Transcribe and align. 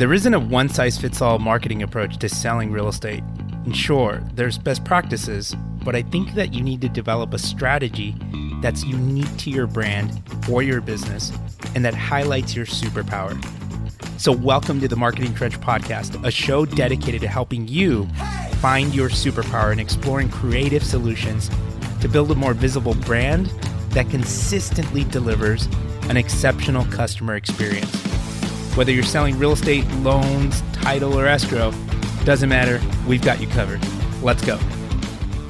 There 0.00 0.14
isn't 0.14 0.32
a 0.32 0.40
one 0.40 0.70
size 0.70 0.96
fits 0.96 1.20
all 1.20 1.38
marketing 1.38 1.82
approach 1.82 2.16
to 2.20 2.28
selling 2.30 2.72
real 2.72 2.88
estate. 2.88 3.22
And 3.66 3.76
sure, 3.76 4.22
there's 4.32 4.56
best 4.56 4.82
practices, 4.82 5.54
but 5.84 5.94
I 5.94 6.00
think 6.00 6.32
that 6.36 6.54
you 6.54 6.62
need 6.62 6.80
to 6.80 6.88
develop 6.88 7.34
a 7.34 7.38
strategy 7.38 8.16
that's 8.62 8.82
unique 8.82 9.36
to 9.36 9.50
your 9.50 9.66
brand 9.66 10.22
or 10.50 10.62
your 10.62 10.80
business 10.80 11.34
and 11.74 11.84
that 11.84 11.92
highlights 11.92 12.56
your 12.56 12.64
superpower. 12.64 13.36
So, 14.18 14.32
welcome 14.32 14.80
to 14.80 14.88
the 14.88 14.96
Marketing 14.96 15.34
Trench 15.34 15.60
Podcast, 15.60 16.26
a 16.26 16.30
show 16.30 16.64
dedicated 16.64 17.20
to 17.20 17.28
helping 17.28 17.68
you 17.68 18.06
find 18.62 18.94
your 18.94 19.10
superpower 19.10 19.70
and 19.70 19.82
exploring 19.82 20.30
creative 20.30 20.82
solutions 20.82 21.50
to 22.00 22.08
build 22.08 22.30
a 22.30 22.34
more 22.34 22.54
visible 22.54 22.94
brand 22.94 23.48
that 23.90 24.08
consistently 24.08 25.04
delivers 25.04 25.68
an 26.04 26.16
exceptional 26.16 26.86
customer 26.86 27.36
experience. 27.36 28.09
Whether 28.76 28.92
you're 28.92 29.02
selling 29.02 29.36
real 29.36 29.50
estate, 29.50 29.84
loans, 29.94 30.62
title, 30.72 31.18
or 31.18 31.26
escrow, 31.26 31.72
doesn't 32.24 32.48
matter. 32.48 32.80
We've 33.08 33.20
got 33.20 33.40
you 33.40 33.48
covered. 33.48 33.84
Let's 34.22 34.44
go. 34.44 34.60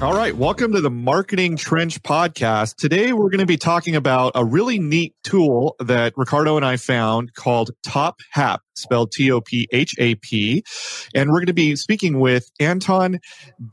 All 0.00 0.14
right. 0.14 0.34
Welcome 0.34 0.72
to 0.72 0.80
the 0.80 0.90
Marketing 0.90 1.58
Trench 1.58 2.02
podcast. 2.02 2.76
Today, 2.76 3.12
we're 3.12 3.28
going 3.28 3.40
to 3.40 3.46
be 3.46 3.58
talking 3.58 3.94
about 3.94 4.32
a 4.34 4.42
really 4.42 4.78
neat 4.78 5.14
tool 5.22 5.76
that 5.80 6.14
Ricardo 6.16 6.56
and 6.56 6.64
I 6.64 6.78
found 6.78 7.34
called 7.34 7.72
Top 7.82 8.20
Hap, 8.30 8.62
spelled 8.74 9.12
T 9.12 9.30
O 9.30 9.42
P 9.42 9.68
H 9.70 9.94
A 9.98 10.14
P. 10.14 10.64
And 11.14 11.28
we're 11.28 11.40
going 11.40 11.46
to 11.46 11.52
be 11.52 11.76
speaking 11.76 12.20
with 12.20 12.50
Anton 12.58 13.20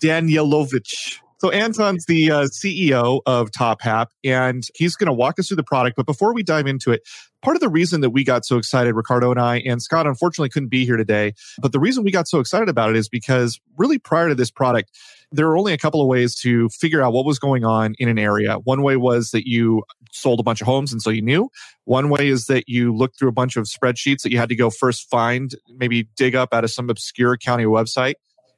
Danilovich. 0.04 1.20
So 1.40 1.52
Anton's 1.52 2.06
the 2.08 2.32
uh, 2.32 2.44
CEO 2.46 3.22
of 3.28 3.52
TopHap, 3.52 4.08
and 4.24 4.64
he's 4.76 4.96
going 4.96 5.08
to 5.08 5.14
walk 5.14 5.38
us 5.38 5.48
through 5.48 5.58
the 5.58 5.64
product. 5.64 5.96
But 5.96 6.08
before 6.08 6.34
we 6.34 6.42
dive 6.42 6.66
into 6.66 6.92
it, 6.92 7.04
part 7.42 7.56
of 7.56 7.62
the 7.62 7.70
reason 7.70 8.02
that 8.02 8.10
we 8.12 8.24
got 8.24 8.46
so 8.46 8.58
excited, 8.58 8.94
Ricardo 8.94 9.32
and 9.32 9.40
I, 9.40 9.60
and 9.60 9.82
Scott 9.82 10.08
unfortunately 10.08 10.50
couldn't 10.50 10.70
be 10.70 10.86
here 10.86 10.98
today, 10.98 11.34
but 11.62 11.72
the 11.72 11.80
reason 11.80 12.04
we 12.04 12.12
got 12.12 12.28
so 12.28 12.40
excited 12.40 12.70
about 12.70 12.90
it 12.90 12.96
is 12.96 13.10
because 13.10 13.60
really 13.78 13.98
prior 13.98 14.30
to 14.30 14.36
this 14.36 14.52
product, 14.52 14.92
there 15.32 15.48
were 15.48 15.58
only 15.58 15.74
a 15.74 15.78
couple 15.78 16.02
of 16.02 16.08
ways 16.08 16.36
to 16.36 16.70
figure 16.70 17.02
out 17.02 17.14
what 17.14 17.26
was 17.26 17.38
going 17.38 17.66
on 17.66 17.96
in 18.00 18.08
an 18.08 18.18
area. 18.18 18.56
One 18.64 18.82
way 18.82 18.96
was 18.96 19.32
that 19.32 19.48
you 19.48 19.84
sold 20.12 20.40
a 20.40 20.44
bunch 20.44 20.62
of 20.62 20.68
homes 20.68 20.92
and 20.94 21.02
so 21.02 21.10
you 21.10 21.22
knew. 21.22 21.50
One 21.84 22.10
way 22.10 22.30
is 22.30 22.46
that 22.46 22.66
you 22.68 22.96
looked 22.96 23.20
through 23.20 23.30
a 23.30 23.34
bunch 23.34 23.58
of 23.58 23.66
spreadsheets 23.66 24.22
that 24.22 24.32
you 24.32 24.38
had 24.38 24.50
to 24.50 24.56
go 24.56 24.70
first 24.70 25.10
find, 25.10 25.54
maybe 25.76 26.08
dig 26.16 26.36
up 26.36 26.54
out 26.54 26.64
of 26.64 26.72
some 26.72 26.90
obscure 26.90 27.38
county 27.38 27.66
website. 27.66 28.16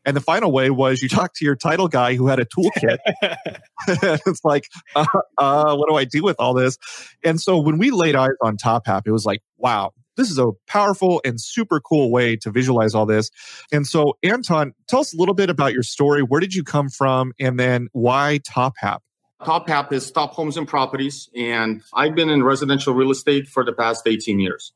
And 0.09 0.17
the 0.17 0.21
final 0.21 0.51
way 0.51 0.71
was 0.71 1.03
you 1.03 1.09
talked 1.09 1.35
to 1.35 1.45
your 1.45 1.55
title 1.55 1.87
guy 1.87 2.15
who 2.15 2.25
had 2.25 2.39
a 2.39 2.45
toolkit. 2.45 2.97
it's 4.25 4.43
like, 4.43 4.67
uh, 4.95 5.05
uh, 5.37 5.75
what 5.75 5.87
do 5.87 5.95
I 5.95 6.03
do 6.03 6.23
with 6.23 6.35
all 6.39 6.55
this? 6.55 6.79
And 7.23 7.39
so 7.39 7.59
when 7.59 7.77
we 7.77 7.91
laid 7.91 8.15
eyes 8.15 8.31
on 8.41 8.57
Top 8.57 8.87
TopHap, 8.87 9.03
it 9.05 9.11
was 9.11 9.23
like, 9.23 9.41
wow, 9.57 9.91
this 10.17 10.31
is 10.31 10.39
a 10.39 10.47
powerful 10.67 11.21
and 11.23 11.39
super 11.39 11.79
cool 11.79 12.11
way 12.11 12.35
to 12.37 12.49
visualize 12.49 12.95
all 12.95 13.05
this. 13.05 13.29
And 13.71 13.85
so, 13.85 14.17
Anton, 14.23 14.73
tell 14.87 15.01
us 15.01 15.13
a 15.13 15.17
little 15.17 15.35
bit 15.35 15.51
about 15.51 15.73
your 15.73 15.83
story. 15.83 16.23
Where 16.23 16.39
did 16.39 16.55
you 16.55 16.63
come 16.63 16.89
from? 16.89 17.33
And 17.39 17.59
then 17.59 17.87
why 17.91 18.39
TopHap? 18.49 18.99
TopHap 19.41 19.93
is 19.93 20.09
Top 20.11 20.33
Homes 20.33 20.57
and 20.57 20.67
Properties. 20.67 21.29
And 21.35 21.83
I've 21.93 22.15
been 22.15 22.29
in 22.29 22.43
residential 22.43 22.95
real 22.95 23.11
estate 23.11 23.47
for 23.47 23.63
the 23.63 23.73
past 23.73 24.07
18 24.07 24.39
years. 24.39 24.73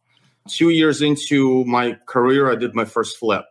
Two 0.47 0.69
years 0.69 1.01
into 1.01 1.65
my 1.65 1.97
career, 2.05 2.51
I 2.51 2.55
did 2.55 2.75
my 2.75 2.85
first 2.85 3.17
flip. 3.17 3.45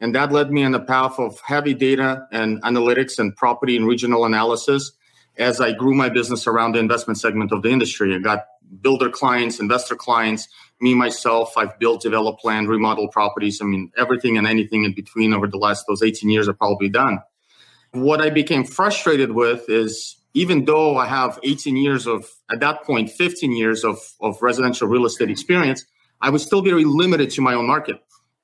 And 0.00 0.14
that 0.14 0.32
led 0.32 0.50
me 0.50 0.62
on 0.64 0.72
the 0.72 0.80
path 0.80 1.18
of 1.18 1.40
heavy 1.40 1.74
data 1.74 2.26
and 2.30 2.62
analytics 2.62 3.18
and 3.18 3.34
property 3.34 3.76
and 3.76 3.86
regional 3.86 4.24
analysis 4.24 4.92
as 5.38 5.60
I 5.60 5.72
grew 5.72 5.94
my 5.94 6.08
business 6.08 6.46
around 6.46 6.72
the 6.72 6.78
investment 6.78 7.18
segment 7.18 7.52
of 7.52 7.62
the 7.62 7.70
industry. 7.70 8.14
I 8.14 8.18
got 8.18 8.44
builder 8.80 9.10
clients, 9.10 9.60
investor 9.60 9.94
clients, 9.94 10.48
me 10.80 10.94
myself. 10.94 11.56
I've 11.56 11.78
built, 11.78 12.02
developed 12.02 12.44
land, 12.44 12.68
remodeled 12.68 13.12
properties. 13.12 13.60
I 13.62 13.64
mean, 13.64 13.90
everything 13.96 14.36
and 14.36 14.46
anything 14.46 14.84
in 14.84 14.94
between 14.94 15.32
over 15.32 15.46
the 15.46 15.58
last 15.58 15.84
those 15.88 16.02
18 16.02 16.28
years 16.30 16.48
I've 16.48 16.58
probably 16.58 16.88
done. 16.88 17.20
What 17.92 18.20
I 18.20 18.30
became 18.30 18.64
frustrated 18.64 19.32
with 19.32 19.68
is 19.68 20.16
even 20.34 20.66
though 20.66 20.98
I 20.98 21.06
have 21.06 21.38
18 21.42 21.76
years 21.76 22.06
of, 22.06 22.28
at 22.50 22.60
that 22.60 22.84
point, 22.84 23.10
15 23.10 23.52
years 23.52 23.84
of, 23.84 23.98
of 24.20 24.42
residential 24.42 24.86
real 24.86 25.06
estate 25.06 25.30
experience, 25.30 25.84
I 26.20 26.28
was 26.28 26.42
still 26.42 26.60
very 26.60 26.84
limited 26.84 27.30
to 27.30 27.40
my 27.40 27.54
own 27.54 27.66
market. 27.66 27.96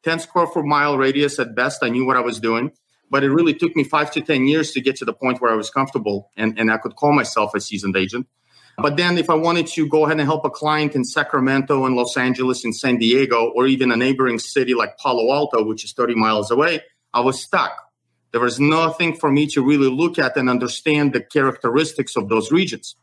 10 0.05 0.21
square 0.21 0.47
foot 0.47 0.65
mile 0.65 0.99
radius 0.99 1.39
at 1.39 1.55
best. 1.55 1.83
I 1.83 1.89
knew 1.89 2.05
what 2.05 2.17
I 2.17 2.21
was 2.21 2.41
doing, 2.41 2.73
but 3.11 3.25
it 3.25 3.31
really 3.31 3.55
took 3.55 3.77
me 3.77 3.85
five 3.85 4.11
to 4.13 4.21
10 4.21 4.47
years 4.47 4.73
to 4.73 4.81
get 4.81 4.97
to 4.97 5.05
the 5.05 5.13
point 5.13 5.41
where 5.41 5.53
I 5.53 5.57
was 5.57 5.71
comfortable 5.71 6.31
and, 6.37 6.59
and 6.59 6.71
I 6.71 6.79
could 6.79 6.97
call 6.97 7.13
myself 7.13 7.55
a 7.55 7.61
seasoned 7.61 7.97
agent. 7.97 8.27
But 8.79 8.97
then 8.97 9.19
if 9.19 9.29
I 9.29 9.35
wanted 9.35 9.67
to 9.69 9.87
go 9.87 10.07
ahead 10.07 10.19
and 10.19 10.27
help 10.27 10.45
a 10.45 10.51
client 10.51 10.95
in 10.95 11.05
Sacramento 11.05 11.85
and 11.85 11.95
Los 11.95 12.17
Angeles 12.17 12.65
and 12.65 12.75
San 12.75 12.97
Diego, 12.97 13.53
or 13.55 13.67
even 13.67 13.93
a 13.93 13.97
neighboring 13.97 14.39
city 14.39 14.75
like 14.75 14.97
Palo 14.99 15.33
Alto, 15.33 15.63
which 15.63 15.85
is 15.85 15.93
30 15.93 16.15
miles 16.15 16.51
away, 16.51 16.81
I 17.13 17.21
was 17.21 17.43
stuck. 17.43 17.73
There 18.33 18.41
was 18.41 18.59
nothing 18.59 19.15
for 19.15 19.31
me 19.31 19.47
to 19.49 19.63
really 19.63 19.91
look 19.91 20.19
at 20.19 20.37
and 20.39 20.49
understand 20.49 21.13
the 21.13 21.21
characteristics 21.21 22.17
of 22.17 22.31
those 22.31 22.51
regions. 22.51 22.97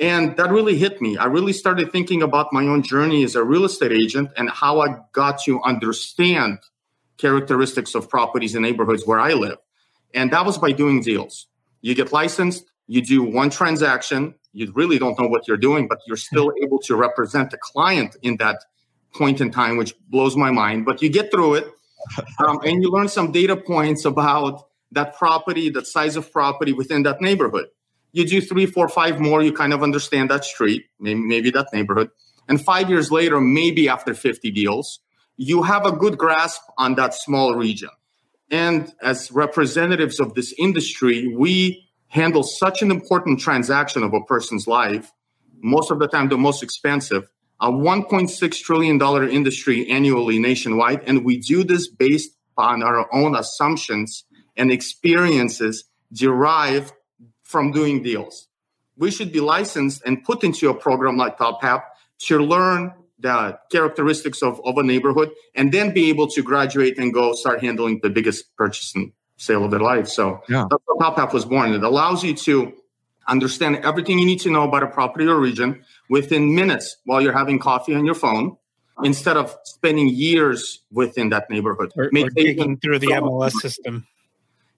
And 0.00 0.34
that 0.38 0.50
really 0.50 0.78
hit 0.78 1.02
me. 1.02 1.18
I 1.18 1.26
really 1.26 1.52
started 1.52 1.92
thinking 1.92 2.22
about 2.22 2.54
my 2.54 2.64
own 2.64 2.82
journey 2.82 3.22
as 3.22 3.36
a 3.36 3.44
real 3.44 3.66
estate 3.66 3.92
agent 3.92 4.30
and 4.36 4.48
how 4.48 4.80
I 4.80 4.96
got 5.12 5.42
to 5.42 5.60
understand 5.62 6.58
characteristics 7.18 7.94
of 7.94 8.08
properties 8.08 8.54
and 8.54 8.62
neighborhoods 8.62 9.06
where 9.06 9.20
I 9.20 9.34
live. 9.34 9.58
And 10.14 10.32
that 10.32 10.46
was 10.46 10.56
by 10.56 10.72
doing 10.72 11.02
deals. 11.02 11.48
You 11.82 11.94
get 11.94 12.12
licensed, 12.12 12.64
you 12.86 13.02
do 13.02 13.22
one 13.22 13.50
transaction, 13.50 14.34
you 14.54 14.72
really 14.74 14.98
don't 14.98 15.18
know 15.20 15.28
what 15.28 15.46
you're 15.46 15.58
doing, 15.58 15.86
but 15.86 15.98
you're 16.06 16.16
still 16.16 16.50
able 16.62 16.78
to 16.80 16.96
represent 16.96 17.50
the 17.50 17.58
client 17.58 18.16
in 18.22 18.38
that 18.38 18.64
point 19.14 19.42
in 19.42 19.50
time, 19.50 19.76
which 19.76 19.94
blows 20.08 20.34
my 20.34 20.50
mind. 20.50 20.86
But 20.86 21.02
you 21.02 21.10
get 21.10 21.30
through 21.30 21.54
it 21.56 21.66
um, 22.48 22.60
and 22.64 22.82
you 22.82 22.90
learn 22.90 23.08
some 23.08 23.32
data 23.32 23.54
points 23.54 24.06
about 24.06 24.66
that 24.92 25.14
property, 25.16 25.68
that 25.70 25.86
size 25.86 26.16
of 26.16 26.32
property 26.32 26.72
within 26.72 27.02
that 27.02 27.20
neighborhood 27.20 27.66
you 28.12 28.26
do 28.26 28.40
three, 28.40 28.66
four, 28.66 28.88
five 28.88 29.20
more, 29.20 29.42
you 29.42 29.52
kind 29.52 29.72
of 29.72 29.82
understand 29.82 30.30
that 30.30 30.44
street, 30.44 30.86
maybe, 30.98 31.20
maybe 31.20 31.50
that 31.50 31.68
neighborhood. 31.72 32.10
And 32.48 32.62
five 32.62 32.90
years 32.90 33.10
later, 33.10 33.40
maybe 33.40 33.88
after 33.88 34.14
50 34.14 34.50
deals, 34.50 35.00
you 35.36 35.62
have 35.62 35.86
a 35.86 35.92
good 35.92 36.18
grasp 36.18 36.60
on 36.76 36.96
that 36.96 37.14
small 37.14 37.54
region. 37.54 37.90
And 38.50 38.92
as 39.00 39.30
representatives 39.30 40.18
of 40.18 40.34
this 40.34 40.52
industry, 40.58 41.34
we 41.34 41.86
handle 42.08 42.42
such 42.42 42.82
an 42.82 42.90
important 42.90 43.38
transaction 43.38 44.02
of 44.02 44.12
a 44.12 44.20
person's 44.22 44.66
life, 44.66 45.12
most 45.62 45.90
of 45.90 46.00
the 46.00 46.08
time 46.08 46.28
the 46.28 46.36
most 46.36 46.62
expensive, 46.62 47.28
a 47.60 47.70
$1.6 47.70 48.60
trillion 48.62 49.00
industry 49.30 49.88
annually 49.88 50.38
nationwide. 50.38 51.02
And 51.06 51.24
we 51.24 51.38
do 51.38 51.62
this 51.62 51.88
based 51.88 52.30
on 52.56 52.82
our 52.82 53.06
own 53.14 53.36
assumptions 53.36 54.24
and 54.56 54.72
experiences 54.72 55.84
derived 56.12 56.92
from 57.50 57.72
doing 57.72 58.02
deals. 58.02 58.46
We 58.96 59.10
should 59.10 59.32
be 59.32 59.40
licensed 59.40 60.02
and 60.06 60.22
put 60.22 60.44
into 60.44 60.70
a 60.70 60.74
program 60.74 61.16
like 61.16 61.36
TopHap 61.36 61.82
to 62.26 62.38
learn 62.38 62.94
the 63.18 63.58
characteristics 63.72 64.42
of, 64.42 64.60
of 64.64 64.78
a 64.78 64.82
neighborhood 64.82 65.30
and 65.54 65.72
then 65.72 65.92
be 65.92 66.10
able 66.10 66.28
to 66.28 66.42
graduate 66.42 66.96
and 66.96 67.12
go 67.12 67.34
start 67.34 67.60
handling 67.60 68.00
the 68.02 68.10
biggest 68.10 68.56
purchase 68.56 68.94
and 68.94 69.12
sale 69.36 69.64
of 69.64 69.72
their 69.72 69.80
life. 69.80 70.06
So 70.08 70.42
yeah. 70.48 70.66
that's 70.70 70.82
how 71.00 71.10
TopHap 71.10 71.32
was 71.32 71.44
born. 71.44 71.72
It 71.72 71.82
allows 71.82 72.22
you 72.22 72.34
to 72.34 72.72
understand 73.26 73.76
everything 73.84 74.18
you 74.18 74.26
need 74.26 74.40
to 74.40 74.50
know 74.50 74.64
about 74.68 74.84
a 74.84 74.86
property 74.86 75.26
or 75.26 75.36
region 75.36 75.84
within 76.08 76.54
minutes 76.54 76.98
while 77.04 77.20
you're 77.20 77.36
having 77.36 77.58
coffee 77.58 77.94
on 77.94 78.04
your 78.04 78.14
phone 78.14 78.56
instead 79.02 79.36
of 79.36 79.56
spending 79.64 80.08
years 80.08 80.82
within 80.92 81.30
that 81.30 81.50
neighborhood. 81.50 81.92
Or, 81.96 82.04
or 82.04 82.30
digging 82.30 82.78
through 82.78 83.00
the 83.00 83.08
MLS 83.08 83.52
system 83.52 84.06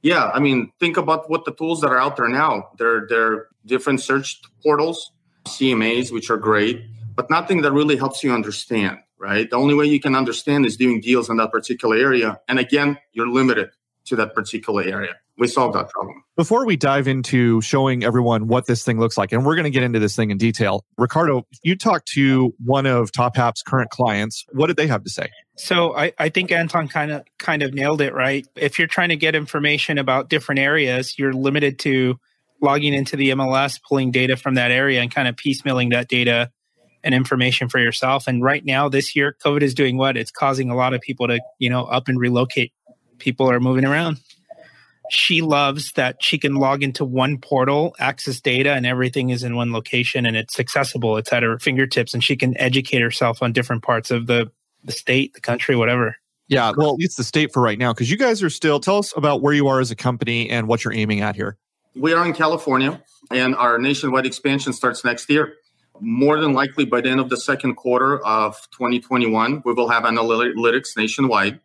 yeah, 0.03 0.31
I 0.35 0.41
mean, 0.41 0.73
think 0.81 0.97
about 0.97 1.31
what 1.31 1.45
the 1.45 1.53
tools 1.53 1.81
that 1.81 1.91
are 1.91 1.99
out 1.99 2.17
there 2.17 2.29
now. 2.29 2.71
There, 2.79 3.07
there 3.09 3.33
are 3.33 3.49
different 3.67 4.01
search 4.01 4.41
portals, 4.63 5.13
CMAs, 5.47 6.13
which 6.13 6.29
are 6.29 6.37
great, 6.37 6.83
but 7.15 7.31
nothing 7.31 7.63
that 7.63 7.73
really 7.73 7.97
helps 7.97 8.25
you 8.25 8.33
understand, 8.33 8.99
right? 9.19 9.49
The 9.49 9.57
only 9.57 9.75
way 9.75 9.87
you 9.87 10.01
can 10.01 10.17
understand 10.17 10.67
is 10.67 10.77
doing 10.77 11.01
deals 11.01 11.31
in 11.31 11.37
that 11.37 11.53
particular 11.53 11.97
area. 11.97 12.41
And 12.49 12.59
again, 12.59 12.99
you're 13.13 13.29
limited 13.29 13.71
to 14.07 14.17
that 14.17 14.35
particular 14.35 14.83
area. 14.83 15.15
We 15.39 15.49
solved 15.49 15.75
that 15.75 15.89
problem. 15.89 16.23
Before 16.37 16.67
we 16.67 16.77
dive 16.77 17.09
into 17.09 17.61
showing 17.63 18.05
everyone 18.05 18.49
what 18.49 18.67
this 18.67 18.85
thing 18.85 19.01
looks 19.01 19.17
like, 19.17 19.33
and 19.33 19.47
we're 19.47 19.55
going 19.55 19.65
to 19.65 19.71
get 19.71 19.83
into 19.83 19.99
this 19.99 20.15
thing 20.15 20.31
in 20.31 20.39
detail, 20.39 20.85
Ricardo, 20.99 21.47
you 21.63 21.77
talked 21.77 22.09
to 22.09 22.55
one 22.63 22.87
of 22.87 23.11
TopHap's 23.13 23.63
current 23.63 23.91
clients. 23.91 24.45
What 24.53 24.67
did 24.67 24.77
they 24.77 24.87
have 24.87 25.05
to 25.05 25.11
say? 25.11 25.31
So 25.57 25.97
I, 25.97 26.13
I 26.19 26.29
think 26.29 26.53
Anton 26.53 26.89
kind 26.89 27.11
of 27.11 27.25
kind 27.39 27.63
of 27.63 27.73
nailed 27.73 28.01
it, 28.01 28.15
right? 28.15 28.47
If 28.57 28.79
you're 28.79 28.89
trying 28.89 29.09
to 29.09 29.17
get 29.17 29.35
information 29.35 29.99
about 29.99 30.29
different 30.29 30.59
areas, 30.59 31.19
you're 31.19 31.33
limited 31.33 31.79
to 31.81 32.19
logging 32.61 32.95
into 32.95 33.17
the 33.17 33.31
MLS, 33.31 33.81
pulling 33.83 34.11
data 34.11 34.37
from 34.37 34.55
that 34.55 34.71
area, 34.71 35.01
and 35.01 35.13
kind 35.13 35.29
of 35.29 35.37
piecemealing 35.37 35.91
that 35.91 36.09
data 36.09 36.51
and 37.05 37.15
information 37.15 37.69
for 37.69 37.79
yourself. 37.79 38.29
And 38.29 38.43
right 38.43 38.65
now, 38.65 38.89
this 38.89 39.17
year, 39.17 39.37
COVID 39.45 39.63
is 39.63 39.75
doing 39.75 39.97
what? 39.97 40.17
It's 40.17 40.31
causing 40.31 40.71
a 40.71 40.77
lot 40.77 40.95
of 40.95 41.01
people 41.01 41.27
to, 41.29 41.41
you 41.59 41.69
know, 41.69 41.85
up 41.85 42.09
and 42.09 42.19
relocate. 42.19 42.73
People 43.19 43.51
are 43.51 43.61
moving 43.61 43.85
around. 43.85 44.19
She 45.11 45.43
loves 45.43 45.93
that 45.93 46.23
she 46.23 46.39
can 46.39 46.55
log 46.55 46.83
into 46.83 47.05
one 47.05 47.39
portal, 47.39 47.95
access 47.99 48.41
data, 48.41 48.73
and 48.73 48.87
everything 48.87 49.31
is 49.31 49.43
in 49.43 49.57
one 49.57 49.73
location 49.73 50.27
and 50.27 50.37
it's 50.37 50.61
accessible. 50.61 51.17
It's 51.17 51.33
at 51.33 51.43
her 51.43 51.59
fingertips, 51.59 52.15
and 52.15 52.23
she 52.23 52.37
can 52.37 52.57
educate 52.59 53.01
herself 53.01 53.43
on 53.43 53.53
different 53.53 53.83
parts 53.83 54.11
of 54.11 54.27
the 54.27 54.51
the 54.85 54.93
state, 54.93 55.35
the 55.35 55.41
country, 55.41 55.77
whatever. 55.77 56.17
Yeah, 56.49 56.73
well, 56.77 56.97
it's 56.99 57.15
the 57.15 57.25
state 57.25 57.53
for 57.53 57.63
right 57.63 57.79
now, 57.79 57.93
because 57.93 58.11
you 58.11 58.17
guys 58.17 58.43
are 58.43 58.51
still. 58.51 58.81
Tell 58.81 58.99
us 58.99 59.13
about 59.17 59.43
where 59.43 59.55
you 59.55 59.69
are 59.69 59.81
as 59.81 59.91
a 59.91 59.97
company 59.97 60.51
and 60.51 60.69
what 60.69 60.85
you're 60.85 60.93
aiming 60.93 61.21
at 61.21 61.37
here. 61.37 61.57
We 61.95 62.13
are 62.13 62.27
in 62.27 62.33
California, 62.33 63.03
and 63.31 63.55
our 63.55 63.79
nationwide 63.79 64.27
expansion 64.27 64.73
starts 64.73 65.05
next 65.05 65.31
year. 65.31 65.55
More 66.01 66.41
than 66.41 66.53
likely, 66.53 66.85
by 66.85 67.01
the 67.01 67.11
end 67.11 67.21
of 67.21 67.29
the 67.29 67.37
second 67.37 67.77
quarter 67.77 68.19
of 68.25 68.57
2021, 68.73 69.63
we 69.65 69.73
will 69.73 69.89
have 69.89 70.03
analytics 70.03 70.97
nationwide 70.97 71.61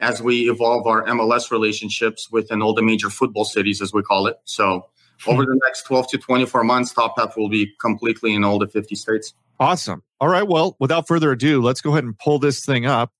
as 0.00 0.22
we 0.22 0.50
evolve 0.50 0.86
our 0.86 1.04
MLS 1.04 1.50
relationships 1.50 2.30
within 2.30 2.62
all 2.62 2.74
the 2.74 2.82
major 2.82 3.10
football 3.10 3.44
cities, 3.44 3.82
as 3.82 3.92
we 3.92 4.02
call 4.02 4.26
it. 4.26 4.36
So, 4.44 4.86
hmm. 5.22 5.30
over 5.30 5.44
the 5.44 5.58
next 5.64 5.82
12 5.82 6.08
to 6.08 6.18
24 6.18 6.64
months, 6.64 6.92
Top 6.92 7.16
TopHap 7.16 7.36
will 7.36 7.48
be 7.48 7.72
completely 7.80 8.34
in 8.34 8.44
all 8.44 8.58
the 8.58 8.68
50 8.68 8.94
states. 8.94 9.34
Awesome. 9.60 10.02
All 10.20 10.28
right. 10.28 10.46
Well, 10.46 10.76
without 10.78 11.08
further 11.08 11.32
ado, 11.32 11.60
let's 11.60 11.80
go 11.80 11.90
ahead 11.90 12.04
and 12.04 12.16
pull 12.18 12.38
this 12.38 12.64
thing 12.64 12.86
up. 12.86 13.12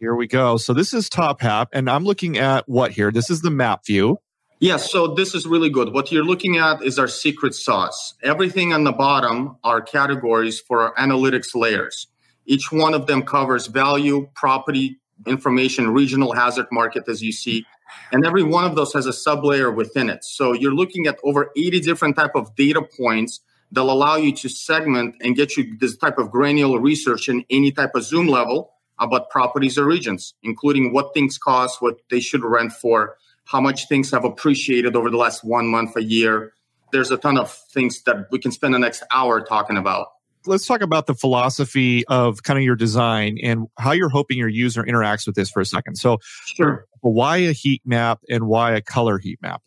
Here 0.00 0.14
we 0.14 0.26
go. 0.26 0.56
So, 0.56 0.72
this 0.72 0.94
is 0.94 1.08
Top 1.08 1.40
TopHap, 1.40 1.66
and 1.72 1.90
I'm 1.90 2.04
looking 2.04 2.38
at 2.38 2.68
what 2.68 2.92
here? 2.92 3.10
This 3.10 3.30
is 3.30 3.42
the 3.42 3.50
map 3.50 3.84
view. 3.86 4.18
Yes, 4.60 4.90
so 4.90 5.14
this 5.14 5.36
is 5.36 5.46
really 5.46 5.70
good. 5.70 5.92
What 5.92 6.10
you're 6.10 6.24
looking 6.24 6.56
at 6.56 6.82
is 6.82 6.98
our 6.98 7.06
secret 7.06 7.54
sauce. 7.54 8.14
Everything 8.24 8.72
on 8.72 8.82
the 8.82 8.90
bottom 8.90 9.56
are 9.62 9.80
categories 9.80 10.58
for 10.58 10.80
our 10.80 10.94
analytics 10.96 11.54
layers. 11.54 12.08
Each 12.44 12.72
one 12.72 12.92
of 12.92 13.06
them 13.06 13.22
covers 13.22 13.68
value, 13.68 14.28
property, 14.34 14.98
information, 15.26 15.90
regional 15.90 16.32
hazard 16.32 16.66
market, 16.70 17.08
as 17.08 17.22
you 17.22 17.32
see. 17.32 17.64
And 18.12 18.26
every 18.26 18.42
one 18.42 18.64
of 18.64 18.76
those 18.76 18.92
has 18.92 19.06
a 19.06 19.10
sublayer 19.10 19.74
within 19.74 20.10
it. 20.10 20.24
So 20.24 20.52
you're 20.52 20.74
looking 20.74 21.06
at 21.06 21.18
over 21.24 21.50
80 21.56 21.80
different 21.80 22.16
type 22.16 22.32
of 22.34 22.54
data 22.54 22.82
points 22.82 23.40
that'll 23.72 23.90
allow 23.90 24.16
you 24.16 24.32
to 24.32 24.48
segment 24.48 25.16
and 25.20 25.36
get 25.36 25.56
you 25.56 25.76
this 25.78 25.96
type 25.96 26.18
of 26.18 26.30
granular 26.30 26.80
research 26.80 27.28
in 27.28 27.44
any 27.50 27.70
type 27.70 27.94
of 27.94 28.02
zoom 28.02 28.26
level 28.28 28.72
about 28.98 29.30
properties 29.30 29.78
or 29.78 29.84
regions, 29.84 30.34
including 30.42 30.92
what 30.92 31.14
things 31.14 31.38
cost, 31.38 31.80
what 31.80 31.98
they 32.10 32.20
should 32.20 32.44
rent 32.44 32.72
for, 32.72 33.16
how 33.44 33.60
much 33.60 33.88
things 33.88 34.10
have 34.10 34.24
appreciated 34.24 34.96
over 34.96 35.10
the 35.10 35.16
last 35.16 35.44
one 35.44 35.66
month, 35.66 35.96
a 35.96 36.02
year. 36.02 36.52
There's 36.92 37.10
a 37.10 37.16
ton 37.16 37.38
of 37.38 37.52
things 37.52 38.02
that 38.02 38.28
we 38.30 38.38
can 38.38 38.50
spend 38.50 38.74
the 38.74 38.78
next 38.78 39.02
hour 39.10 39.40
talking 39.40 39.76
about. 39.76 40.08
Let's 40.48 40.66
talk 40.66 40.80
about 40.80 41.06
the 41.06 41.14
philosophy 41.14 42.06
of 42.06 42.42
kind 42.42 42.58
of 42.58 42.64
your 42.64 42.74
design 42.74 43.38
and 43.42 43.66
how 43.78 43.92
you're 43.92 44.08
hoping 44.08 44.38
your 44.38 44.48
user 44.48 44.82
interacts 44.82 45.26
with 45.26 45.36
this 45.36 45.50
for 45.50 45.60
a 45.60 45.66
second. 45.66 45.96
So, 45.96 46.18
sure. 46.46 46.86
why 47.00 47.36
a 47.36 47.52
heat 47.52 47.82
map 47.84 48.20
and 48.30 48.48
why 48.48 48.72
a 48.72 48.80
color 48.80 49.18
heat 49.18 49.40
map? 49.42 49.62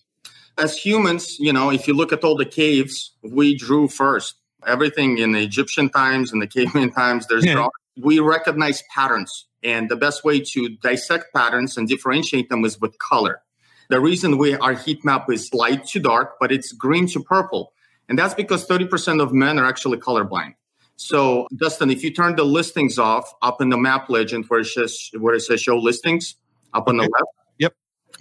As 0.57 0.75
humans, 0.75 1.39
you 1.39 1.53
know, 1.53 1.69
if 1.71 1.87
you 1.87 1.93
look 1.93 2.11
at 2.11 2.23
all 2.23 2.35
the 2.35 2.45
caves, 2.45 3.13
we 3.21 3.55
drew 3.55 3.87
first. 3.87 4.35
Everything 4.65 5.17
in 5.17 5.31
the 5.31 5.39
Egyptian 5.39 5.89
times 5.89 6.31
and 6.33 6.41
the 6.41 6.47
caveman 6.47 6.91
times, 7.01 7.27
there's 7.27 7.45
yeah. 7.45 7.67
we 8.01 8.19
recognize 8.19 8.83
patterns. 8.93 9.47
And 9.63 9.89
the 9.89 9.95
best 9.95 10.23
way 10.23 10.39
to 10.39 10.69
dissect 10.81 11.33
patterns 11.33 11.77
and 11.77 11.87
differentiate 11.87 12.49
them 12.49 12.65
is 12.65 12.81
with 12.81 12.97
color. 12.97 13.43
The 13.89 13.99
reason 13.99 14.37
we 14.39 14.55
our 14.55 14.73
heat 14.73 15.05
map 15.05 15.29
is 15.29 15.53
light 15.53 15.85
to 15.87 15.99
dark, 15.99 16.37
but 16.39 16.51
it's 16.51 16.71
green 16.71 17.07
to 17.07 17.21
purple. 17.21 17.73
And 18.09 18.17
that's 18.17 18.33
because 18.33 18.67
30% 18.67 19.21
of 19.21 19.31
men 19.31 19.59
are 19.59 19.65
actually 19.65 19.97
colorblind. 19.97 20.55
So, 21.03 21.47
Dustin, 21.55 21.89
if 21.89 22.03
you 22.03 22.13
turn 22.13 22.35
the 22.35 22.43
listings 22.43 22.99
off 22.99 23.33
up 23.41 23.59
in 23.59 23.69
the 23.69 23.77
map 23.77 24.07
legend 24.07 24.45
where 24.49 24.59
it 24.59 24.67
says 24.67 25.09
where 25.17 25.33
it 25.33 25.39
says 25.39 25.59
show 25.59 25.75
listings 25.75 26.35
up 26.75 26.87
on 26.87 26.97
the 26.97 27.03
left. 27.03 27.31
Yep. 27.57 27.73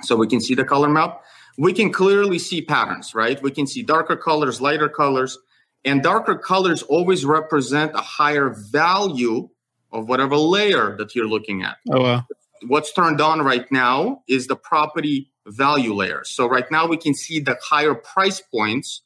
So 0.02 0.16
we 0.16 0.26
can 0.26 0.40
see 0.40 0.54
the 0.54 0.64
color 0.64 0.88
map. 0.88 1.22
We 1.58 1.74
can 1.74 1.92
clearly 1.92 2.38
see 2.38 2.62
patterns, 2.62 3.14
right? 3.14 3.40
We 3.42 3.50
can 3.50 3.66
see 3.66 3.82
darker 3.82 4.16
colors, 4.16 4.62
lighter 4.62 4.88
colors, 4.88 5.38
and 5.84 6.02
darker 6.02 6.36
colors 6.38 6.82
always 6.82 7.26
represent 7.26 7.92
a 7.94 8.00
higher 8.00 8.48
value 8.48 9.50
of 9.92 10.08
whatever 10.08 10.36
layer 10.36 10.96
that 10.96 11.14
you're 11.14 11.28
looking 11.28 11.62
at. 11.62 11.76
Oh 11.90 12.00
wow. 12.00 12.24
What's 12.66 12.94
turned 12.94 13.20
on 13.20 13.42
right 13.42 13.70
now 13.70 14.22
is 14.26 14.46
the 14.46 14.56
property 14.56 15.30
value 15.46 15.92
layer. 15.92 16.22
So 16.24 16.48
right 16.48 16.70
now 16.70 16.86
we 16.86 16.96
can 16.96 17.12
see 17.12 17.40
the 17.40 17.58
higher 17.62 17.94
price 17.94 18.40
points 18.40 19.02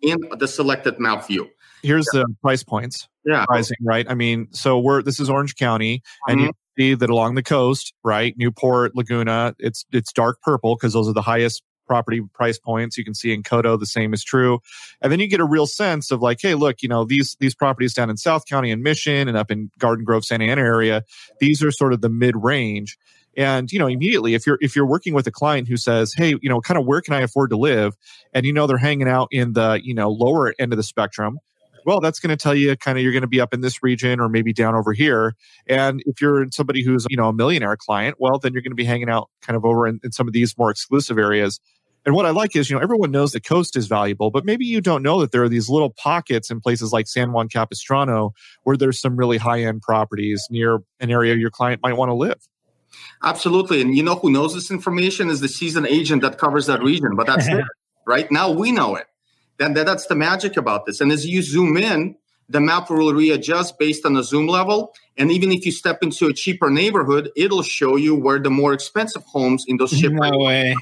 in 0.00 0.18
the 0.38 0.48
selected 0.48 0.98
map 0.98 1.26
view. 1.26 1.50
Here's 1.84 2.06
the 2.06 2.26
price 2.40 2.62
points. 2.62 3.08
Yeah. 3.24 3.44
Pricing, 3.46 3.76
right? 3.82 4.06
I 4.08 4.14
mean, 4.14 4.48
so 4.52 4.78
we're 4.78 5.02
this 5.02 5.20
is 5.20 5.30
Orange 5.30 5.56
County 5.56 6.02
and 6.26 6.38
mm-hmm. 6.38 6.46
you 6.46 6.52
see 6.76 6.94
that 6.94 7.10
along 7.10 7.34
the 7.34 7.42
coast, 7.42 7.94
right? 8.02 8.34
Newport, 8.36 8.94
Laguna, 8.94 9.54
it's 9.58 9.84
it's 9.92 10.12
dark 10.12 10.40
purple 10.42 10.76
because 10.76 10.92
those 10.92 11.08
are 11.08 11.14
the 11.14 11.22
highest 11.22 11.62
property 11.86 12.22
price 12.32 12.58
points. 12.58 12.96
You 12.96 13.04
can 13.04 13.14
see 13.14 13.32
in 13.32 13.42
Coto 13.42 13.78
the 13.78 13.86
same 13.86 14.14
is 14.14 14.24
true. 14.24 14.60
And 15.02 15.12
then 15.12 15.20
you 15.20 15.26
get 15.26 15.40
a 15.40 15.44
real 15.44 15.66
sense 15.66 16.10
of 16.10 16.22
like, 16.22 16.38
hey, 16.40 16.54
look, 16.54 16.82
you 16.82 16.88
know, 16.88 17.04
these 17.04 17.36
these 17.40 17.54
properties 17.54 17.94
down 17.94 18.10
in 18.10 18.16
South 18.16 18.46
County 18.46 18.70
and 18.70 18.82
Mission 18.82 19.28
and 19.28 19.36
up 19.36 19.50
in 19.50 19.70
Garden 19.78 20.04
Grove, 20.04 20.24
Santa 20.24 20.44
Ana 20.44 20.62
area, 20.62 21.04
these 21.40 21.62
are 21.62 21.70
sort 21.70 21.92
of 21.92 22.00
the 22.00 22.08
mid 22.08 22.34
range. 22.36 22.98
And 23.36 23.70
you 23.72 23.78
know, 23.78 23.88
immediately 23.88 24.34
if 24.34 24.46
you're 24.46 24.58
if 24.60 24.76
you're 24.76 24.86
working 24.86 25.12
with 25.12 25.26
a 25.26 25.32
client 25.32 25.66
who 25.68 25.76
says, 25.76 26.12
"Hey, 26.14 26.36
you 26.40 26.48
know, 26.48 26.60
kind 26.60 26.78
of 26.78 26.86
where 26.86 27.00
can 27.00 27.14
I 27.14 27.20
afford 27.20 27.50
to 27.50 27.56
live?" 27.56 27.96
and 28.32 28.44
you 28.44 28.52
know 28.52 28.66
they're 28.66 28.76
hanging 28.76 29.08
out 29.08 29.28
in 29.30 29.52
the 29.52 29.80
you 29.82 29.94
know 29.94 30.10
lower 30.10 30.54
end 30.58 30.72
of 30.72 30.76
the 30.76 30.82
spectrum, 30.82 31.38
well, 31.84 32.00
that's 32.00 32.18
going 32.18 32.30
to 32.30 32.36
tell 32.36 32.54
you 32.54 32.76
kind 32.76 32.98
of 32.98 33.04
you're 33.04 33.12
going 33.12 33.22
to 33.22 33.28
be 33.28 33.40
up 33.40 33.54
in 33.54 33.60
this 33.60 33.82
region 33.82 34.20
or 34.20 34.28
maybe 34.28 34.52
down 34.52 34.74
over 34.74 34.92
here. 34.92 35.34
And 35.66 36.02
if 36.06 36.20
you're 36.20 36.46
somebody 36.50 36.82
who's 36.82 37.06
you 37.10 37.16
know 37.16 37.28
a 37.28 37.32
millionaire 37.32 37.76
client, 37.76 38.16
well, 38.18 38.38
then 38.38 38.52
you're 38.52 38.62
going 38.62 38.72
to 38.72 38.76
be 38.76 38.84
hanging 38.84 39.08
out 39.08 39.30
kind 39.42 39.56
of 39.56 39.64
over 39.64 39.86
in, 39.86 40.00
in 40.02 40.12
some 40.12 40.26
of 40.26 40.32
these 40.32 40.56
more 40.56 40.70
exclusive 40.70 41.18
areas. 41.18 41.60
And 42.06 42.14
what 42.14 42.26
I 42.26 42.30
like 42.30 42.54
is, 42.54 42.68
you 42.68 42.76
know, 42.76 42.82
everyone 42.82 43.10
knows 43.10 43.32
the 43.32 43.40
coast 43.40 43.76
is 43.76 43.86
valuable, 43.86 44.30
but 44.30 44.44
maybe 44.44 44.66
you 44.66 44.82
don't 44.82 45.02
know 45.02 45.20
that 45.20 45.32
there 45.32 45.42
are 45.42 45.48
these 45.48 45.70
little 45.70 45.90
pockets 45.90 46.50
in 46.50 46.60
places 46.60 46.92
like 46.92 47.06
San 47.08 47.32
Juan 47.32 47.48
Capistrano 47.48 48.34
where 48.64 48.76
there's 48.76 49.00
some 49.00 49.16
really 49.16 49.38
high 49.38 49.62
end 49.62 49.80
properties 49.80 50.46
near 50.50 50.80
an 51.00 51.10
area 51.10 51.34
your 51.34 51.50
client 51.50 51.80
might 51.82 51.94
want 51.94 52.10
to 52.10 52.14
live. 52.14 52.38
Absolutely. 53.22 53.80
And 53.80 53.96
you 53.96 54.02
know 54.02 54.16
who 54.16 54.30
knows 54.30 54.54
this 54.54 54.70
information 54.70 55.30
is 55.30 55.40
the 55.40 55.48
season 55.48 55.86
agent 55.86 56.22
that 56.22 56.38
covers 56.38 56.66
that 56.66 56.82
region, 56.82 57.16
but 57.16 57.26
that's 57.26 57.46
it. 57.48 57.64
Right 58.06 58.30
now 58.30 58.50
we 58.50 58.70
know 58.70 58.96
it. 58.96 59.06
Then 59.58 59.74
that's 59.74 60.06
the 60.06 60.14
magic 60.14 60.56
about 60.56 60.86
this. 60.86 61.00
And 61.00 61.12
as 61.12 61.26
you 61.26 61.42
zoom 61.42 61.76
in, 61.76 62.16
the 62.48 62.60
map 62.60 62.90
will 62.90 63.14
readjust 63.14 63.78
based 63.78 64.04
on 64.04 64.14
the 64.14 64.22
zoom 64.22 64.46
level. 64.46 64.94
And 65.16 65.30
even 65.30 65.52
if 65.52 65.64
you 65.64 65.72
step 65.72 66.02
into 66.02 66.26
a 66.26 66.32
cheaper 66.32 66.70
neighborhood, 66.70 67.30
it'll 67.36 67.62
show 67.62 67.96
you 67.96 68.14
where 68.14 68.38
the 68.38 68.50
more 68.50 68.72
expensive 68.72 69.22
homes 69.24 69.64
in 69.66 69.76
those 69.76 69.92
cheaper 69.98 70.14
no 70.14 70.38
way. 70.38 70.74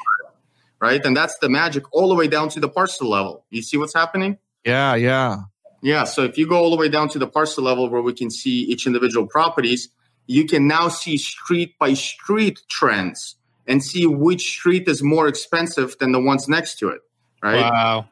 right? 0.81 1.05
And 1.05 1.17
that's 1.17 1.39
the 1.39 1.49
magic 1.49 1.85
all 1.93 2.09
the 2.09 2.15
way 2.15 2.27
down 2.27 2.49
to 2.51 2.61
the 2.61 2.69
parcel 2.69 3.09
level. 3.09 3.45
You 3.51 3.63
see 3.63 3.77
what's 3.77 3.95
happening? 3.95 4.39
Yeah, 4.65 4.95
yeah. 4.97 5.43
Yeah. 5.83 6.05
So 6.05 6.25
if 6.25 6.39
you 6.39 6.49
go 6.49 6.57
all 6.57 6.71
the 6.71 6.77
way 6.77 6.89
down 6.89 7.09
to 7.11 7.19
the 7.19 7.27
parcel 7.27 7.65
level 7.65 7.89
where 7.91 8.03
we 8.03 8.15
can 8.15 8.31
see 8.31 8.63
each 8.63 8.87
individual 8.87 9.27
properties, 9.27 9.89
you 10.27 10.47
can 10.47 10.67
now 10.67 10.89
see 10.89 11.17
street 11.17 11.79
by 11.79 11.95
street 11.95 12.61
trends 12.69 13.37
and 13.67 13.83
see 13.83 14.07
which 14.07 14.43
street 14.43 14.89
is 14.89 15.03
more 15.03 15.29
expensive 15.29 15.97
than 15.99 16.13
the 16.13 16.21
ones 16.21 16.49
next 16.49 16.79
to 16.79 16.89
it. 16.89 17.01
Right. 17.43 17.71
Wow. 17.71 18.09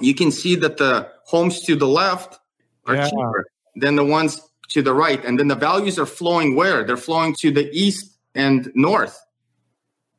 You 0.00 0.14
can 0.14 0.30
see 0.30 0.56
that 0.56 0.76
the 0.76 1.10
homes 1.24 1.60
to 1.62 1.76
the 1.76 1.88
left 1.88 2.38
are 2.86 2.96
yeah. 2.96 3.08
cheaper 3.08 3.46
than 3.76 3.96
the 3.96 4.04
ones 4.04 4.40
to 4.70 4.82
the 4.82 4.94
right. 4.94 5.24
And 5.24 5.38
then 5.38 5.48
the 5.48 5.54
values 5.54 5.98
are 5.98 6.06
flowing 6.06 6.54
where? 6.54 6.84
They're 6.84 6.96
flowing 6.96 7.34
to 7.40 7.50
the 7.50 7.70
east 7.72 8.18
and 8.34 8.70
north. 8.74 9.18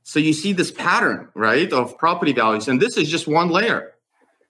So 0.03 0.19
you 0.19 0.33
see 0.33 0.53
this 0.53 0.71
pattern, 0.71 1.29
right, 1.33 1.71
of 1.73 1.97
property 1.97 2.31
values. 2.31 2.67
And 2.67 2.81
this 2.81 2.95
is 2.95 3.09
just 3.09 3.27
one 3.27 3.49
layer 3.49 3.93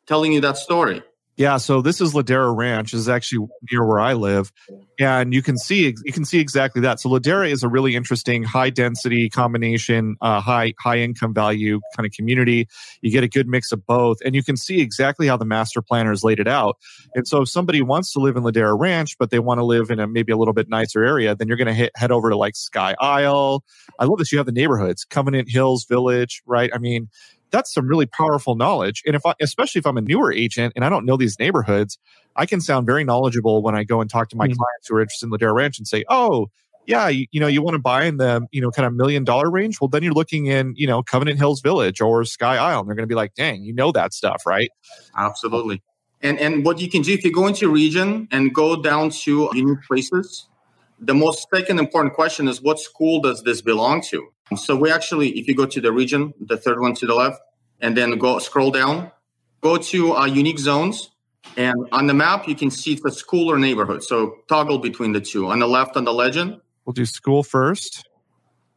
telling 0.06 0.34
you 0.34 0.42
that 0.42 0.58
story. 0.58 1.02
Yeah, 1.38 1.58
so 1.58 1.82
this 1.82 2.00
is 2.00 2.14
Ladera 2.14 2.56
Ranch. 2.56 2.94
This 2.94 3.02
is 3.02 3.10
actually 3.10 3.48
near 3.70 3.86
where 3.86 4.00
I 4.00 4.14
live, 4.14 4.54
and 4.98 5.34
you 5.34 5.42
can 5.42 5.58
see 5.58 5.94
you 6.06 6.14
can 6.14 6.24
see 6.24 6.40
exactly 6.40 6.82
that. 6.84 7.02
So 7.02 7.10
Ladera 7.10 7.52
is 7.52 7.62
a 7.62 7.68
really 7.68 7.94
interesting 7.94 8.44
high 8.44 8.70
density 8.70 9.30
combination, 9.30 10.16
uh, 10.22 10.40
high 10.40 10.74
high 10.80 11.00
income 11.00 11.34
value 11.34 11.82
kind 11.94 12.06
of 12.06 12.14
community. 12.14 12.70
You 13.02 13.12
get 13.12 13.26
a 13.26 13.28
good 13.28 13.50
mix 13.50 13.74
of 13.74 13.86
both, 13.86 14.20
and 14.24 14.34
you 14.34 14.44
can 14.44 14.56
see 14.56 14.80
exactly 14.80 15.28
how 15.28 15.36
the 15.36 15.44
master 15.44 15.82
planners 15.82 16.24
laid 16.24 16.40
it 16.40 16.48
out. 16.48 16.78
And 17.16 17.28
so, 17.28 17.42
if 17.42 17.50
somebody 17.50 17.82
wants 17.82 18.14
to 18.14 18.20
live 18.20 18.38
in 18.38 18.44
Ladera 18.44 18.80
Ranch, 18.80 19.18
but 19.18 19.30
they 19.30 19.40
want 19.40 19.60
to 19.60 19.66
live 19.66 19.92
in 19.92 20.00
a 20.00 20.08
maybe 20.08 20.32
a 20.32 20.38
little 20.38 20.54
bit 20.54 20.70
nicer 20.70 21.04
area, 21.04 21.36
then 21.36 21.50
you're 21.50 21.58
going 21.58 21.76
to 21.76 21.92
head 21.98 22.12
over 22.12 22.30
to 22.30 22.38
like 22.38 22.56
Sky 22.56 22.96
Isle. 23.02 23.62
I 24.00 24.06
love 24.06 24.20
this. 24.20 24.32
You 24.32 24.38
have 24.38 24.48
the 24.48 24.54
neighborhoods, 24.54 25.04
Covenant 25.04 25.52
Hills 25.52 25.84
Village, 25.84 26.44
right? 26.46 26.70
I 26.74 26.78
mean, 26.78 27.10
that's 27.56 27.74
some 27.74 27.88
really 27.88 28.06
powerful 28.06 28.56
knowledge. 28.56 29.02
And 29.06 29.16
if 29.16 29.26
I, 29.26 29.34
especially 29.42 29.80
if 29.80 29.86
I'm 29.86 29.98
a 29.98 30.02
newer 30.02 30.32
agent 30.32 30.74
and 30.76 30.84
I 30.84 30.90
don't 30.90 31.06
know 31.06 31.18
these 31.18 31.40
neighborhoods, 31.40 31.98
I 32.36 32.46
can 32.46 32.60
sound 32.60 32.86
very 32.86 33.04
knowledgeable 33.04 33.64
when 33.64 33.76
I 33.76 33.84
go 33.84 34.02
and 34.02 34.10
talk 34.10 34.30
to 34.30 34.36
my 34.36 34.46
mm-hmm. 34.48 34.58
clients 34.58 34.88
who 34.88 34.96
are 34.96 35.02
interested 35.02 35.28
in 35.28 35.32
Ladera 35.32 35.54
Ranch 35.54 35.78
and 35.78 35.88
say, 35.88 36.04
"Oh, 36.10 36.48
yeah, 36.86 37.08
you, 37.08 37.28
you, 37.32 37.40
know, 37.40 37.48
you 37.48 37.62
want 37.62 37.76
to 37.76 37.80
buy 37.80 38.04
in 38.04 38.18
the, 38.18 38.46
you 38.52 38.62
know, 38.62 38.72
kind 38.72 38.86
of 38.86 38.94
million 38.94 39.24
dollar 39.24 39.50
range. 39.50 39.80
Well, 39.82 39.88
then 39.88 40.04
you're 40.04 40.14
looking 40.14 40.46
in, 40.46 40.74
you 40.76 40.88
know, 40.88 41.02
Covenant 41.02 41.40
Hills 41.40 41.62
Village 41.62 42.02
or 42.02 42.24
Sky 42.26 42.58
Isle. 42.58 42.82
And 42.82 42.90
they're 42.90 42.96
going 42.96 43.08
to 43.08 43.12
be 43.12 43.16
like, 43.16 43.34
dang, 43.36 43.64
you 43.64 43.74
know 43.74 43.92
that 43.92 44.14
stuff, 44.14 44.44
right? 44.46 44.70
Absolutely. 45.18 45.82
And 46.22 46.40
and 46.40 46.66
what 46.66 46.80
you 46.80 46.90
can 46.90 47.02
do 47.02 47.14
if 47.14 47.24
you 47.24 47.32
go 47.32 47.46
into 47.48 47.68
a 47.68 47.72
region 47.72 48.28
and 48.32 48.54
go 48.54 48.82
down 48.82 49.10
to 49.10 49.50
unique 49.54 49.84
places, 49.88 50.48
the 51.00 51.14
most 51.14 51.48
second 51.54 51.78
important 51.80 52.16
question 52.16 52.48
is 52.48 52.62
what 52.62 52.80
school 52.80 53.22
does 53.22 53.44
this 53.44 53.62
belong 53.62 54.02
to? 54.10 54.28
So 54.58 54.76
we 54.76 54.92
actually, 54.92 55.30
if 55.40 55.48
you 55.48 55.56
go 55.56 55.66
to 55.66 55.82
the 55.82 55.92
region, 55.92 56.34
the 56.40 56.58
third 56.58 56.80
one 56.80 56.94
to 56.96 57.06
the 57.08 57.16
left, 57.16 57.42
and 57.80 57.98
then 57.98 58.18
go 58.18 58.40
scroll 58.40 58.72
down, 58.72 59.12
go 59.62 59.78
to 59.78 60.16
uh, 60.16 60.26
unique 60.26 60.60
zones, 60.60 61.12
and 61.58 61.76
on 61.92 62.08
the 62.08 62.14
map 62.14 62.48
you 62.48 62.56
can 62.56 62.70
see 62.70 62.96
the 62.96 63.12
school 63.12 63.52
or 63.52 63.58
neighborhood. 63.58 64.04
So 64.04 64.38
toggle 64.48 64.80
between 64.80 65.14
the 65.14 65.22
two. 65.22 65.48
On 65.48 65.60
the 65.60 65.68
left, 65.68 65.98
on 65.98 66.04
the 66.06 66.14
legend, 66.14 66.62
we'll 66.86 66.94
do 66.94 67.06
school 67.06 67.44
first. 67.44 68.08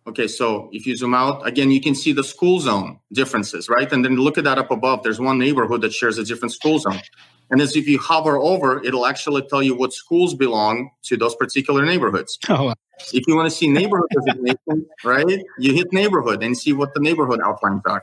Okay, 0.07 0.27
so 0.27 0.71
if 0.73 0.87
you 0.87 0.97
zoom 0.97 1.13
out, 1.13 1.47
again, 1.47 1.71
you 1.71 1.83
can 1.83 1.95
see 1.95 2.13
the 2.13 2.25
school 2.25 2.61
zone 2.61 2.99
differences, 3.13 3.69
right? 3.69 3.93
And 3.93 4.03
then 4.03 4.17
look 4.17 4.39
at 4.39 4.45
that 4.45 4.57
up 4.57 4.71
above. 4.71 5.03
There's 5.03 5.21
one 5.21 5.39
neighborhood 5.39 5.83
that 5.83 5.93
shares 5.93 6.17
a 6.17 6.25
different 6.25 6.53
school 6.53 6.79
zone. 6.79 7.01
And 7.51 7.61
as 7.61 7.77
if 7.77 7.89
you 7.89 7.99
hover 7.99 8.37
over, 8.37 8.83
it'll 8.85 9.07
actually 9.07 9.43
tell 9.43 9.63
you 9.63 9.75
what 9.75 9.93
schools 9.93 10.35
belong 10.35 10.91
to 11.05 11.17
those 11.17 11.35
particular 11.35 11.85
neighborhoods. 11.85 12.39
Oh. 12.51 12.73
If 13.13 13.29
you 13.29 13.37
want 13.37 13.49
to 13.49 13.57
see 13.57 13.69
neighborhood 13.69 14.09
designation, 14.13 14.87
right, 15.05 15.45
you 15.57 15.73
hit 15.73 15.93
neighborhood 15.93 16.43
and 16.43 16.59
see 16.59 16.73
what 16.73 16.95
the 16.95 17.01
neighborhood 17.01 17.39
outlines 17.45 17.83
are. 17.87 18.03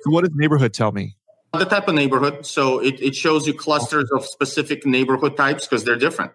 So 0.00 0.10
what 0.10 0.24
does 0.24 0.34
neighborhood 0.34 0.74
tell 0.74 0.90
me? 0.90 1.14
The 1.52 1.64
type 1.66 1.86
of 1.86 1.94
neighborhood. 1.94 2.44
So 2.44 2.80
it, 2.80 3.00
it 3.00 3.14
shows 3.14 3.46
you 3.46 3.54
clusters 3.54 4.10
of 4.10 4.26
specific 4.26 4.84
neighborhood 4.84 5.36
types 5.36 5.68
because 5.68 5.84
they're 5.84 5.94
different. 5.94 6.32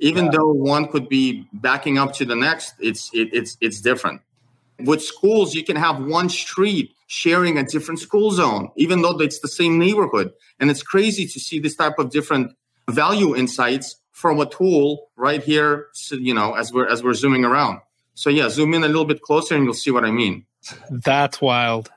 Even 0.00 0.24
yeah. 0.24 0.32
though 0.32 0.52
one 0.52 0.88
could 0.88 1.08
be 1.08 1.46
backing 1.52 1.96
up 1.96 2.12
to 2.14 2.24
the 2.24 2.34
next, 2.34 2.74
it's 2.80 3.08
it, 3.14 3.28
it's 3.32 3.56
it's 3.60 3.80
different. 3.80 4.20
With 4.80 5.00
schools, 5.00 5.54
you 5.54 5.62
can 5.62 5.76
have 5.76 6.04
one 6.04 6.28
street 6.28 6.95
sharing 7.06 7.56
a 7.56 7.64
different 7.64 8.00
school 8.00 8.30
zone, 8.30 8.70
even 8.76 9.02
though 9.02 9.18
it's 9.20 9.40
the 9.40 9.48
same 9.48 9.78
neighborhood. 9.78 10.32
And 10.58 10.70
it's 10.70 10.82
crazy 10.82 11.26
to 11.26 11.40
see 11.40 11.58
this 11.58 11.76
type 11.76 11.98
of 11.98 12.10
different 12.10 12.52
value 12.90 13.36
insights 13.36 13.96
from 14.12 14.40
a 14.40 14.46
tool 14.46 15.08
right 15.16 15.42
here, 15.42 15.88
you 16.10 16.34
know, 16.34 16.54
as 16.54 16.72
we're 16.72 16.88
as 16.88 17.02
we're 17.02 17.14
zooming 17.14 17.44
around. 17.44 17.80
So 18.14 18.30
yeah, 18.30 18.48
zoom 18.48 18.72
in 18.74 18.82
a 18.82 18.86
little 18.86 19.04
bit 19.04 19.20
closer 19.20 19.54
and 19.54 19.64
you'll 19.64 19.74
see 19.74 19.90
what 19.90 20.04
I 20.04 20.10
mean. 20.10 20.46
That's 20.90 21.40
wild. 21.40 21.90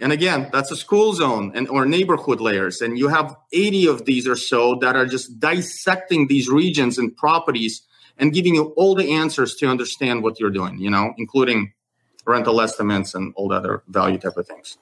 And 0.00 0.12
again, 0.12 0.48
that's 0.52 0.70
a 0.70 0.76
school 0.76 1.14
zone 1.14 1.52
and 1.54 1.68
or 1.68 1.86
neighborhood 1.86 2.40
layers. 2.40 2.80
And 2.80 2.98
you 2.98 3.08
have 3.08 3.34
80 3.52 3.86
of 3.88 4.04
these 4.04 4.26
or 4.26 4.36
so 4.36 4.74
that 4.76 4.96
are 4.96 5.06
just 5.06 5.38
dissecting 5.38 6.26
these 6.28 6.48
regions 6.48 6.98
and 6.98 7.16
properties 7.16 7.82
and 8.18 8.32
giving 8.32 8.54
you 8.54 8.74
all 8.76 8.94
the 8.94 9.12
answers 9.12 9.54
to 9.56 9.66
understand 9.66 10.22
what 10.22 10.40
you're 10.40 10.50
doing, 10.50 10.78
you 10.78 10.90
know, 10.90 11.12
including 11.18 11.72
rental 12.26 12.60
estimates 12.60 13.14
and 13.14 13.32
all 13.36 13.48
the 13.48 13.56
other 13.56 13.82
value 13.88 14.18
type 14.18 14.36
of 14.36 14.46
things. 14.46 14.78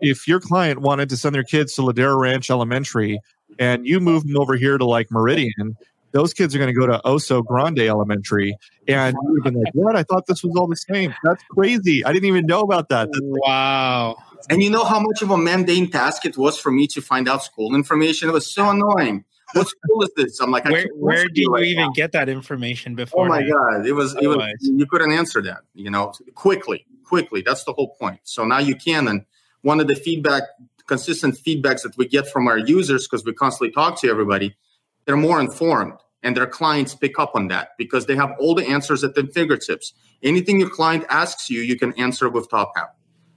If 0.00 0.28
your 0.28 0.40
client 0.40 0.80
wanted 0.80 1.08
to 1.10 1.16
send 1.16 1.34
their 1.34 1.44
kids 1.44 1.74
to 1.74 1.82
Ladera 1.82 2.18
Ranch 2.18 2.50
Elementary 2.50 3.20
and 3.58 3.86
you 3.86 4.00
move 4.00 4.26
them 4.26 4.36
over 4.38 4.56
here 4.56 4.78
to 4.78 4.84
like 4.84 5.10
Meridian, 5.10 5.76
those 6.12 6.32
kids 6.32 6.54
are 6.54 6.58
going 6.58 6.72
to 6.72 6.78
go 6.78 6.86
to 6.86 7.00
Oso 7.04 7.44
Grande 7.44 7.80
Elementary. 7.80 8.56
And 8.88 9.16
you've 9.28 9.44
been 9.44 9.54
like, 9.54 9.74
what? 9.74 9.96
I 9.96 10.02
thought 10.02 10.26
this 10.26 10.42
was 10.42 10.54
all 10.56 10.66
the 10.66 10.76
same. 10.76 11.14
That's 11.24 11.42
crazy. 11.50 12.04
I 12.04 12.12
didn't 12.12 12.28
even 12.28 12.46
know 12.46 12.60
about 12.60 12.88
that. 12.90 13.08
That's 13.12 13.20
wow. 13.22 14.16
And 14.48 14.62
you 14.62 14.70
know 14.70 14.84
how 14.84 15.00
much 15.00 15.22
of 15.22 15.30
a 15.30 15.36
mundane 15.36 15.90
task 15.90 16.24
it 16.24 16.36
was 16.36 16.58
for 16.58 16.70
me 16.70 16.86
to 16.88 17.00
find 17.00 17.28
out 17.28 17.42
school 17.42 17.74
information? 17.74 18.28
It 18.28 18.32
was 18.32 18.50
so 18.50 18.70
annoying. 18.70 19.24
What 19.52 19.68
school 19.68 20.02
is 20.02 20.10
this? 20.16 20.40
I'm 20.40 20.50
like, 20.50 20.64
where, 20.64 20.86
where 20.94 21.28
do 21.28 21.40
you 21.40 21.52
right 21.52 21.64
even 21.64 21.84
now. 21.84 21.92
get 21.94 22.12
that 22.12 22.28
information 22.28 22.94
before? 22.94 23.26
Oh 23.26 23.28
my 23.28 23.42
god, 23.42 23.86
it 23.86 23.92
was, 23.92 24.14
it 24.20 24.26
was 24.26 24.54
you 24.60 24.86
couldn't 24.86 25.12
answer 25.12 25.40
that, 25.42 25.60
you 25.74 25.90
know, 25.90 26.12
quickly, 26.34 26.84
quickly. 27.04 27.42
That's 27.42 27.64
the 27.64 27.72
whole 27.72 27.94
point. 28.00 28.20
So 28.24 28.44
now 28.44 28.58
you 28.58 28.74
can. 28.74 29.06
And 29.08 29.24
one 29.62 29.80
of 29.80 29.86
the 29.86 29.94
feedback, 29.94 30.42
consistent 30.86 31.36
feedbacks 31.36 31.82
that 31.82 31.96
we 31.96 32.06
get 32.08 32.28
from 32.28 32.48
our 32.48 32.58
users, 32.58 33.06
because 33.06 33.24
we 33.24 33.32
constantly 33.32 33.72
talk 33.72 34.00
to 34.00 34.08
everybody, 34.08 34.56
they're 35.04 35.16
more 35.16 35.40
informed 35.40 35.94
and 36.22 36.36
their 36.36 36.46
clients 36.46 36.94
pick 36.94 37.18
up 37.18 37.32
on 37.34 37.48
that 37.48 37.70
because 37.78 38.06
they 38.06 38.16
have 38.16 38.32
all 38.40 38.54
the 38.54 38.66
answers 38.66 39.04
at 39.04 39.14
their 39.14 39.26
fingertips. 39.26 39.92
Anything 40.22 40.58
your 40.58 40.70
client 40.70 41.04
asks 41.08 41.48
you, 41.48 41.60
you 41.60 41.78
can 41.78 41.92
answer 41.94 42.28
with 42.28 42.48
TopHap 42.50 42.88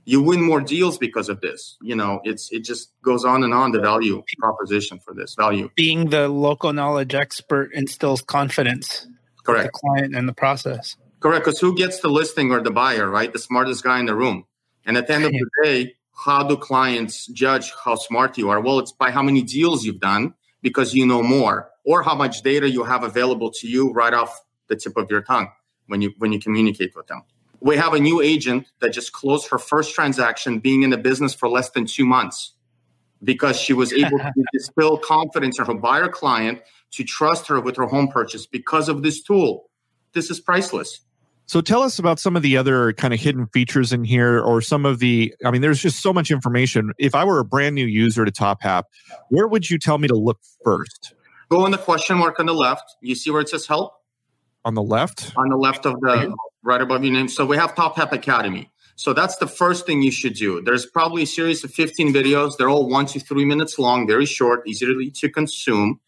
you 0.09 0.23
win 0.23 0.41
more 0.41 0.59
deals 0.59 0.97
because 0.97 1.29
of 1.29 1.39
this. 1.41 1.77
You 1.83 1.95
know, 1.95 2.19
it's 2.23 2.51
it 2.51 2.63
just 2.63 2.91
goes 3.03 3.23
on 3.23 3.43
and 3.43 3.53
on 3.53 3.71
the 3.71 3.79
value 3.79 4.23
proposition 4.39 4.97
for 4.97 5.13
this 5.13 5.35
value. 5.35 5.69
Being 5.75 6.09
the 6.09 6.27
local 6.27 6.73
knowledge 6.73 7.13
expert 7.13 7.71
instills 7.73 8.23
confidence. 8.23 9.07
Correct. 9.43 9.65
The 9.65 9.71
client 9.71 10.15
and 10.15 10.27
the 10.27 10.33
process. 10.33 10.97
Correct. 11.19 11.45
Because 11.45 11.59
who 11.59 11.75
gets 11.75 11.99
the 11.99 12.07
listing 12.07 12.51
or 12.51 12.59
the 12.59 12.71
buyer, 12.71 13.07
right? 13.07 13.31
The 13.31 13.37
smartest 13.37 13.83
guy 13.83 13.99
in 13.99 14.07
the 14.07 14.15
room. 14.15 14.45
And 14.83 14.97
at 14.97 15.05
the 15.05 15.13
end 15.13 15.25
of 15.25 15.31
the 15.31 15.49
day, 15.63 15.93
how 16.25 16.41
do 16.41 16.57
clients 16.57 17.27
judge 17.27 17.71
how 17.85 17.93
smart 17.93 18.35
you 18.35 18.49
are? 18.49 18.59
Well, 18.59 18.79
it's 18.79 18.91
by 18.91 19.11
how 19.11 19.21
many 19.21 19.43
deals 19.43 19.85
you've 19.85 19.99
done 19.99 20.33
because 20.63 20.95
you 20.95 21.05
know 21.05 21.21
more, 21.21 21.69
or 21.85 22.01
how 22.01 22.15
much 22.15 22.41
data 22.41 22.67
you 22.67 22.83
have 22.83 23.03
available 23.03 23.51
to 23.51 23.67
you 23.67 23.93
right 23.93 24.15
off 24.15 24.41
the 24.69 24.75
tip 24.75 24.97
of 24.97 25.11
your 25.11 25.21
tongue 25.21 25.49
when 25.85 26.01
you 26.01 26.13
when 26.17 26.31
you 26.33 26.39
communicate 26.39 26.95
with 26.95 27.05
them 27.07 27.23
we 27.61 27.75
have 27.75 27.93
a 27.93 27.99
new 27.99 28.21
agent 28.21 28.67
that 28.79 28.89
just 28.91 29.11
closed 29.11 29.49
her 29.49 29.57
first 29.57 29.93
transaction 29.93 30.59
being 30.59 30.83
in 30.83 30.89
the 30.89 30.97
business 30.97 31.33
for 31.33 31.49
less 31.49 31.69
than 31.71 31.85
two 31.85 32.05
months 32.05 32.53
because 33.23 33.59
she 33.59 33.73
was 33.73 33.91
able 33.93 34.17
to 34.19 34.43
distill 34.53 34.97
confidence 34.97 35.59
in 35.59 35.65
her 35.65 35.73
buyer 35.73 36.07
client 36.07 36.61
to 36.91 37.03
trust 37.03 37.47
her 37.47 37.59
with 37.59 37.75
her 37.75 37.85
home 37.85 38.07
purchase 38.07 38.45
because 38.45 38.89
of 38.89 39.03
this 39.03 39.21
tool. 39.21 39.69
This 40.13 40.29
is 40.29 40.39
priceless. 40.39 41.01
So 41.45 41.61
tell 41.61 41.81
us 41.81 41.97
about 41.97 42.19
some 42.19 42.35
of 42.35 42.43
the 42.43 42.57
other 42.57 42.93
kind 42.93 43.11
of 43.11 43.19
hidden 43.19 43.47
features 43.47 43.91
in 43.91 44.03
here 44.03 44.39
or 44.39 44.61
some 44.61 44.85
of 44.85 44.99
the 44.99 45.33
I 45.43 45.49
mean 45.49 45.61
there's 45.61 45.81
just 45.81 46.01
so 46.01 46.13
much 46.13 46.29
information. 46.29 46.91
If 46.99 47.15
I 47.15 47.25
were 47.25 47.39
a 47.39 47.45
brand 47.45 47.73
new 47.73 47.87
user 47.87 48.23
to 48.23 48.31
Top 48.31 48.61
TopHap, 48.61 48.83
where 49.29 49.47
would 49.47 49.69
you 49.69 49.79
tell 49.79 49.97
me 49.97 50.07
to 50.07 50.15
look 50.15 50.39
first? 50.63 51.15
Go 51.49 51.65
on 51.65 51.71
the 51.71 51.79
question 51.79 52.17
mark 52.17 52.39
on 52.39 52.45
the 52.45 52.53
left. 52.53 52.83
You 53.01 53.15
see 53.15 53.31
where 53.31 53.41
it 53.41 53.49
says 53.49 53.65
help? 53.65 53.98
On 54.65 54.73
the 54.73 54.83
left? 54.83 55.33
On 55.37 55.49
the 55.49 55.57
left 55.57 55.85
of 55.85 55.99
the 56.01 56.35
right 56.63 56.81
above 56.81 57.03
your 57.03 57.13
name. 57.13 57.27
So 57.27 57.45
we 57.45 57.57
have 57.57 57.75
TopHap 57.75 58.11
Academy. 58.11 58.71
So 58.95 59.13
that's 59.13 59.37
the 59.37 59.47
first 59.47 59.85
thing 59.85 60.01
you 60.01 60.11
should 60.11 60.33
do. 60.33 60.61
There's 60.61 60.85
probably 60.85 61.23
a 61.23 61.27
series 61.27 61.63
of 61.63 61.71
15 61.71 62.13
videos. 62.13 62.57
They're 62.57 62.69
all 62.69 62.89
one 62.89 63.05
to 63.07 63.19
three 63.19 63.45
minutes 63.45 63.79
long, 63.79 64.05
very 64.05 64.25
short, 64.25 64.67
easily 64.67 65.09
to 65.11 65.29
consume. 65.29 66.01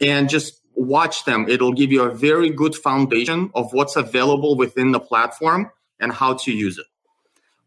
And 0.00 0.28
just 0.28 0.60
watch 0.74 1.24
them. 1.24 1.48
It'll 1.48 1.72
give 1.72 1.92
you 1.92 2.02
a 2.02 2.12
very 2.12 2.50
good 2.50 2.74
foundation 2.74 3.50
of 3.54 3.72
what's 3.72 3.94
available 3.94 4.56
within 4.56 4.90
the 4.90 4.98
platform 4.98 5.70
and 6.00 6.12
how 6.12 6.34
to 6.34 6.52
use 6.52 6.78
it. 6.78 6.86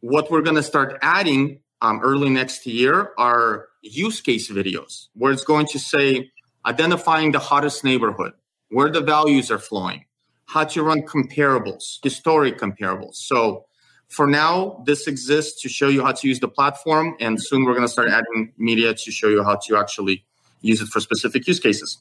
What 0.01 0.30
we're 0.30 0.42
going 0.42 0.58
to 0.58 0.63
start 0.63 0.98
adding 1.01 1.60
um, 1.82 2.01
early 2.04 2.30
next 2.30 2.65
year 2.65 3.13
are 3.18 3.68
use 3.82 4.20
case 4.22 4.51
videos 4.51 5.08
where 5.13 5.32
it's 5.32 5.44
going 5.44 5.68
to 5.68 5.80
say 5.80 6.32
identifying 6.65 7.32
the 7.32 7.39
hottest 7.39 7.84
neighborhood, 7.84 8.34
where 8.70 8.89
the 8.89 9.01
values 9.01 9.51
are 9.51 9.60
flowing, 9.60 10.06
how 10.46 10.64
to 10.64 10.84
run 10.84 11.02
comparables, 11.02 12.00
historic 12.04 12.58
comparables. 12.58 13.16
So 13.16 13.66
for 14.08 14.28
now, 14.28 14.82
this 14.86 15.08
exists 15.08 15.62
to 15.62 15.70
show 15.70 15.90
you 15.90 16.04
how 16.04 16.12
to 16.12 16.28
use 16.28 16.40
the 16.40 16.48
platform, 16.48 17.16
and 17.20 17.42
soon 17.42 17.66
we're 17.66 17.74
going 17.74 17.86
to 17.86 17.92
start 17.92 18.10
adding 18.10 18.54
media 18.58 18.94
to 18.94 19.12
show 19.12 19.28
you 19.28 19.44
how 19.44 19.56
to 19.68 19.78
actually 19.78 20.24
use 20.62 20.82
it 20.82 20.88
for 20.88 21.00
specific 21.00 21.48
use 21.48 21.60
cases. 21.60 21.98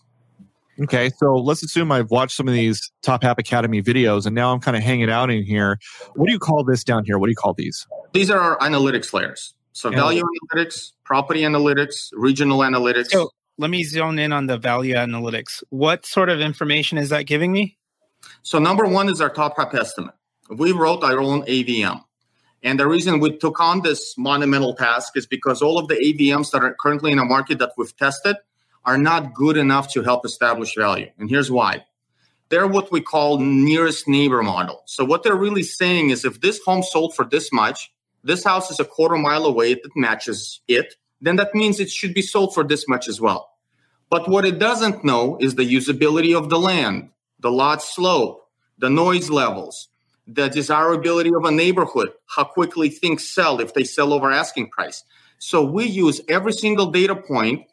Okay, 0.80 1.10
so 1.18 1.36
let's 1.36 1.62
assume 1.62 1.92
I've 1.92 2.10
watched 2.10 2.36
some 2.36 2.48
of 2.48 2.54
these 2.54 2.90
TopHap 3.02 3.38
Academy 3.38 3.80
videos, 3.80 4.26
and 4.26 4.34
now 4.34 4.52
I'm 4.52 4.60
kind 4.60 4.76
of 4.76 4.82
hanging 4.82 5.08
out 5.08 5.30
in 5.30 5.44
here. 5.44 5.78
What 6.14 6.26
do 6.26 6.32
you 6.32 6.38
call 6.38 6.64
this 6.64 6.82
down 6.82 7.04
here? 7.04 7.18
What 7.18 7.26
do 7.26 7.30
you 7.30 7.36
call 7.36 7.54
these? 7.54 7.86
These 8.12 8.30
are 8.30 8.40
our 8.40 8.58
analytics 8.58 9.12
layers. 9.12 9.54
So 9.72 9.90
value 9.90 10.22
analytics, 10.52 10.92
property 11.04 11.42
analytics, 11.42 12.10
regional 12.12 12.58
analytics. 12.58 13.10
So 13.10 13.30
let 13.58 13.70
me 13.70 13.84
zone 13.84 14.18
in 14.18 14.32
on 14.32 14.46
the 14.46 14.58
value 14.58 14.94
analytics. 14.94 15.62
What 15.70 16.06
sort 16.06 16.28
of 16.28 16.40
information 16.40 16.98
is 16.98 17.08
that 17.08 17.24
giving 17.26 17.52
me? 17.52 17.76
So 18.42 18.58
number 18.58 18.86
one 18.86 19.08
is 19.08 19.20
our 19.20 19.30
top 19.30 19.56
TopHap 19.56 19.74
estimate. 19.74 20.14
We 20.50 20.72
wrote 20.72 21.02
our 21.02 21.20
own 21.20 21.42
AVM. 21.42 22.02
And 22.62 22.80
the 22.80 22.86
reason 22.86 23.20
we 23.20 23.36
took 23.36 23.60
on 23.60 23.82
this 23.82 24.16
monumental 24.16 24.74
task 24.74 25.16
is 25.16 25.26
because 25.26 25.60
all 25.60 25.78
of 25.78 25.88
the 25.88 25.96
AVMs 25.96 26.50
that 26.52 26.64
are 26.64 26.74
currently 26.80 27.12
in 27.12 27.18
the 27.18 27.24
market 27.24 27.58
that 27.58 27.72
we've 27.76 27.94
tested 27.96 28.36
are 28.84 28.98
not 28.98 29.34
good 29.34 29.56
enough 29.56 29.92
to 29.92 30.02
help 30.02 30.24
establish 30.24 30.74
value. 30.74 31.10
And 31.18 31.28
here's 31.28 31.50
why. 31.50 31.84
They're 32.48 32.66
what 32.66 32.92
we 32.92 33.00
call 33.00 33.38
nearest 33.38 34.06
neighbor 34.06 34.42
model. 34.42 34.82
So 34.86 35.04
what 35.04 35.22
they're 35.22 35.36
really 35.36 35.62
saying 35.62 36.10
is 36.10 36.24
if 36.24 36.40
this 36.40 36.60
home 36.64 36.82
sold 36.82 37.14
for 37.14 37.24
this 37.24 37.52
much, 37.52 37.92
this 38.22 38.44
house 38.44 38.70
is 38.70 38.80
a 38.80 38.84
quarter 38.84 39.16
mile 39.16 39.44
away 39.44 39.74
that 39.74 39.96
matches 39.96 40.60
it, 40.68 40.94
then 41.20 41.36
that 41.36 41.54
means 41.54 41.80
it 41.80 41.90
should 41.90 42.14
be 42.14 42.22
sold 42.22 42.54
for 42.54 42.64
this 42.64 42.86
much 42.88 43.08
as 43.08 43.20
well. 43.20 43.50
But 44.10 44.28
what 44.28 44.44
it 44.44 44.58
doesn't 44.58 45.04
know 45.04 45.36
is 45.40 45.54
the 45.54 45.64
usability 45.64 46.36
of 46.36 46.48
the 46.48 46.58
land, 46.58 47.10
the 47.44 47.52
lot 47.52 47.82
slope, 47.82 48.48
the 48.78 48.88
noise 48.88 49.28
levels, 49.28 49.88
the 50.26 50.48
desirability 50.48 51.28
of 51.28 51.44
a 51.44 51.50
neighborhood, 51.50 52.08
how 52.24 52.42
quickly 52.42 52.88
things 52.88 53.28
sell 53.28 53.60
if 53.60 53.74
they 53.74 53.84
sell 53.84 54.14
over 54.14 54.32
asking 54.32 54.70
price. 54.70 55.04
So 55.38 55.62
we 55.62 55.84
use 55.84 56.22
every 56.26 56.54
single 56.54 56.86
data 56.90 57.14
point 57.14 57.66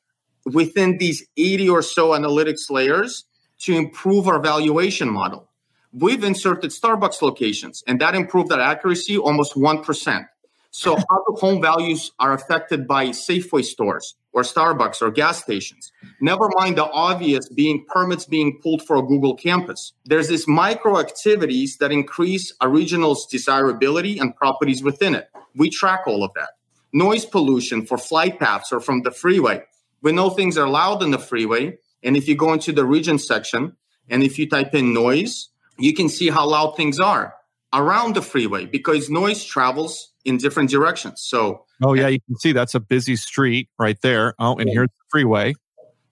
within 0.46 0.98
these 0.98 1.26
80 1.38 1.70
or 1.70 1.82
so 1.82 2.10
analytics 2.10 2.70
layers 2.70 3.24
to 3.60 3.74
improve 3.74 4.28
our 4.28 4.42
valuation 4.42 5.10
model. 5.10 5.48
We've 5.94 6.26
inserted 6.26 6.72
Starbucks 6.72 7.22
locations, 7.22 7.82
and 7.88 8.02
that 8.02 8.14
improved 8.14 8.52
our 8.52 8.60
accuracy 8.60 9.18
almost 9.18 9.54
1%. 9.54 10.28
So, 10.72 10.96
how 11.10 11.24
the 11.28 11.38
home 11.40 11.62
values 11.62 12.12
are 12.20 12.34
affected 12.34 12.90
by 12.90 13.08
Safeway 13.08 13.64
stores 13.64 14.16
or 14.34 14.44
Starbucks 14.44 15.02
or 15.02 15.12
gas 15.12 15.42
stations. 15.42 15.92
Never 16.20 16.50
mind 16.56 16.78
the 16.78 16.86
obvious 16.86 17.50
being 17.50 17.86
permits 17.88 18.26
being 18.26 18.60
pulled 18.62 18.82
for 18.86 18.96
a 18.96 19.02
Google 19.02 19.36
campus. 19.36 19.94
There's 20.06 20.30
these 20.30 20.48
micro 20.48 21.00
activities 21.00 21.78
that 21.78 21.92
increase 21.92 22.54
a 22.62 22.70
regional's 22.70 23.26
desirability 23.26 24.20
and 24.20 24.36
properties 24.36 24.84
within 24.84 25.16
it. 25.16 25.30
We 25.56 25.70
track 25.70 26.02
all 26.08 26.24
of 26.24 26.32
that. 26.36 26.52
Noise 26.94 27.26
pollution 27.26 27.86
for 27.86 27.98
flight 27.98 28.40
paths 28.40 28.72
or 28.72 28.80
from 28.80 29.02
the 29.04 29.12
freeway. 29.12 29.64
We 30.02 30.12
know 30.12 30.30
things 30.30 30.58
are 30.58 30.68
loud 30.68 31.04
in 31.04 31.12
the 31.12 31.20
freeway. 31.20 31.78
And 32.04 32.18
if 32.18 32.28
you 32.28 32.36
go 32.36 32.54
into 32.54 32.72
the 32.72 32.86
region 32.86 33.20
section 33.20 33.76
and 34.10 34.24
if 34.24 34.40
you 34.40 34.50
type 34.50 34.74
in 34.74 34.94
noise, 34.94 35.50
you 35.78 35.94
can 35.94 36.10
see 36.10 36.30
how 36.30 36.48
loud 36.48 36.76
things 36.76 37.00
are 37.00 37.36
around 37.74 38.16
the 38.16 38.22
freeway 38.22 38.66
because 38.66 39.10
noise 39.10 39.44
travels 39.44 40.12
in 40.26 40.38
different 40.38 40.70
directions. 40.70 41.22
So, 41.22 41.66
oh 41.82 41.94
yeah, 41.94 42.08
you 42.08 42.20
can 42.22 42.38
see 42.38 42.52
that's 42.52 42.76
a 42.76 42.80
busy 42.80 43.16
street 43.16 43.70
right 43.80 44.00
there. 44.02 44.34
Oh, 44.40 44.56
and 44.56 44.70
here's 44.70 44.90
the 44.90 45.06
freeway. 45.10 45.54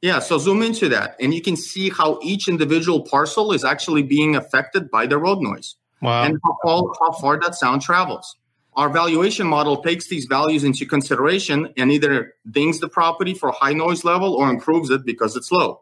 Yeah, 0.02 0.20
so 0.20 0.38
zoom 0.38 0.62
into 0.62 0.88
that 0.90 1.18
and 1.20 1.34
you 1.34 1.42
can 1.42 1.58
see 1.58 1.90
how 1.90 2.20
each 2.24 2.48
individual 2.48 3.02
parcel 3.02 3.52
is 3.52 3.66
actually 3.66 4.04
being 4.04 4.36
affected 4.36 4.90
by 4.90 5.08
the 5.08 5.18
road 5.18 5.40
noise. 5.42 5.76
Wow. 6.02 6.24
And 6.24 6.38
how, 6.64 6.94
how 7.02 7.12
far 7.12 7.40
that 7.42 7.56
sound 7.56 7.82
travels. 7.82 8.38
Our 8.76 8.90
valuation 8.90 9.46
model 9.46 9.84
takes 9.84 10.08
these 10.08 10.26
values 10.26 10.64
into 10.64 10.86
consideration 10.86 11.74
and 11.76 11.92
either 11.92 12.36
dings 12.50 12.80
the 12.80 12.88
property 12.88 13.34
for 13.34 13.52
high 13.52 13.74
noise 13.74 14.06
level 14.06 14.34
or 14.34 14.50
improves 14.50 14.90
it 14.90 15.06
because 15.06 15.36
it's 15.36 15.52
low. 15.52 15.82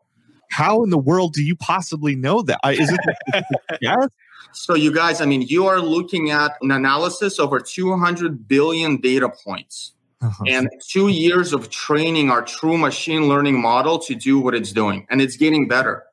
How 0.49 0.83
in 0.83 0.89
the 0.89 0.97
world 0.97 1.33
do 1.33 1.43
you 1.43 1.55
possibly 1.55 2.15
know 2.15 2.41
that? 2.41 2.59
Is 2.65 2.91
it 2.91 3.45
yes? 3.81 4.07
So, 4.57 4.73
you 4.73 4.91
guys, 4.91 5.21
I 5.21 5.25
mean, 5.25 5.43
you 5.43 5.67
are 5.67 5.79
looking 5.79 6.31
at 6.31 6.57
an 6.61 6.71
analysis 6.71 7.39
over 7.39 7.59
200 7.59 8.47
billion 8.47 8.97
data 8.97 9.29
points 9.29 9.93
uh-huh. 10.19 10.43
and 10.47 10.67
two 10.89 11.09
years 11.09 11.53
of 11.53 11.69
training 11.69 12.31
our 12.31 12.41
true 12.41 12.77
machine 12.77 13.27
learning 13.27 13.61
model 13.61 13.99
to 13.99 14.15
do 14.15 14.39
what 14.39 14.55
it's 14.55 14.71
doing. 14.71 15.05
And 15.09 15.21
it's 15.21 15.37
getting 15.37 15.67
better. 15.67 16.05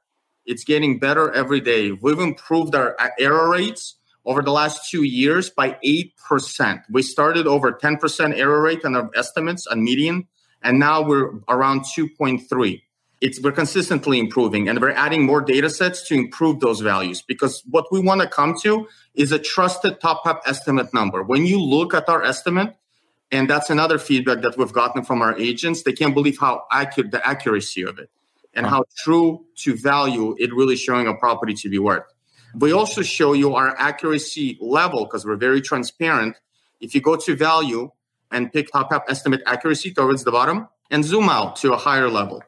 It's 0.45 0.63
getting 0.63 0.99
better 0.99 1.33
every 1.33 1.61
day. 1.61 1.93
We've 1.93 2.19
improved 2.19 2.75
our 2.75 2.97
error 3.19 3.49
rates 3.49 3.97
over 4.27 4.43
the 4.43 4.53
last 4.53 4.91
two 4.91 5.05
years 5.05 5.49
by 5.49 5.79
8%. 5.83 6.83
We 6.91 7.03
started 7.03 7.47
over 7.47 7.73
10% 7.73 8.39
error 8.39 8.61
rate 8.61 8.85
on 8.85 8.95
our 8.95 9.11
estimates 9.17 9.67
on 9.67 9.83
median, 9.83 10.29
and 10.63 10.79
now 10.79 11.03
we're 11.03 11.31
around 11.49 11.81
2.3. 11.81 12.83
It's 13.25 13.41
we're 13.41 13.53
consistently 13.53 14.19
improving 14.19 14.69
and 14.69 14.79
we're 14.83 14.91
adding 14.91 15.25
more 15.25 15.41
data 15.41 15.71
sets 15.71 16.07
to 16.09 16.15
improve 16.15 16.61
those 16.61 16.81
values 16.81 17.23
because 17.23 17.63
what 17.71 17.87
we 17.91 17.99
want 17.99 18.21
to 18.21 18.29
come 18.29 18.55
to 18.65 18.87
is 19.15 19.33
a 19.33 19.39
trusted 19.39 19.99
TopHap 19.99 20.41
estimate 20.45 20.93
number. 20.93 21.23
When 21.23 21.47
you 21.47 21.59
look 21.59 21.95
at 21.95 22.07
our 22.11 22.23
estimate, 22.23 22.77
and 23.33 23.49
that's 23.49 23.71
another 23.71 23.97
feedback 23.97 24.43
that 24.43 24.59
we've 24.59 24.75
gotten 24.75 25.05
from 25.05 25.23
our 25.23 25.35
agents, 25.39 25.85
they 25.85 25.95
can't 25.95 26.13
believe 26.13 26.39
how 26.39 26.65
accurate 26.71 27.13
the 27.13 27.27
accuracy 27.27 27.81
of 27.81 27.99
it 27.99 28.11
and 28.53 28.67
how 28.67 28.85
true 28.95 29.47
to 29.57 29.75
value 29.75 30.37
it 30.39 30.53
really 30.53 30.77
showing 30.77 31.07
a 31.07 31.15
property 31.15 31.55
to 31.55 31.71
be 31.71 31.79
worth. 31.79 32.05
We 32.55 32.73
also 32.73 33.01
show 33.01 33.33
you 33.33 33.55
our 33.55 33.75
accuracy 33.79 34.59
level 34.61 35.07
because 35.07 35.25
we're 35.25 35.37
very 35.37 35.63
transparent. 35.63 36.37
If 36.79 36.95
you 36.95 37.01
go 37.01 37.17
to 37.17 37.35
value 37.35 37.91
and 38.31 38.53
pick 38.53 38.71
TopHap 38.71 39.05
estimate 39.09 39.41
accuracy 39.47 39.95
towards 39.95 40.25
the 40.25 40.31
bottom 40.31 40.69
and 40.91 41.03
zoom 41.03 41.31
out 41.31 41.57
to 41.63 41.73
a 41.73 41.79
higher 41.79 42.11
level. 42.11 42.43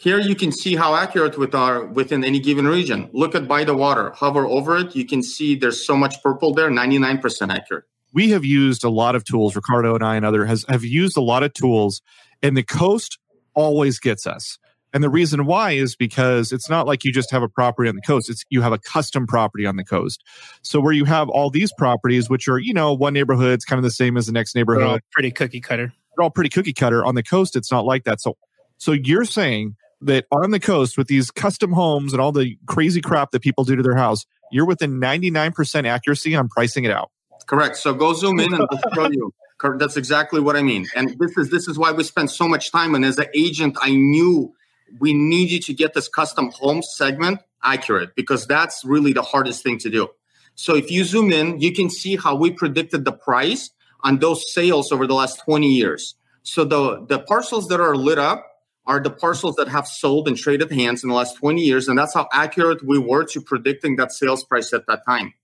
Here 0.00 0.20
you 0.20 0.36
can 0.36 0.52
see 0.52 0.76
how 0.76 0.94
accurate 0.94 1.36
we 1.36 1.48
are 1.48 1.84
within 1.84 2.22
any 2.22 2.38
given 2.38 2.68
region. 2.68 3.10
Look 3.12 3.34
at 3.34 3.48
by 3.48 3.64
the 3.64 3.74
water, 3.74 4.12
hover 4.12 4.46
over 4.46 4.76
it. 4.76 4.94
You 4.94 5.04
can 5.04 5.24
see 5.24 5.56
there's 5.56 5.84
so 5.84 5.96
much 5.96 6.22
purple 6.22 6.54
there, 6.54 6.70
99% 6.70 7.52
accurate. 7.52 7.82
We 8.12 8.30
have 8.30 8.44
used 8.44 8.84
a 8.84 8.90
lot 8.90 9.16
of 9.16 9.24
tools, 9.24 9.56
Ricardo 9.56 9.96
and 9.96 10.04
I 10.04 10.14
and 10.14 10.24
other 10.24 10.46
has 10.46 10.64
have 10.68 10.84
used 10.84 11.16
a 11.16 11.20
lot 11.20 11.42
of 11.42 11.52
tools, 11.52 12.00
and 12.44 12.56
the 12.56 12.62
coast 12.62 13.18
always 13.54 13.98
gets 13.98 14.24
us. 14.24 14.60
And 14.94 15.02
the 15.02 15.10
reason 15.10 15.46
why 15.46 15.72
is 15.72 15.96
because 15.96 16.52
it's 16.52 16.70
not 16.70 16.86
like 16.86 17.04
you 17.04 17.12
just 17.12 17.32
have 17.32 17.42
a 17.42 17.48
property 17.48 17.88
on 17.88 17.96
the 17.96 18.02
coast. 18.02 18.30
It's 18.30 18.44
you 18.50 18.62
have 18.62 18.72
a 18.72 18.78
custom 18.78 19.26
property 19.26 19.66
on 19.66 19.74
the 19.74 19.84
coast. 19.84 20.22
So 20.62 20.78
where 20.78 20.92
you 20.92 21.06
have 21.06 21.28
all 21.28 21.50
these 21.50 21.72
properties, 21.76 22.30
which 22.30 22.46
are, 22.46 22.58
you 22.58 22.72
know, 22.72 22.94
one 22.94 23.14
neighborhood's 23.14 23.64
kind 23.64 23.78
of 23.78 23.82
the 23.82 23.90
same 23.90 24.16
as 24.16 24.26
the 24.26 24.32
next 24.32 24.54
neighborhood. 24.54 25.02
pretty 25.10 25.32
cookie 25.32 25.60
cutter. 25.60 25.92
They're 26.16 26.22
all 26.22 26.30
pretty 26.30 26.50
cookie 26.50 26.72
cutter. 26.72 27.04
On 27.04 27.16
the 27.16 27.24
coast, 27.24 27.56
it's 27.56 27.72
not 27.72 27.84
like 27.84 28.04
that. 28.04 28.20
So 28.20 28.36
so 28.78 28.92
you're 28.92 29.24
saying 29.24 29.74
that 30.00 30.26
on 30.30 30.50
the 30.50 30.60
coast 30.60 30.96
with 30.96 31.08
these 31.08 31.30
custom 31.30 31.72
homes 31.72 32.12
and 32.12 32.22
all 32.22 32.32
the 32.32 32.56
crazy 32.66 33.00
crap 33.00 33.32
that 33.32 33.40
people 33.40 33.64
do 33.64 33.76
to 33.76 33.82
their 33.82 33.96
house, 33.96 34.26
you're 34.50 34.66
within 34.66 35.00
99% 35.00 35.86
accuracy 35.86 36.34
on 36.34 36.48
pricing 36.48 36.84
it 36.84 36.90
out. 36.90 37.10
Correct. 37.46 37.76
So 37.76 37.94
go 37.94 38.12
zoom 38.14 38.40
in 38.40 38.52
and 38.52 38.68
show 38.94 39.10
you. 39.10 39.32
That's 39.76 39.96
exactly 39.96 40.40
what 40.40 40.56
I 40.56 40.62
mean. 40.62 40.86
And 40.94 41.16
this 41.18 41.36
is 41.36 41.50
this 41.50 41.66
is 41.66 41.78
why 41.78 41.90
we 41.90 42.04
spend 42.04 42.30
so 42.30 42.46
much 42.46 42.70
time. 42.70 42.94
And 42.94 43.04
as 43.04 43.18
an 43.18 43.26
agent, 43.34 43.76
I 43.80 43.90
knew 43.90 44.54
we 45.00 45.12
need 45.12 45.50
you 45.50 45.60
to 45.60 45.74
get 45.74 45.94
this 45.94 46.08
custom 46.08 46.50
home 46.52 46.82
segment 46.82 47.40
accurate 47.62 48.14
because 48.14 48.46
that's 48.46 48.84
really 48.84 49.12
the 49.12 49.22
hardest 49.22 49.62
thing 49.62 49.78
to 49.78 49.90
do. 49.90 50.08
So 50.54 50.74
if 50.74 50.90
you 50.90 51.04
zoom 51.04 51.32
in, 51.32 51.60
you 51.60 51.72
can 51.72 51.90
see 51.90 52.16
how 52.16 52.34
we 52.34 52.50
predicted 52.50 53.04
the 53.04 53.12
price 53.12 53.70
on 54.02 54.18
those 54.18 54.52
sales 54.52 54.92
over 54.92 55.06
the 55.06 55.14
last 55.14 55.40
20 55.44 55.66
years. 55.68 56.14
So 56.42 56.64
the, 56.64 57.04
the 57.06 57.18
parcels 57.18 57.68
that 57.68 57.80
are 57.80 57.96
lit 57.96 58.18
up 58.18 58.47
are 58.88 58.98
the 58.98 59.10
parcels 59.10 59.54
that 59.56 59.68
have 59.68 59.86
sold 59.86 60.26
and 60.26 60.36
traded 60.36 60.72
hands 60.72 61.04
in 61.04 61.10
the 61.10 61.14
last 61.14 61.36
20 61.36 61.60
years. 61.60 61.86
And 61.86 61.96
that's 61.96 62.14
how 62.14 62.26
accurate 62.32 62.82
we 62.82 62.98
were 62.98 63.24
to 63.26 63.40
predicting 63.40 63.96
that 63.96 64.10
sales 64.10 64.42
price 64.42 64.72
at 64.72 64.86
that 64.86 65.02
time. 65.06 65.34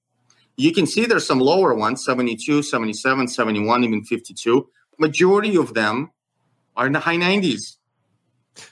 You 0.57 0.73
can 0.73 0.87
see 0.87 1.05
there's 1.05 1.27
some 1.27 1.41
lower 1.41 1.75
ones 1.75 2.05
72, 2.05 2.63
77, 2.63 3.29
71, 3.29 3.85
even 3.85 4.03
52. 4.03 4.69
Majority 4.99 5.57
of 5.57 5.75
them 5.75 6.11
are 6.75 6.87
in 6.87 6.93
the 6.93 7.01
high 7.01 7.17
90s 7.17 7.77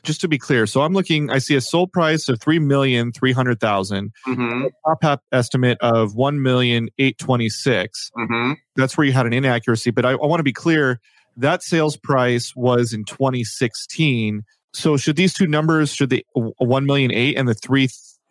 just 0.02 0.20
to 0.20 0.28
be 0.28 0.38
clear, 0.38 0.66
so 0.66 0.82
I'm 0.82 0.92
looking. 0.92 1.30
I 1.30 1.38
see 1.38 1.56
a 1.56 1.60
sold 1.60 1.92
price 1.92 2.28
of 2.28 2.40
three 2.40 2.58
million 2.58 3.12
three 3.12 3.32
hundred 3.32 3.60
thousand. 3.60 4.12
Mm-hmm. 4.26 4.66
Top 5.02 5.22
estimate 5.32 5.78
of 5.80 6.14
one 6.14 6.42
million 6.42 6.88
eight 6.98 7.18
twenty 7.18 7.48
six. 7.48 8.10
Mm-hmm. 8.16 8.52
That's 8.76 8.96
where 8.96 9.06
you 9.06 9.12
had 9.12 9.26
an 9.26 9.32
inaccuracy. 9.32 9.90
But 9.90 10.04
I, 10.04 10.12
I 10.12 10.26
want 10.26 10.40
to 10.40 10.44
be 10.44 10.52
clear. 10.52 11.00
That 11.36 11.62
sales 11.62 11.96
price 11.96 12.54
was 12.54 12.92
in 12.92 13.04
2016. 13.04 14.42
So 14.74 14.96
should 14.96 15.16
these 15.16 15.34
two 15.34 15.46
numbers, 15.46 15.92
should 15.92 16.10
the 16.10 16.24
one 16.34 16.86
million 16.86 17.12
eight 17.12 17.36
and 17.36 17.48
the 17.48 17.54
three 17.54 17.88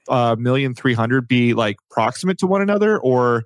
uh, 0.08 0.36
million 0.38 0.74
three 0.74 0.94
hundred 0.94 1.28
be 1.28 1.54
like 1.54 1.78
proximate 1.90 2.40
to 2.40 2.48
one 2.48 2.62
another, 2.62 2.98
or 3.00 3.46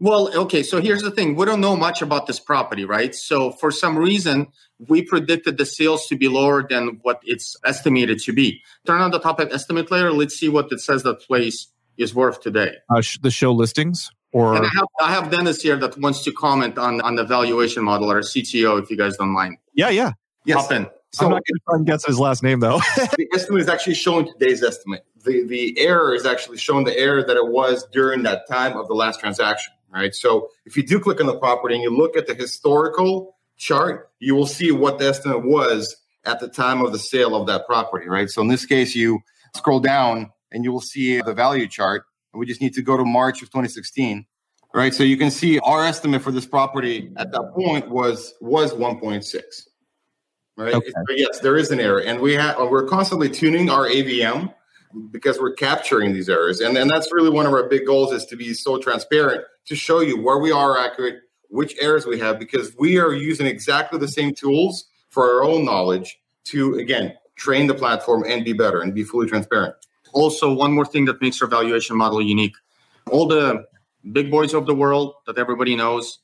well, 0.00 0.36
okay. 0.36 0.62
So 0.62 0.80
here's 0.80 1.02
the 1.02 1.10
thing: 1.10 1.36
we 1.36 1.46
don't 1.46 1.60
know 1.60 1.76
much 1.76 2.02
about 2.02 2.26
this 2.26 2.38
property, 2.38 2.84
right? 2.84 3.14
So 3.14 3.50
for 3.52 3.70
some 3.70 3.96
reason, 3.96 4.48
we 4.78 5.02
predicted 5.02 5.58
the 5.58 5.66
sales 5.66 6.06
to 6.06 6.16
be 6.16 6.28
lower 6.28 6.66
than 6.68 7.00
what 7.02 7.20
it's 7.24 7.56
estimated 7.64 8.18
to 8.20 8.32
be. 8.32 8.60
Turn 8.86 9.00
on 9.00 9.10
the 9.10 9.18
top 9.18 9.40
estimate 9.40 9.90
layer. 9.90 10.12
Let's 10.12 10.36
see 10.36 10.48
what 10.48 10.70
it 10.72 10.80
says 10.80 11.02
that 11.02 11.20
place 11.20 11.68
is 11.96 12.14
worth 12.14 12.40
today. 12.40 12.74
Uh, 12.90 13.00
sh- 13.00 13.18
the 13.22 13.30
show 13.30 13.52
listings, 13.52 14.10
or 14.32 14.54
and 14.56 14.66
I 14.66 14.70
have, 14.74 14.86
I 15.00 15.12
have 15.12 15.30
Dennis 15.30 15.62
here 15.62 15.76
that 15.76 15.98
wants 15.98 16.22
to 16.24 16.32
comment 16.32 16.78
on 16.78 17.00
on 17.00 17.16
the 17.16 17.24
valuation 17.24 17.84
model 17.84 18.10
or 18.10 18.20
CTO, 18.20 18.82
if 18.82 18.90
you 18.90 18.96
guys 18.96 19.16
don't 19.16 19.30
mind. 19.30 19.58
Yeah, 19.74 19.90
yeah. 19.90 20.12
Yes. 20.44 20.60
Hop 20.60 20.72
in. 20.72 20.86
So, 21.14 21.26
I'm 21.26 21.32
not 21.32 21.42
going 21.46 21.54
to 21.54 21.60
try 21.66 21.76
and 21.76 21.86
guess 21.86 22.04
his 22.04 22.18
last 22.18 22.42
name 22.42 22.60
though. 22.60 22.78
the 22.96 23.28
estimate 23.34 23.62
is 23.62 23.68
actually 23.68 23.94
showing 23.94 24.26
today's 24.26 24.62
estimate. 24.62 25.04
The 25.24 25.44
the 25.44 25.78
error 25.78 26.14
is 26.14 26.26
actually 26.26 26.58
showing 26.58 26.84
the 26.84 26.96
error 26.98 27.22
that 27.24 27.36
it 27.36 27.48
was 27.48 27.86
during 27.92 28.22
that 28.24 28.48
time 28.48 28.76
of 28.76 28.88
the 28.88 28.94
last 28.94 29.20
transaction 29.20 29.72
right? 29.94 30.14
So 30.14 30.48
if 30.66 30.76
you 30.76 30.82
do 30.82 30.98
click 30.98 31.20
on 31.20 31.26
the 31.26 31.38
property 31.38 31.74
and 31.74 31.82
you 31.82 31.96
look 31.96 32.16
at 32.16 32.26
the 32.26 32.34
historical 32.34 33.36
chart, 33.56 34.10
you 34.18 34.34
will 34.34 34.46
see 34.46 34.72
what 34.72 34.98
the 34.98 35.06
estimate 35.06 35.44
was 35.44 35.96
at 36.24 36.40
the 36.40 36.48
time 36.48 36.82
of 36.82 36.92
the 36.92 36.98
sale 36.98 37.36
of 37.36 37.46
that 37.46 37.66
property, 37.66 38.08
right? 38.08 38.28
So 38.28 38.42
in 38.42 38.48
this 38.48 38.66
case, 38.66 38.94
you 38.94 39.20
scroll 39.54 39.80
down 39.80 40.32
and 40.50 40.64
you 40.64 40.72
will 40.72 40.80
see 40.80 41.20
the 41.20 41.32
value 41.32 41.68
chart. 41.68 42.04
And 42.32 42.40
we 42.40 42.46
just 42.46 42.60
need 42.60 42.74
to 42.74 42.82
go 42.82 42.96
to 42.96 43.04
March 43.04 43.42
of 43.42 43.48
2016, 43.50 44.26
right? 44.74 44.92
So 44.92 45.04
you 45.04 45.16
can 45.16 45.30
see 45.30 45.60
our 45.60 45.84
estimate 45.84 46.22
for 46.22 46.32
this 46.32 46.46
property 46.46 47.12
at 47.16 47.30
that 47.30 47.52
point 47.54 47.88
was 47.88 48.34
was 48.40 48.72
1.6. 48.72 49.34
Right. 50.56 50.74
Okay. 50.74 50.92
Yes, 51.10 51.40
there 51.40 51.56
is 51.56 51.70
an 51.70 51.80
error, 51.80 52.00
and 52.00 52.20
we 52.20 52.34
have 52.34 52.58
uh, 52.60 52.66
we're 52.70 52.84
constantly 52.84 53.28
tuning 53.28 53.68
our 53.70 53.88
AVM 53.88 54.54
because 55.10 55.40
we're 55.40 55.54
capturing 55.54 56.12
these 56.12 56.28
errors. 56.28 56.60
And, 56.60 56.76
and 56.76 56.88
that's 56.88 57.12
really 57.12 57.30
one 57.30 57.46
of 57.46 57.52
our 57.52 57.68
big 57.68 57.86
goals 57.86 58.12
is 58.12 58.24
to 58.26 58.36
be 58.36 58.54
so 58.54 58.78
transparent 58.78 59.44
to 59.66 59.74
show 59.74 60.00
you 60.00 60.20
where 60.20 60.38
we 60.38 60.52
are 60.52 60.78
accurate, 60.78 61.22
which 61.48 61.74
errors 61.80 62.06
we 62.06 62.18
have, 62.20 62.38
because 62.38 62.74
we 62.78 62.98
are 62.98 63.12
using 63.12 63.46
exactly 63.46 63.98
the 63.98 64.08
same 64.08 64.34
tools 64.34 64.86
for 65.08 65.24
our 65.34 65.44
own 65.44 65.64
knowledge 65.64 66.18
to, 66.44 66.74
again, 66.74 67.14
train 67.36 67.66
the 67.66 67.74
platform 67.74 68.24
and 68.26 68.44
be 68.44 68.52
better 68.52 68.80
and 68.80 68.94
be 68.94 69.04
fully 69.04 69.26
transparent. 69.26 69.74
Also, 70.12 70.52
one 70.52 70.72
more 70.72 70.84
thing 70.84 71.06
that 71.06 71.20
makes 71.20 71.40
our 71.42 71.48
valuation 71.48 71.96
model 71.96 72.22
unique. 72.22 72.54
All 73.10 73.26
the 73.26 73.64
big 74.12 74.30
boys 74.30 74.54
of 74.54 74.66
the 74.66 74.74
world 74.74 75.14
that 75.26 75.38
everybody 75.38 75.74
knows, 75.74 76.20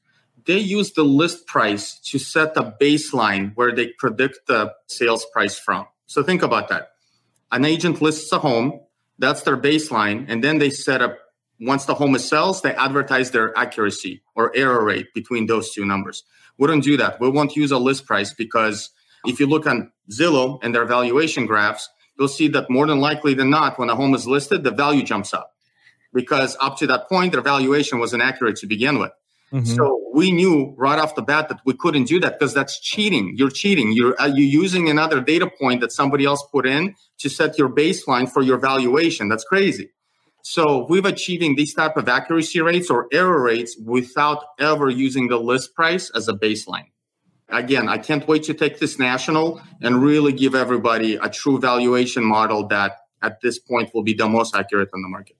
they 0.50 0.58
use 0.58 0.92
the 0.94 1.04
list 1.04 1.46
price 1.46 2.00
to 2.00 2.18
set 2.18 2.56
a 2.56 2.74
baseline 2.80 3.52
where 3.54 3.72
they 3.72 3.86
predict 3.98 4.48
the 4.48 4.74
sales 4.88 5.24
price 5.32 5.56
from. 5.56 5.86
So 6.06 6.24
think 6.24 6.42
about 6.42 6.68
that 6.70 6.88
an 7.52 7.64
agent 7.64 8.02
lists 8.02 8.32
a 8.32 8.38
home, 8.40 8.80
that's 9.18 9.42
their 9.42 9.56
baseline, 9.56 10.26
and 10.28 10.42
then 10.42 10.58
they 10.58 10.70
set 10.70 11.02
up 11.02 11.16
once 11.60 11.84
the 11.84 11.94
home 11.94 12.16
is 12.16 12.26
sells, 12.26 12.62
they 12.62 12.74
advertise 12.74 13.30
their 13.30 13.56
accuracy 13.56 14.22
or 14.34 14.50
error 14.56 14.82
rate 14.84 15.14
between 15.14 15.46
those 15.46 15.72
two 15.72 15.84
numbers. 15.84 16.24
We 16.58 16.66
don't 16.66 16.82
do 16.82 16.96
that. 16.96 17.20
We 17.20 17.28
won't 17.28 17.54
use 17.54 17.70
a 17.70 17.78
list 17.78 18.06
price 18.06 18.34
because 18.34 18.90
if 19.26 19.38
you 19.38 19.46
look 19.46 19.66
on 19.66 19.92
Zillow 20.10 20.58
and 20.62 20.74
their 20.74 20.84
valuation 20.84 21.46
graphs, 21.46 21.88
you'll 22.18 22.28
see 22.28 22.48
that 22.48 22.70
more 22.70 22.86
than 22.86 22.98
likely 22.98 23.34
than 23.34 23.50
not, 23.50 23.78
when 23.78 23.88
a 23.88 23.94
home 23.94 24.14
is 24.14 24.26
listed, 24.26 24.64
the 24.64 24.72
value 24.72 25.04
jumps 25.04 25.32
up 25.32 25.54
because 26.12 26.56
up 26.60 26.76
to 26.78 26.86
that 26.88 27.08
point, 27.08 27.32
their 27.32 27.42
valuation 27.42 28.00
was 28.00 28.12
inaccurate 28.14 28.56
to 28.56 28.66
begin 28.66 28.98
with. 28.98 29.12
Mm-hmm. 29.52 29.74
So 29.74 30.00
we 30.14 30.30
knew 30.30 30.74
right 30.76 30.98
off 30.98 31.16
the 31.16 31.22
bat 31.22 31.48
that 31.48 31.60
we 31.64 31.74
couldn't 31.74 32.04
do 32.04 32.20
that 32.20 32.38
because 32.38 32.54
that's 32.54 32.78
cheating. 32.80 33.34
You're 33.36 33.50
cheating. 33.50 33.92
You're 33.92 34.20
uh, 34.20 34.26
you're 34.26 34.62
using 34.62 34.88
another 34.88 35.20
data 35.20 35.50
point 35.60 35.80
that 35.80 35.90
somebody 35.92 36.24
else 36.24 36.44
put 36.52 36.66
in 36.66 36.94
to 37.18 37.28
set 37.28 37.58
your 37.58 37.68
baseline 37.68 38.30
for 38.30 38.42
your 38.42 38.58
valuation. 38.58 39.28
That's 39.28 39.44
crazy. 39.44 39.90
So 40.42 40.86
we've 40.88 41.04
achieving 41.04 41.56
these 41.56 41.74
type 41.74 41.96
of 41.96 42.08
accuracy 42.08 42.60
rates 42.60 42.90
or 42.90 43.08
error 43.12 43.42
rates 43.42 43.76
without 43.84 44.44
ever 44.58 44.88
using 44.88 45.28
the 45.28 45.36
list 45.36 45.74
price 45.74 46.10
as 46.14 46.28
a 46.28 46.32
baseline. 46.32 46.86
Again, 47.48 47.88
I 47.88 47.98
can't 47.98 48.26
wait 48.28 48.44
to 48.44 48.54
take 48.54 48.78
this 48.78 48.98
national 48.98 49.60
and 49.82 50.00
really 50.00 50.32
give 50.32 50.54
everybody 50.54 51.16
a 51.16 51.28
true 51.28 51.58
valuation 51.58 52.24
model 52.24 52.68
that 52.68 52.98
at 53.22 53.40
this 53.42 53.58
point 53.58 53.90
will 53.92 54.04
be 54.04 54.14
the 54.14 54.28
most 54.28 54.54
accurate 54.54 54.90
in 54.94 55.02
the 55.02 55.08
market. 55.08 55.36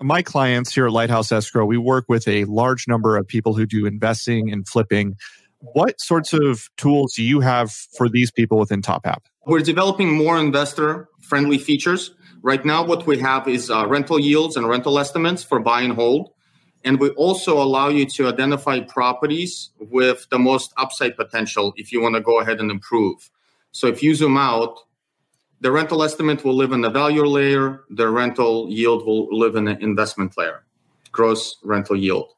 My 0.00 0.22
clients 0.22 0.74
here 0.74 0.86
at 0.86 0.92
Lighthouse 0.92 1.30
Escrow, 1.30 1.64
we 1.64 1.78
work 1.78 2.06
with 2.08 2.26
a 2.26 2.44
large 2.46 2.88
number 2.88 3.16
of 3.16 3.26
people 3.26 3.54
who 3.54 3.64
do 3.64 3.86
investing 3.86 4.50
and 4.50 4.66
flipping. 4.66 5.14
What 5.60 6.00
sorts 6.00 6.32
of 6.32 6.68
tools 6.76 7.14
do 7.14 7.22
you 7.22 7.40
have 7.40 7.70
for 7.70 8.08
these 8.08 8.30
people 8.30 8.58
within 8.58 8.82
TopHap? 8.82 9.20
We're 9.46 9.60
developing 9.60 10.12
more 10.12 10.38
investor 10.38 11.08
friendly 11.20 11.58
features. 11.58 12.14
Right 12.42 12.64
now, 12.64 12.84
what 12.84 13.06
we 13.06 13.18
have 13.18 13.48
is 13.48 13.70
uh, 13.70 13.86
rental 13.86 14.18
yields 14.18 14.56
and 14.56 14.68
rental 14.68 14.98
estimates 14.98 15.42
for 15.42 15.60
buy 15.60 15.82
and 15.82 15.94
hold. 15.94 16.32
And 16.84 17.00
we 17.00 17.10
also 17.10 17.62
allow 17.62 17.88
you 17.88 18.04
to 18.04 18.28
identify 18.28 18.80
properties 18.80 19.70
with 19.78 20.26
the 20.30 20.38
most 20.38 20.74
upside 20.76 21.16
potential 21.16 21.72
if 21.76 21.92
you 21.92 22.02
want 22.02 22.14
to 22.14 22.20
go 22.20 22.40
ahead 22.40 22.60
and 22.60 22.70
improve. 22.70 23.30
So 23.72 23.86
if 23.86 24.02
you 24.02 24.14
zoom 24.14 24.36
out, 24.36 24.80
the 25.64 25.72
rental 25.72 26.02
estimate 26.02 26.44
will 26.44 26.54
live 26.54 26.72
in 26.72 26.82
the 26.82 26.90
value 26.90 27.24
layer, 27.24 27.84
the 27.88 28.06
rental 28.06 28.68
yield 28.68 29.06
will 29.06 29.26
live 29.34 29.56
in 29.56 29.64
the 29.64 29.78
investment 29.78 30.36
layer, 30.36 30.62
gross 31.10 31.56
rental 31.62 31.96
yield. 31.96 32.34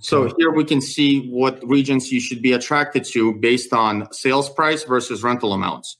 So 0.00 0.34
here 0.36 0.50
we 0.50 0.64
can 0.64 0.80
see 0.80 1.30
what 1.30 1.64
regions 1.64 2.10
you 2.10 2.20
should 2.20 2.42
be 2.42 2.52
attracted 2.52 3.04
to 3.12 3.32
based 3.34 3.72
on 3.72 4.12
sales 4.12 4.50
price 4.50 4.82
versus 4.82 5.22
rental 5.22 5.52
amounts. 5.52 5.98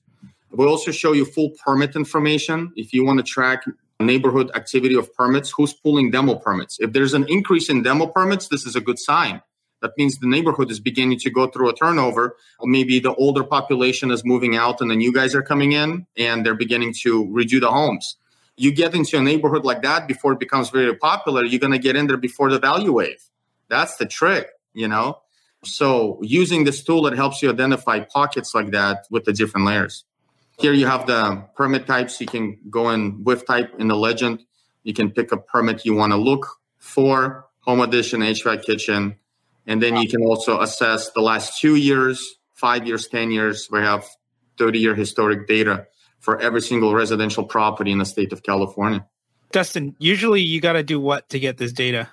We'll 0.50 0.68
also 0.68 0.90
show 0.90 1.12
you 1.12 1.24
full 1.24 1.52
permit 1.64 1.94
information 1.94 2.72
if 2.74 2.92
you 2.92 3.04
want 3.04 3.18
to 3.20 3.24
track 3.24 3.62
neighborhood 4.00 4.50
activity 4.56 4.96
of 4.96 5.14
permits, 5.14 5.52
who's 5.56 5.72
pulling 5.72 6.10
demo 6.10 6.34
permits. 6.34 6.80
If 6.80 6.92
there's 6.92 7.14
an 7.14 7.24
increase 7.28 7.68
in 7.68 7.84
demo 7.84 8.08
permits, 8.08 8.48
this 8.48 8.66
is 8.66 8.74
a 8.74 8.80
good 8.80 8.98
sign. 8.98 9.40
That 9.84 9.92
means 9.98 10.16
the 10.16 10.26
neighborhood 10.26 10.70
is 10.70 10.80
beginning 10.80 11.18
to 11.18 11.30
go 11.30 11.46
through 11.46 11.68
a 11.68 11.74
turnover. 11.74 12.36
Maybe 12.62 13.00
the 13.00 13.14
older 13.16 13.44
population 13.44 14.10
is 14.10 14.24
moving 14.24 14.56
out 14.56 14.80
and 14.80 14.90
the 14.90 14.96
new 14.96 15.12
guys 15.12 15.34
are 15.34 15.42
coming 15.42 15.72
in 15.72 16.06
and 16.16 16.44
they're 16.44 16.54
beginning 16.54 16.94
to 17.02 17.26
redo 17.26 17.60
the 17.60 17.70
homes. 17.70 18.16
You 18.56 18.72
get 18.72 18.94
into 18.94 19.18
a 19.18 19.20
neighborhood 19.20 19.62
like 19.62 19.82
that 19.82 20.08
before 20.08 20.32
it 20.32 20.40
becomes 20.40 20.70
very 20.70 20.96
popular, 20.96 21.44
you're 21.44 21.60
going 21.60 21.74
to 21.74 21.78
get 21.78 21.96
in 21.96 22.06
there 22.06 22.16
before 22.16 22.50
the 22.50 22.58
value 22.58 22.92
wave. 22.92 23.28
That's 23.68 23.96
the 23.96 24.06
trick, 24.06 24.48
you 24.72 24.88
know? 24.88 25.18
So 25.64 26.18
using 26.22 26.64
this 26.64 26.82
tool, 26.82 27.06
it 27.06 27.14
helps 27.14 27.42
you 27.42 27.50
identify 27.50 28.00
pockets 28.00 28.54
like 28.54 28.70
that 28.70 29.04
with 29.10 29.24
the 29.24 29.34
different 29.34 29.66
layers. 29.66 30.06
Here 30.58 30.72
you 30.72 30.86
have 30.86 31.06
the 31.06 31.44
permit 31.56 31.86
types. 31.86 32.18
You 32.22 32.26
can 32.26 32.58
go 32.70 32.88
in 32.88 33.22
with 33.22 33.46
type 33.46 33.74
in 33.78 33.88
the 33.88 33.96
legend. 33.96 34.46
You 34.82 34.94
can 34.94 35.10
pick 35.10 35.30
a 35.30 35.36
permit 35.36 35.84
you 35.84 35.92
want 35.92 36.14
to 36.14 36.16
look 36.16 36.46
for, 36.78 37.48
home 37.60 37.80
addition, 37.80 38.20
HVAC 38.20 38.62
kitchen. 38.62 39.16
And 39.66 39.82
then 39.82 39.96
you 39.96 40.08
can 40.08 40.22
also 40.22 40.60
assess 40.60 41.10
the 41.10 41.22
last 41.22 41.60
two 41.60 41.76
years, 41.76 42.36
five 42.52 42.86
years, 42.86 43.08
10 43.08 43.30
years. 43.30 43.68
We 43.70 43.80
have 43.80 44.04
30 44.58 44.78
year 44.78 44.94
historic 44.94 45.46
data 45.46 45.86
for 46.20 46.40
every 46.40 46.62
single 46.62 46.94
residential 46.94 47.44
property 47.44 47.90
in 47.90 47.98
the 47.98 48.04
state 48.04 48.32
of 48.32 48.42
California. 48.42 49.06
Dustin, 49.52 49.94
usually 49.98 50.42
you 50.42 50.60
got 50.60 50.72
to 50.72 50.82
do 50.82 50.98
what 50.98 51.28
to 51.30 51.38
get 51.38 51.58
this 51.58 51.72
data? 51.72 52.08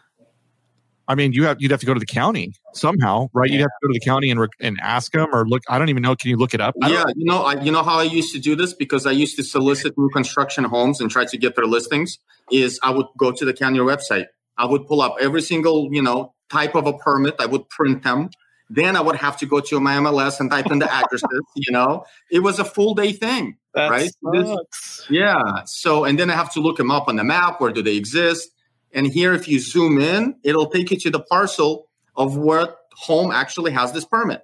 I 1.08 1.16
mean, 1.16 1.34
you 1.34 1.46
have 1.46 1.58
you'd 1.60 1.72
have 1.72 1.80
to 1.82 1.86
go 1.86 1.94
to 1.94 2.00
the 2.00 2.06
county 2.06 2.54
somehow, 2.74 3.30
right? 3.34 3.50
Yeah. 3.50 3.56
You'd 3.56 3.62
have 3.64 3.70
to 3.70 3.88
go 3.88 3.94
to 3.94 4.00
the 4.00 4.06
county 4.06 4.30
and 4.30 4.48
and 4.62 4.80
ask 4.82 5.12
them, 5.12 5.28
or 5.34 5.46
look. 5.46 5.62
I 5.68 5.78
don't 5.78 5.90
even 5.90 6.04
know. 6.04 6.16
Can 6.16 6.30
you 6.30 6.38
look 6.38 6.54
it 6.54 6.62
up? 6.62 6.74
Yeah, 6.82 7.04
you 7.16 7.26
know, 7.26 7.44
I, 7.44 7.62
you 7.62 7.72
know 7.72 7.84
how 7.84 8.00
I 8.00 8.04
used 8.04 8.34
to 8.34 8.40
do 8.40 8.56
this 8.56 8.74
because 8.74 9.06
I 9.06 9.12
used 9.12 9.36
to 9.36 9.44
solicit 9.44 9.98
new 9.98 10.10
construction 10.10 10.64
homes 10.64 11.02
and 11.02 11.12
try 11.12 11.26
to 11.26 11.38
get 11.38 11.56
their 11.56 11.66
listings. 11.66 12.18
Is 12.50 12.80
I 12.82 12.92
would 12.92 13.08
go 13.18 13.32
to 13.32 13.44
the 13.44 13.54
county 13.54 13.80
website. 13.80 14.28
I 14.62 14.66
would 14.66 14.86
pull 14.86 15.02
up 15.02 15.16
every 15.20 15.42
single 15.42 15.90
you 15.92 16.04
know 16.04 16.34
type 16.50 16.76
of 16.76 16.86
a 16.86 16.94
permit. 16.94 17.36
I 17.40 17.48
would 17.48 17.68
print 17.70 18.04
them. 18.04 18.30
Then 18.70 18.96
I 18.96 19.02
would 19.02 19.18
have 19.18 19.36
to 19.38 19.46
go 19.46 19.60
to 19.60 19.80
my 19.80 19.96
MLS 19.98 20.40
and 20.40 20.50
type 20.50 20.72
in 20.72 20.80
the 20.80 20.94
addresses. 20.94 21.42
you 21.56 21.72
know, 21.72 22.06
it 22.30 22.40
was 22.40 22.60
a 22.60 22.64
full 22.64 22.94
day 22.94 23.12
thing, 23.12 23.58
that 23.74 23.90
right? 23.90 24.12
This, 24.32 25.08
yeah. 25.10 25.64
So 25.66 26.06
and 26.06 26.20
then 26.20 26.30
I 26.30 26.36
have 26.36 26.54
to 26.54 26.62
look 26.62 26.78
them 26.78 26.92
up 26.92 27.08
on 27.08 27.16
the 27.16 27.24
map. 27.24 27.60
Where 27.60 27.72
do 27.72 27.82
they 27.82 27.98
exist? 27.98 28.50
And 28.94 29.08
here, 29.08 29.34
if 29.34 29.48
you 29.48 29.60
zoom 29.60 30.00
in, 30.00 30.36
it'll 30.44 30.70
take 30.70 30.92
you 30.92 30.98
to 30.98 31.10
the 31.10 31.22
parcel 31.22 31.88
of 32.16 32.38
what 32.38 32.78
home 32.94 33.32
actually 33.32 33.72
has 33.72 33.94
this 33.94 34.06
permit. 34.06 34.44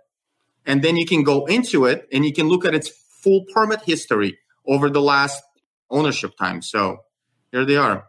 And 0.66 0.82
then 0.82 0.98
you 0.98 1.06
can 1.06 1.24
go 1.24 1.46
into 1.46 1.86
it 1.86 2.08
and 2.12 2.26
you 2.26 2.34
can 2.34 2.48
look 2.48 2.66
at 2.66 2.74
its 2.74 2.90
full 3.22 3.46
permit 3.54 3.82
history 3.84 4.40
over 4.66 4.90
the 4.90 5.02
last 5.02 5.44
ownership 5.90 6.36
time. 6.38 6.62
So 6.62 7.04
here 7.52 7.66
they 7.66 7.78
are. 7.78 8.08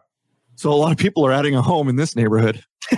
So 0.59 0.73
a 0.73 0.75
lot 0.75 0.91
of 0.91 0.97
people 0.97 1.25
are 1.25 1.31
adding 1.31 1.55
a 1.55 1.61
home 1.61 1.87
in 1.87 1.95
this 1.95 2.17
neighborhood. 2.17 2.65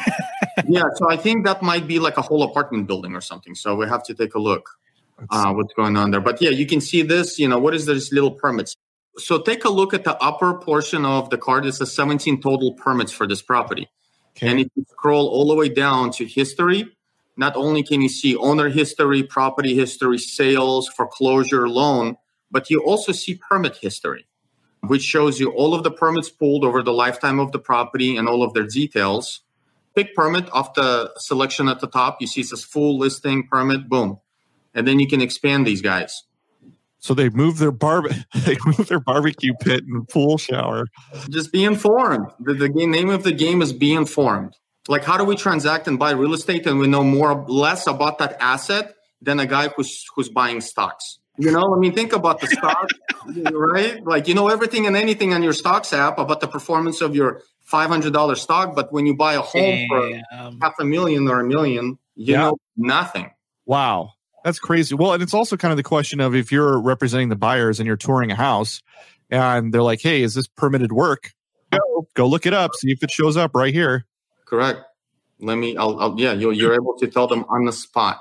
yeah, 0.68 0.82
so 0.96 1.12
I 1.12 1.16
think 1.16 1.46
that 1.46 1.62
might 1.62 1.86
be 1.86 2.00
like 2.00 2.18
a 2.18 2.22
whole 2.24 2.42
apartment 2.42 2.88
building 2.88 3.14
or 3.14 3.22
something. 3.22 3.54
So 3.54 3.76
we 3.76 3.88
have 3.88 4.02
to 4.06 4.16
take 4.16 4.34
a 4.34 4.40
look 4.40 4.68
uh, 5.30 5.54
what's 5.54 5.72
going 5.76 5.96
on 5.96 6.10
there. 6.10 6.22
But 6.22 6.42
yeah, 6.42 6.50
you 6.50 6.66
can 6.66 6.82
see 6.82 7.04
this. 7.04 7.38
You 7.38 7.48
know, 7.48 7.60
what 7.60 7.76
is 7.76 7.86
this 7.86 8.12
little 8.12 8.32
permits? 8.32 8.76
So 9.18 9.40
take 9.40 9.64
a 9.64 9.70
look 9.70 9.94
at 9.94 10.06
the 10.06 10.18
upper 10.24 10.56
portion 10.56 11.06
of 11.06 11.30
the 11.30 11.38
card. 11.38 11.68
It 11.68 11.74
says 11.74 11.94
17 11.94 12.42
total 12.42 12.74
permits 12.74 13.12
for 13.12 13.28
this 13.28 13.44
property. 13.44 13.88
Okay. 14.32 14.50
And 14.50 14.60
if 14.62 14.68
you 14.76 14.84
scroll 14.90 15.28
all 15.28 15.48
the 15.48 15.56
way 15.56 15.70
down 15.70 16.10
to 16.14 16.26
history, 16.26 16.92
not 17.38 17.56
only 17.56 17.84
can 17.84 18.02
you 18.02 18.10
see 18.10 18.36
owner 18.38 18.70
history, 18.70 19.22
property 19.22 19.76
history, 19.76 20.18
sales, 20.18 20.88
foreclosure, 20.88 21.70
loan, 21.70 22.16
but 22.50 22.72
you 22.72 22.82
also 22.82 23.12
see 23.12 23.36
permit 23.36 23.78
history, 23.78 24.26
which 24.82 25.04
shows 25.04 25.40
you 25.40 25.52
all 25.52 25.74
of 25.74 25.84
the 25.84 25.92
permits 25.92 26.30
pulled 26.30 26.64
over 26.64 26.82
the 26.82 26.94
lifetime 26.94 27.40
of 27.40 27.52
the 27.52 27.60
property 27.60 28.18
and 28.18 28.28
all 28.28 28.44
of 28.44 28.54
their 28.54 28.66
details. 28.66 29.42
Pick 29.96 30.16
permit 30.16 30.50
off 30.52 30.74
the 30.74 31.12
selection 31.18 31.68
at 31.68 31.80
the 31.80 31.88
top. 31.88 32.18
You 32.22 32.28
see 32.28 32.42
it 32.42 32.48
says 32.48 32.64
full 32.64 32.98
listing 32.98 33.48
permit, 33.48 33.90
boom. 33.90 34.20
And 34.74 34.88
then 34.88 35.00
you 35.00 35.08
can 35.08 35.22
expand 35.22 35.68
these 35.68 35.82
guys. 35.82 36.24
So 37.00 37.14
they 37.14 37.30
move 37.30 37.58
their 37.58 37.72
bar 37.72 38.04
they 38.46 38.58
move 38.66 38.88
their 38.88 39.00
barbecue 39.00 39.54
pit 39.60 39.84
and 39.86 40.08
pool 40.08 40.38
shower. 40.38 40.86
Just 41.30 41.52
be 41.52 41.64
informed. 41.64 42.28
The, 42.40 42.54
the 42.54 42.70
game, 42.70 42.92
name 42.92 43.10
of 43.10 43.24
the 43.24 43.32
game 43.34 43.62
is 43.62 43.74
be 43.74 43.94
informed. 43.94 44.56
Like 44.88 45.04
how 45.04 45.18
do 45.18 45.24
we 45.24 45.36
transact 45.36 45.88
and 45.88 46.00
buy 46.00 46.12
real 46.12 46.34
estate 46.34 46.66
and 46.66 46.80
we 46.80 46.88
know 46.88 47.04
more 47.04 47.46
less 47.48 47.86
about 47.88 48.18
that 48.20 48.38
asset 48.40 48.96
than 49.22 49.40
a 49.40 49.46
guy 49.46 49.68
who's 49.70 50.06
who's 50.16 50.30
buying 50.30 50.62
stocks? 50.62 51.20
You 51.38 51.52
know, 51.52 51.74
I 51.74 51.80
mean, 51.80 51.94
think 51.94 52.14
about 52.14 52.42
the 52.42 52.48
stock, 52.48 52.90
right? 53.54 54.04
Like 54.06 54.28
you 54.28 54.34
know 54.34 54.50
everything 54.50 54.86
and 54.86 54.98
anything 54.98 55.34
on 55.34 55.44
your 55.44 55.54
stocks 55.54 55.94
app 55.94 56.20
about 56.20 56.42
the 56.42 56.48
performance 56.48 57.02
of 57.02 57.16
your 57.16 57.42
five 57.62 57.90
hundred 57.90 58.14
dollar 58.14 58.36
stock, 58.36 58.76
but 58.76 58.92
when 58.92 59.06
you 59.06 59.16
buy 59.16 59.34
a 59.34 59.42
home 59.42 59.88
Damn. 59.90 59.90
for 59.90 60.58
half 60.62 60.74
a 60.80 60.86
million 60.86 61.28
or 61.28 61.40
a 61.40 61.46
million, 61.48 61.98
you 62.16 62.34
yeah. 62.34 62.42
know 62.42 62.58
nothing. 62.76 63.32
Wow. 63.66 64.14
That's 64.44 64.60
crazy. 64.60 64.96
Well, 64.96 65.14
and 65.14 65.22
it's 65.22 65.34
also 65.34 65.56
kind 65.56 65.72
of 65.72 65.78
the 65.78 65.84
question 65.84 66.20
of 66.20 66.36
if 66.36 66.52
you're 66.52 66.80
representing 66.80 67.30
the 67.30 67.36
buyers 67.36 67.80
and 67.80 67.88
you're 67.88 67.98
touring 67.98 68.32
a 68.32 68.36
house 68.36 68.82
and 69.30 69.74
they're 69.74 69.84
like, 69.84 70.02
hey, 70.02 70.24
is 70.24 70.34
this 70.34 70.48
permitted 70.48 70.92
work? 70.92 71.32
Go, 71.72 72.08
go 72.16 72.28
look 72.28 72.46
it 72.46 72.54
up, 72.54 72.72
see 72.76 72.92
if 72.92 73.04
it 73.04 73.12
shows 73.12 73.38
up 73.38 73.52
right 73.54 73.74
here. 73.74 74.06
Correct. 74.46 74.82
Let 75.40 75.56
me, 75.56 75.78
I'll, 75.78 76.00
I'll 76.00 76.20
yeah, 76.20 76.34
you're, 76.34 76.54
you're 76.54 76.74
able 76.74 76.98
to 77.00 77.08
tell 77.08 77.28
them 77.28 77.46
on 77.50 77.66
the 77.66 77.72
spot. 77.72 78.20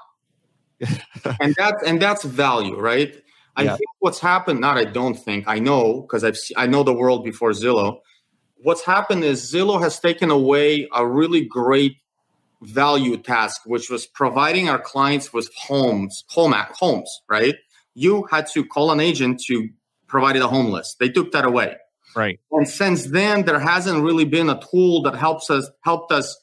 and 1.40 1.54
that's, 1.56 1.82
and 1.84 2.00
that's 2.00 2.24
value, 2.24 2.78
right? 2.78 3.22
I 3.56 3.64
yeah. 3.64 3.76
think 3.76 3.90
what's 3.98 4.20
happened, 4.20 4.60
not 4.60 4.78
I 4.78 4.84
don't 4.84 5.14
think, 5.14 5.44
I 5.46 5.58
know, 5.58 6.02
because 6.02 6.24
I've 6.24 6.38
I 6.56 6.66
know 6.66 6.82
the 6.82 6.94
world 6.94 7.24
before 7.24 7.50
Zillow. 7.50 8.00
What's 8.62 8.84
happened 8.84 9.24
is 9.24 9.52
Zillow 9.52 9.80
has 9.80 9.98
taken 9.98 10.30
away 10.30 10.88
a 10.94 11.06
really 11.06 11.44
great 11.44 11.96
value 12.62 13.16
task, 13.16 13.62
which 13.64 13.90
was 13.90 14.06
providing 14.06 14.68
our 14.68 14.78
clients 14.78 15.32
with 15.32 15.50
homes, 15.54 16.24
home 16.28 16.54
at 16.54 16.70
homes, 16.78 17.22
right? 17.28 17.56
You 17.94 18.26
had 18.30 18.46
to 18.52 18.64
call 18.64 18.92
an 18.92 19.00
agent 19.00 19.42
to 19.46 19.68
provide 20.06 20.36
a 20.36 20.46
home 20.46 20.70
list. 20.70 20.98
They 20.98 21.08
took 21.08 21.32
that 21.32 21.44
away. 21.44 21.76
Right. 22.14 22.40
And 22.50 22.68
since 22.68 23.06
then, 23.06 23.44
there 23.44 23.60
hasn't 23.60 24.02
really 24.02 24.24
been 24.24 24.50
a 24.50 24.60
tool 24.70 25.02
that 25.02 25.14
helps 25.14 25.48
us 25.50 25.70
helped 25.82 26.12
us 26.12 26.39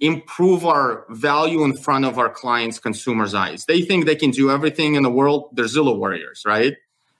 improve 0.00 0.64
our 0.64 1.04
value 1.10 1.64
in 1.64 1.76
front 1.76 2.04
of 2.04 2.18
our 2.18 2.28
clients' 2.28 2.78
consumers' 2.78 3.34
eyes. 3.34 3.64
They 3.64 3.82
think 3.82 4.06
they 4.06 4.16
can 4.16 4.30
do 4.30 4.50
everything 4.50 4.94
in 4.94 5.02
the 5.02 5.10
world. 5.10 5.50
They're 5.52 5.64
Zillow 5.64 5.96
warriors, 5.96 6.42
right? 6.46 6.76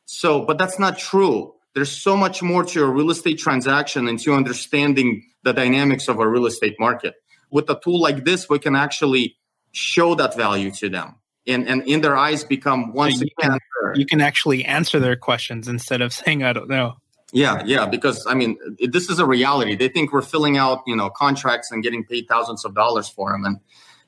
So, 0.07 0.45
but 0.45 0.59
that's 0.59 0.79
not 0.79 0.99
true. 0.99 1.55
There's 1.75 1.91
so 1.91 2.17
much 2.17 2.43
more 2.43 2.65
to 2.65 2.85
a 2.85 2.87
real 2.87 3.11
estate 3.11 3.39
transaction 3.39 4.09
and 4.09 4.19
to 4.21 4.35
understanding 4.35 5.25
the 5.43 5.53
dynamics 5.53 6.09
of 6.09 6.19
a 6.19 6.27
real 6.27 6.47
estate 6.47 6.77
market 6.79 7.15
with 7.51 7.69
a 7.71 7.79
tool 7.81 8.01
like 8.01 8.25
this, 8.25 8.49
we 8.49 8.59
can 8.59 8.77
actually 8.77 9.37
show 9.73 10.15
that 10.15 10.37
value 10.37 10.71
to 10.73 10.89
them. 10.89 11.17
And, 11.47 11.67
and 11.67 11.83
in 11.87 12.03
their 12.03 12.17
eyes 12.17 12.45
become 12.45 12.93
once 12.93 13.21
you 13.21 13.29
again. 13.39 13.59
Can, 13.83 13.95
you 13.95 14.07
can 14.07 14.21
actually 14.21 14.65
answer 14.65 15.01
their 15.01 15.17
questions 15.17 15.67
instead 15.67 16.03
of 16.03 16.13
saying, 16.13 16.43
I 16.43 16.53
don't 16.53 16.69
know. 16.69 16.97
Yeah, 17.33 17.63
yeah, 17.67 17.87
because 17.87 18.27
I 18.27 18.35
mean, 18.35 18.59
this 18.81 19.11
is 19.11 19.19
a 19.19 19.27
reality. 19.27 19.77
They 19.77 19.89
think 19.89 20.13
we're 20.13 20.23
filling 20.23 20.57
out, 20.57 20.83
you 20.87 20.97
know, 20.97 21.11
contracts 21.11 21.71
and 21.71 21.83
getting 21.83 22.05
paid 22.05 22.27
thousands 22.27 22.65
of 22.65 22.75
dollars 22.75 23.09
for 23.09 23.33
them, 23.33 23.45
and 23.45 23.61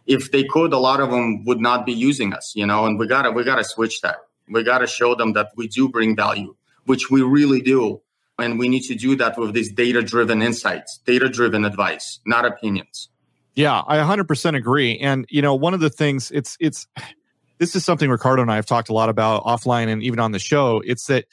if 0.06 0.32
they 0.32 0.44
could, 0.44 0.72
a 0.72 0.78
lot 0.78 1.00
of 1.00 1.10
them 1.10 1.44
would 1.44 1.60
not 1.60 1.86
be 1.86 1.92
using 1.92 2.32
us, 2.32 2.52
you 2.56 2.66
know. 2.66 2.86
And 2.86 2.98
we 2.98 3.06
gotta, 3.06 3.30
we 3.30 3.44
gotta 3.44 3.64
switch 3.64 4.00
that. 4.00 4.16
We 4.48 4.62
gotta 4.64 4.86
show 4.86 5.14
them 5.14 5.34
that 5.34 5.50
we 5.56 5.68
do 5.68 5.88
bring 5.88 6.16
value, 6.16 6.56
which 6.84 7.10
we 7.10 7.22
really 7.22 7.60
do. 7.60 8.02
And 8.38 8.58
we 8.58 8.68
need 8.68 8.84
to 8.84 8.94
do 8.94 9.16
that 9.16 9.38
with 9.38 9.52
these 9.52 9.70
data 9.70 10.02
driven 10.02 10.40
insights, 10.40 10.98
data 11.04 11.28
driven 11.28 11.64
advice, 11.64 12.20
not 12.24 12.46
opinions. 12.46 13.10
Yeah, 13.54 13.82
I 13.86 13.98
100% 13.98 14.56
agree. 14.56 14.98
And 14.98 15.26
you 15.28 15.42
know, 15.42 15.54
one 15.54 15.74
of 15.74 15.80
the 15.80 15.90
things 15.90 16.30
it's 16.30 16.56
it's 16.58 16.86
this 17.58 17.76
is 17.76 17.84
something 17.84 18.10
Ricardo 18.10 18.42
and 18.42 18.50
I 18.50 18.56
have 18.56 18.66
talked 18.66 18.88
a 18.88 18.94
lot 18.94 19.10
about 19.10 19.44
offline 19.44 19.88
and 19.88 20.02
even 20.02 20.18
on 20.18 20.32
the 20.32 20.38
show. 20.38 20.82
It's 20.84 21.06
that 21.06 21.26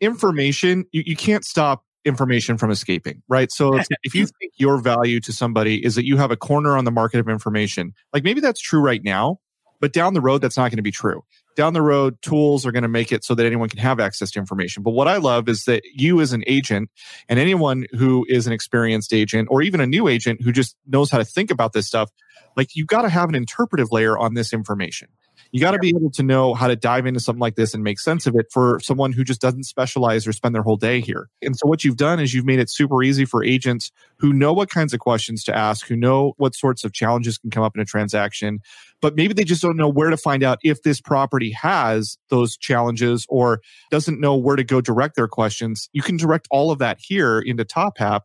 information 0.00 0.84
you, 0.92 1.02
you 1.06 1.16
can't 1.16 1.44
stop 1.44 1.84
information 2.04 2.56
from 2.56 2.70
escaping, 2.70 3.22
right? 3.28 3.52
So 3.52 3.78
if 4.02 4.14
you 4.14 4.26
think 4.26 4.52
your 4.56 4.78
value 4.78 5.20
to 5.20 5.32
somebody 5.32 5.84
is 5.84 5.94
that 5.94 6.06
you 6.06 6.16
have 6.16 6.30
a 6.30 6.36
corner 6.36 6.76
on 6.76 6.84
the 6.84 6.90
market 6.90 7.20
of 7.20 7.28
information, 7.28 7.92
like 8.12 8.24
maybe 8.24 8.40
that's 8.40 8.60
true 8.60 8.80
right 8.80 9.02
now, 9.04 9.38
but 9.80 9.92
down 9.92 10.14
the 10.14 10.20
road, 10.20 10.42
that's 10.42 10.56
not 10.56 10.70
going 10.70 10.76
to 10.76 10.82
be 10.82 10.90
true. 10.90 11.22
Down 11.56 11.72
the 11.72 11.82
road, 11.82 12.20
tools 12.22 12.64
are 12.64 12.72
going 12.72 12.82
to 12.82 12.88
make 12.88 13.10
it 13.10 13.24
so 13.24 13.34
that 13.34 13.44
anyone 13.44 13.68
can 13.68 13.80
have 13.80 13.98
access 13.98 14.30
to 14.32 14.38
information. 14.38 14.82
But 14.82 14.92
what 14.92 15.08
I 15.08 15.16
love 15.16 15.48
is 15.48 15.64
that 15.64 15.82
you, 15.94 16.20
as 16.20 16.32
an 16.32 16.44
agent, 16.46 16.90
and 17.28 17.38
anyone 17.38 17.86
who 17.92 18.24
is 18.28 18.46
an 18.46 18.52
experienced 18.52 19.12
agent 19.12 19.48
or 19.50 19.60
even 19.62 19.80
a 19.80 19.86
new 19.86 20.06
agent 20.06 20.42
who 20.42 20.52
just 20.52 20.76
knows 20.86 21.10
how 21.10 21.18
to 21.18 21.24
think 21.24 21.50
about 21.50 21.72
this 21.72 21.86
stuff, 21.86 22.10
like 22.56 22.76
you've 22.76 22.86
got 22.86 23.02
to 23.02 23.08
have 23.08 23.28
an 23.28 23.34
interpretive 23.34 23.90
layer 23.90 24.16
on 24.16 24.34
this 24.34 24.52
information. 24.52 25.08
You 25.52 25.60
got 25.60 25.72
to 25.72 25.78
be 25.78 25.88
able 25.88 26.10
to 26.12 26.22
know 26.22 26.54
how 26.54 26.68
to 26.68 26.76
dive 26.76 27.06
into 27.06 27.20
something 27.20 27.40
like 27.40 27.56
this 27.56 27.74
and 27.74 27.82
make 27.82 27.98
sense 27.98 28.26
of 28.26 28.36
it 28.36 28.46
for 28.52 28.80
someone 28.80 29.12
who 29.12 29.24
just 29.24 29.40
doesn't 29.40 29.64
specialize 29.64 30.26
or 30.26 30.32
spend 30.32 30.54
their 30.54 30.62
whole 30.62 30.76
day 30.76 31.00
here. 31.00 31.28
And 31.42 31.56
so 31.56 31.66
what 31.66 31.84
you've 31.84 31.96
done 31.96 32.20
is 32.20 32.32
you've 32.32 32.46
made 32.46 32.60
it 32.60 32.70
super 32.70 33.02
easy 33.02 33.24
for 33.24 33.44
agents 33.44 33.90
who 34.18 34.32
know 34.32 34.52
what 34.52 34.70
kinds 34.70 34.94
of 34.94 35.00
questions 35.00 35.44
to 35.44 35.56
ask, 35.56 35.86
who 35.86 35.96
know 35.96 36.34
what 36.36 36.54
sorts 36.54 36.84
of 36.84 36.92
challenges 36.92 37.38
can 37.38 37.50
come 37.50 37.62
up 37.62 37.74
in 37.74 37.82
a 37.82 37.84
transaction, 37.84 38.60
but 39.00 39.16
maybe 39.16 39.34
they 39.34 39.44
just 39.44 39.62
don't 39.62 39.76
know 39.76 39.88
where 39.88 40.10
to 40.10 40.16
find 40.16 40.42
out 40.42 40.58
if 40.62 40.82
this 40.82 41.00
property 41.00 41.50
has 41.50 42.18
those 42.28 42.56
challenges 42.56 43.26
or 43.28 43.60
doesn't 43.90 44.20
know 44.20 44.36
where 44.36 44.56
to 44.56 44.64
go 44.64 44.80
direct 44.80 45.16
their 45.16 45.28
questions. 45.28 45.88
You 45.92 46.02
can 46.02 46.16
direct 46.16 46.46
all 46.50 46.70
of 46.70 46.78
that 46.78 46.98
here 47.00 47.40
into 47.40 47.64
Top 47.64 47.90
TopHap 47.98 48.22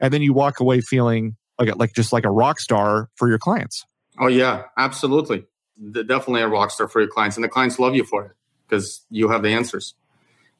and 0.00 0.12
then 0.12 0.22
you 0.22 0.32
walk 0.32 0.60
away 0.60 0.80
feeling 0.80 1.36
like 1.58 1.76
like 1.76 1.92
just 1.94 2.12
like 2.12 2.24
a 2.24 2.30
rock 2.30 2.60
star 2.60 3.08
for 3.16 3.28
your 3.28 3.38
clients. 3.38 3.84
Oh 4.20 4.28
yeah, 4.28 4.64
absolutely 4.76 5.44
definitely 5.92 6.42
a 6.42 6.48
rock 6.48 6.70
star 6.70 6.88
for 6.88 7.00
your 7.00 7.10
clients, 7.10 7.36
and 7.36 7.44
the 7.44 7.48
clients 7.48 7.78
love 7.78 7.94
you 7.94 8.04
for 8.04 8.26
it 8.26 8.32
because 8.66 9.02
you 9.10 9.28
have 9.28 9.42
the 9.42 9.50
answers. 9.50 9.94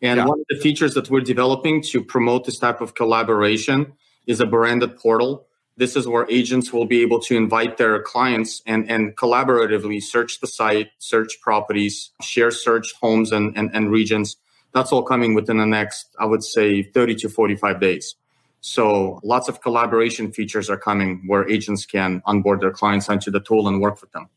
And 0.01 0.19
yeah. 0.19 0.27
one 0.27 0.41
of 0.41 0.47
the 0.49 0.57
features 0.57 0.95
that 0.95 1.11
we're 1.11 1.21
developing 1.21 1.83
to 1.85 2.03
promote 2.03 2.45
this 2.45 2.59
type 2.59 2.81
of 2.81 2.95
collaboration 2.95 3.93
is 4.27 4.41
a 4.41 4.47
branded 4.47 4.97
portal. 4.97 5.47
This 5.77 5.97
is 5.97 6.07
where 6.07 6.27
agents 6.31 6.73
will 6.73 6.87
be 6.87 7.03
able 7.03 7.21
to 7.21 7.37
invite 7.37 7.77
their 7.79 8.03
clients 8.03 8.63
and, 8.67 8.89
and 8.91 9.17
collaboratively 9.17 10.03
search 10.03 10.41
the 10.41 10.47
site, 10.47 10.89
search 10.99 11.41
properties, 11.41 12.11
share 12.23 12.51
search 12.51 12.93
homes 13.01 13.33
and, 13.33 13.57
and, 13.57 13.71
and 13.73 13.91
regions. 13.91 14.37
That's 14.73 14.93
all 14.93 15.03
coming 15.03 15.35
within 15.35 15.59
the 15.59 15.67
next, 15.67 16.15
I 16.19 16.27
would 16.27 16.45
say, 16.45 16.83
30 16.83 17.15
to 17.17 17.29
45 17.29 17.81
days. 17.81 18.17
So 18.61 19.21
lots 19.23 19.49
of 19.49 19.61
collaboration 19.61 20.33
features 20.33 20.69
are 20.69 20.77
coming 20.77 21.23
where 21.27 21.49
agents 21.49 21.87
can 21.87 22.23
onboard 22.27 22.61
their 22.61 22.73
clients 22.73 23.09
onto 23.09 23.31
the 23.31 23.41
tool 23.41 23.69
and 23.69 23.81
work 23.81 24.01
with 24.01 24.11
them. 24.13 24.29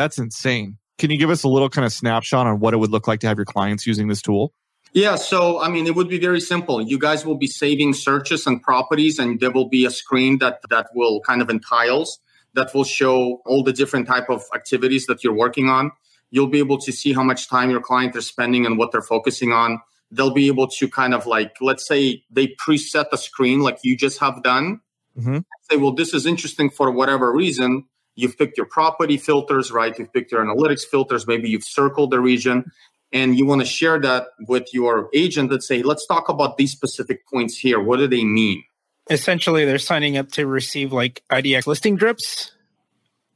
That's 0.00 0.16
insane. 0.16 0.78
Can 0.96 1.10
you 1.10 1.18
give 1.18 1.28
us 1.28 1.42
a 1.42 1.48
little 1.48 1.68
kind 1.68 1.84
of 1.84 1.92
snapshot 1.92 2.46
on 2.46 2.58
what 2.58 2.72
it 2.72 2.78
would 2.78 2.90
look 2.90 3.06
like 3.06 3.20
to 3.20 3.26
have 3.26 3.36
your 3.36 3.44
clients 3.44 3.86
using 3.86 4.08
this 4.08 4.22
tool? 4.22 4.54
Yeah, 4.94 5.16
so 5.16 5.60
I 5.60 5.68
mean, 5.68 5.86
it 5.86 5.94
would 5.94 6.08
be 6.08 6.18
very 6.18 6.40
simple. 6.40 6.80
You 6.80 6.98
guys 6.98 7.26
will 7.26 7.36
be 7.36 7.46
saving 7.46 7.92
searches 7.92 8.46
and 8.46 8.62
properties, 8.62 9.18
and 9.18 9.38
there 9.40 9.50
will 9.50 9.68
be 9.68 9.84
a 9.84 9.90
screen 9.90 10.38
that 10.38 10.62
that 10.70 10.86
will 10.94 11.20
kind 11.20 11.42
of 11.42 11.50
in 11.50 11.60
tiles 11.60 12.18
that 12.54 12.72
will 12.74 12.84
show 12.84 13.42
all 13.44 13.62
the 13.62 13.74
different 13.74 14.06
type 14.06 14.30
of 14.30 14.42
activities 14.54 15.04
that 15.04 15.22
you're 15.22 15.34
working 15.34 15.68
on. 15.68 15.92
You'll 16.30 16.46
be 16.46 16.60
able 16.60 16.78
to 16.78 16.92
see 16.92 17.12
how 17.12 17.22
much 17.22 17.46
time 17.50 17.68
your 17.68 17.82
client 17.82 18.16
is 18.16 18.26
spending 18.26 18.64
and 18.64 18.78
what 18.78 18.92
they're 18.92 19.02
focusing 19.02 19.52
on. 19.52 19.82
They'll 20.10 20.32
be 20.32 20.46
able 20.46 20.68
to 20.68 20.88
kind 20.88 21.12
of 21.12 21.26
like, 21.26 21.56
let's 21.60 21.86
say 21.86 22.24
they 22.30 22.48
preset 22.48 23.10
the 23.10 23.18
screen 23.18 23.60
like 23.60 23.80
you 23.82 23.98
just 23.98 24.18
have 24.20 24.42
done. 24.42 24.80
Mm-hmm. 25.18 25.40
Say, 25.70 25.76
well, 25.76 25.92
this 25.92 26.14
is 26.14 26.24
interesting 26.24 26.70
for 26.70 26.90
whatever 26.90 27.30
reason 27.30 27.84
you've 28.20 28.36
picked 28.38 28.56
your 28.56 28.66
property 28.66 29.16
filters, 29.16 29.70
right? 29.70 29.98
You've 29.98 30.12
picked 30.12 30.32
your 30.32 30.44
analytics 30.44 30.82
filters. 30.82 31.26
Maybe 31.26 31.48
you've 31.48 31.64
circled 31.64 32.10
the 32.10 32.20
region 32.20 32.70
and 33.12 33.36
you 33.38 33.46
want 33.46 33.60
to 33.60 33.66
share 33.66 33.98
that 34.00 34.28
with 34.46 34.72
your 34.72 35.08
agent 35.14 35.52
and 35.52 35.62
say, 35.62 35.82
let's 35.82 36.06
talk 36.06 36.28
about 36.28 36.56
these 36.56 36.72
specific 36.72 37.26
points 37.26 37.56
here. 37.58 37.80
What 37.80 37.98
do 37.98 38.06
they 38.06 38.24
mean? 38.24 38.62
Essentially, 39.10 39.64
they're 39.64 39.78
signing 39.78 40.16
up 40.16 40.30
to 40.32 40.46
receive 40.46 40.92
like 40.92 41.22
IDX 41.30 41.66
listing 41.66 41.96
drips. 41.96 42.52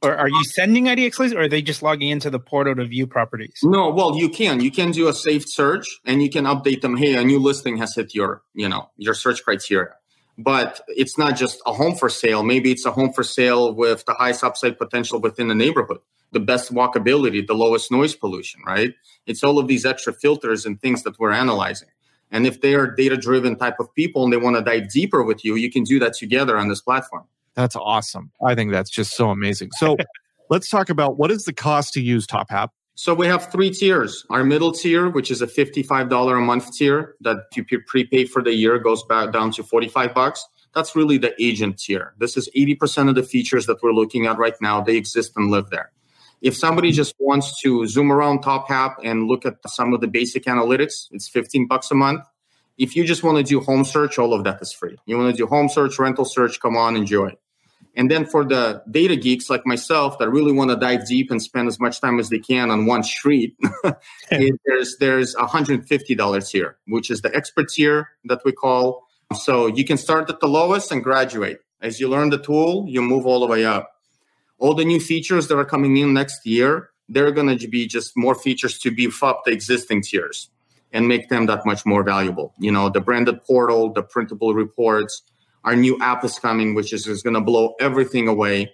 Or 0.01 0.15
are 0.15 0.29
you 0.29 0.43
sending 0.43 0.85
IDX 0.85 1.19
listings 1.19 1.33
or 1.33 1.41
are 1.41 1.47
they 1.47 1.61
just 1.61 1.81
logging 1.81 2.09
into 2.09 2.29
the 2.29 2.39
portal 2.39 2.75
to 2.75 2.85
view 2.85 3.07
properties? 3.07 3.59
No, 3.63 3.89
well, 3.89 4.17
you 4.17 4.29
can. 4.29 4.61
You 4.61 4.69
can 4.69 4.91
do 4.91 5.07
a 5.07 5.13
saved 5.13 5.47
search 5.49 5.87
and 6.05 6.21
you 6.21 6.29
can 6.29 6.45
update 6.45 6.81
them. 6.81 6.95
Hey, 6.95 7.15
a 7.15 7.23
new 7.23 7.39
listing 7.39 7.77
has 7.77 7.95
hit 7.95 8.13
your, 8.13 8.43
you 8.53 8.69
know, 8.69 8.91
your 8.97 9.15
search 9.15 9.43
criteria 9.43 9.95
but 10.37 10.81
it's 10.87 11.17
not 11.17 11.35
just 11.35 11.61
a 11.65 11.73
home 11.73 11.95
for 11.95 12.09
sale. 12.09 12.43
Maybe 12.43 12.71
it's 12.71 12.85
a 12.85 12.91
home 12.91 13.13
for 13.13 13.23
sale 13.23 13.73
with 13.73 14.05
the 14.05 14.13
highest 14.13 14.43
upside 14.43 14.77
potential 14.77 15.19
within 15.19 15.47
the 15.47 15.55
neighborhood, 15.55 15.99
the 16.31 16.39
best 16.39 16.73
walkability, 16.73 17.45
the 17.45 17.53
lowest 17.53 17.91
noise 17.91 18.15
pollution, 18.15 18.61
right? 18.65 18.93
It's 19.25 19.43
all 19.43 19.59
of 19.59 19.67
these 19.67 19.85
extra 19.85 20.13
filters 20.13 20.65
and 20.65 20.79
things 20.79 21.03
that 21.03 21.17
we're 21.19 21.31
analyzing. 21.31 21.89
And 22.31 22.45
if 22.45 22.61
they 22.61 22.73
are 22.73 22.87
data 22.87 23.17
driven 23.17 23.55
type 23.55 23.79
of 23.79 23.93
people 23.95 24.23
and 24.23 24.33
they 24.33 24.37
want 24.37 24.57
to 24.57 24.61
dive 24.61 24.89
deeper 24.89 25.23
with 25.23 25.45
you, 25.45 25.55
you 25.55 25.71
can 25.71 25.83
do 25.83 25.99
that 25.99 26.13
together 26.13 26.57
on 26.57 26.67
this 26.67 26.81
platform. 26.81 27.25
That's 27.53 27.75
awesome. 27.75 28.31
I 28.45 28.55
think 28.55 28.71
that's 28.71 28.89
just 28.89 29.15
so 29.15 29.29
amazing. 29.29 29.69
So 29.77 29.95
let's 30.49 30.69
talk 30.69 30.89
about 30.89 31.17
what 31.17 31.31
is 31.31 31.43
the 31.43 31.53
cost 31.53 31.93
to 31.93 32.01
use 32.01 32.27
TopHap? 32.27 32.69
So 32.97 33.13
we 33.13 33.27
have 33.27 33.51
three 33.51 33.71
tiers. 33.71 34.25
Our 34.29 34.45
middle 34.45 34.71
tier, 34.71 35.09
which 35.09 35.29
is 35.29 35.41
a 35.41 35.47
$55 35.47 36.37
a 36.37 36.39
month 36.39 36.73
tier 36.73 37.15
that 37.19 37.39
you 37.53 37.65
prepay 37.65 38.23
for 38.23 38.41
the 38.41 38.53
year 38.53 38.79
goes 38.79 39.03
back 39.03 39.33
down 39.33 39.51
to 39.51 39.63
45 39.63 40.13
bucks. 40.13 40.45
That's 40.73 40.95
really 40.95 41.17
the 41.17 41.33
agent 41.37 41.77
tier. 41.77 42.13
This 42.19 42.37
is 42.37 42.49
80% 42.55 43.09
of 43.09 43.15
the 43.15 43.23
features 43.23 43.65
that 43.65 43.83
we're 43.83 43.91
looking 43.91 44.27
at 44.27 44.37
right 44.37 44.55
now. 44.61 44.79
They 44.79 44.95
exist 44.95 45.33
and 45.35 45.51
live 45.51 45.69
there. 45.71 45.91
If 46.41 46.55
somebody 46.55 46.93
just 46.93 47.15
wants 47.19 47.61
to 47.63 47.85
zoom 47.85 48.13
around 48.13 48.43
TopHap 48.43 48.95
and 49.03 49.27
look 49.27 49.45
at 49.45 49.55
some 49.67 49.93
of 49.93 49.99
the 49.99 50.07
basic 50.07 50.45
analytics, 50.45 51.07
it's 51.11 51.27
15 51.27 51.67
bucks 51.67 51.91
a 51.91 51.95
month. 51.95 52.21
If 52.77 52.95
you 52.95 53.05
just 53.05 53.23
want 53.23 53.37
to 53.37 53.43
do 53.43 53.59
home 53.59 53.83
search, 53.83 54.17
all 54.17 54.33
of 54.33 54.45
that 54.45 54.61
is 54.61 54.71
free. 54.71 54.97
You 55.05 55.17
want 55.17 55.35
to 55.35 55.37
do 55.37 55.47
home 55.47 55.67
search, 55.67 55.99
rental 55.99 56.25
search, 56.25 56.61
come 56.61 56.77
on, 56.77 56.95
enjoy. 56.95 57.35
And 57.95 58.11
then 58.11 58.25
for 58.25 58.43
the 58.43 58.83
data 58.91 59.15
geeks 59.15 59.49
like 59.49 59.65
myself 59.65 60.19
that 60.19 60.29
really 60.29 60.51
want 60.51 60.69
to 60.69 60.75
dive 60.75 61.07
deep 61.07 61.31
and 61.31 61.41
spend 61.41 61.67
as 61.67 61.79
much 61.79 62.01
time 62.01 62.19
as 62.19 62.29
they 62.29 62.39
can 62.39 62.69
on 62.69 62.85
one 62.85 63.03
street, 63.03 63.55
there's 64.29 64.97
there's 64.99 65.35
$150 65.35 66.49
tier, 66.49 66.77
which 66.87 67.09
is 67.09 67.21
the 67.21 67.33
expert 67.33 67.69
tier 67.69 68.09
that 68.25 68.41
we 68.43 68.51
call. 68.51 69.07
So 69.33 69.67
you 69.67 69.85
can 69.85 69.97
start 69.97 70.29
at 70.29 70.39
the 70.39 70.47
lowest 70.47 70.91
and 70.91 71.03
graduate. 71.03 71.59
As 71.81 71.99
you 71.99 72.09
learn 72.09 72.29
the 72.29 72.37
tool, 72.37 72.85
you 72.87 73.01
move 73.01 73.25
all 73.25 73.39
the 73.39 73.47
way 73.47 73.65
up. 73.65 73.91
All 74.59 74.73
the 74.73 74.85
new 74.85 74.99
features 74.99 75.47
that 75.47 75.57
are 75.57 75.65
coming 75.65 75.97
in 75.97 76.13
next 76.13 76.45
year, 76.45 76.89
they're 77.07 77.31
going 77.31 77.57
to 77.57 77.67
be 77.67 77.87
just 77.87 78.15
more 78.15 78.35
features 78.35 78.77
to 78.79 78.91
beef 78.91 79.23
up 79.23 79.43
the 79.45 79.51
existing 79.51 80.01
tiers 80.01 80.49
and 80.91 81.07
make 81.07 81.29
them 81.29 81.45
that 81.45 81.65
much 81.65 81.85
more 81.85 82.03
valuable. 82.03 82.53
You 82.59 82.71
know, 82.71 82.89
the 82.89 83.01
branded 83.01 83.43
portal, 83.43 83.91
the 83.91 84.01
printable 84.01 84.53
reports, 84.53 85.21
our 85.65 85.75
new 85.75 85.99
app 85.99 86.23
is 86.23 86.39
coming, 86.39 86.75
which 86.75 86.93
is, 86.93 87.07
is 87.07 87.21
going 87.23 87.33
to 87.33 87.41
blow 87.41 87.73
everything 87.79 88.27
away. 88.27 88.73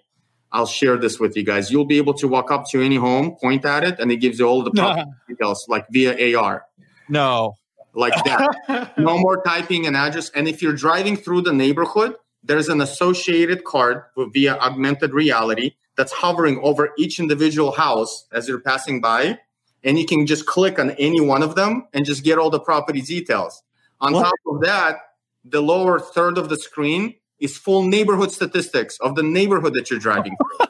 I'll 0.51 0.67
share 0.67 0.97
this 0.97 1.19
with 1.19 1.35
you 1.37 1.43
guys. 1.43 1.71
You'll 1.71 1.85
be 1.85 1.97
able 1.97 2.13
to 2.15 2.27
walk 2.27 2.51
up 2.51 2.67
to 2.71 2.81
any 2.81 2.97
home, 2.97 3.37
point 3.37 3.63
at 3.63 3.85
it, 3.85 3.99
and 3.99 4.11
it 4.11 4.17
gives 4.17 4.39
you 4.39 4.45
all 4.45 4.61
the 4.61 4.71
property 4.71 5.09
details, 5.27 5.65
like 5.69 5.87
via 5.89 6.37
AR. 6.37 6.65
No. 7.07 7.55
Like 7.93 8.13
that. 8.25 8.93
no 8.97 9.17
more 9.17 9.41
typing 9.43 9.87
an 9.87 9.95
address. 9.95 10.29
And 10.35 10.47
if 10.47 10.61
you're 10.61 10.75
driving 10.75 11.15
through 11.15 11.41
the 11.41 11.53
neighborhood, 11.53 12.15
there's 12.43 12.67
an 12.67 12.81
associated 12.81 13.63
card 13.63 14.03
via 14.17 14.57
augmented 14.57 15.13
reality 15.13 15.75
that's 15.95 16.11
hovering 16.11 16.59
over 16.61 16.89
each 16.97 17.19
individual 17.19 17.71
house 17.71 18.27
as 18.33 18.47
you're 18.47 18.61
passing 18.61 18.99
by. 18.99 19.39
And 19.83 19.97
you 19.97 20.05
can 20.05 20.25
just 20.27 20.45
click 20.45 20.79
on 20.79 20.91
any 20.91 21.21
one 21.21 21.43
of 21.43 21.55
them 21.55 21.87
and 21.93 22.05
just 22.05 22.23
get 22.23 22.37
all 22.37 22.49
the 22.49 22.59
property 22.59 23.01
details. 23.01 23.63
On 24.01 24.13
what? 24.13 24.23
top 24.23 24.33
of 24.47 24.61
that, 24.61 24.97
the 25.43 25.61
lower 25.61 25.99
third 25.99 26.37
of 26.37 26.49
the 26.49 26.57
screen 26.57 27.15
is 27.39 27.57
full 27.57 27.83
neighborhood 27.83 28.31
statistics 28.31 28.97
of 29.01 29.15
the 29.15 29.23
neighborhood 29.23 29.73
that 29.73 29.89
you're 29.89 29.99
driving 29.99 30.35
through. 30.37 30.67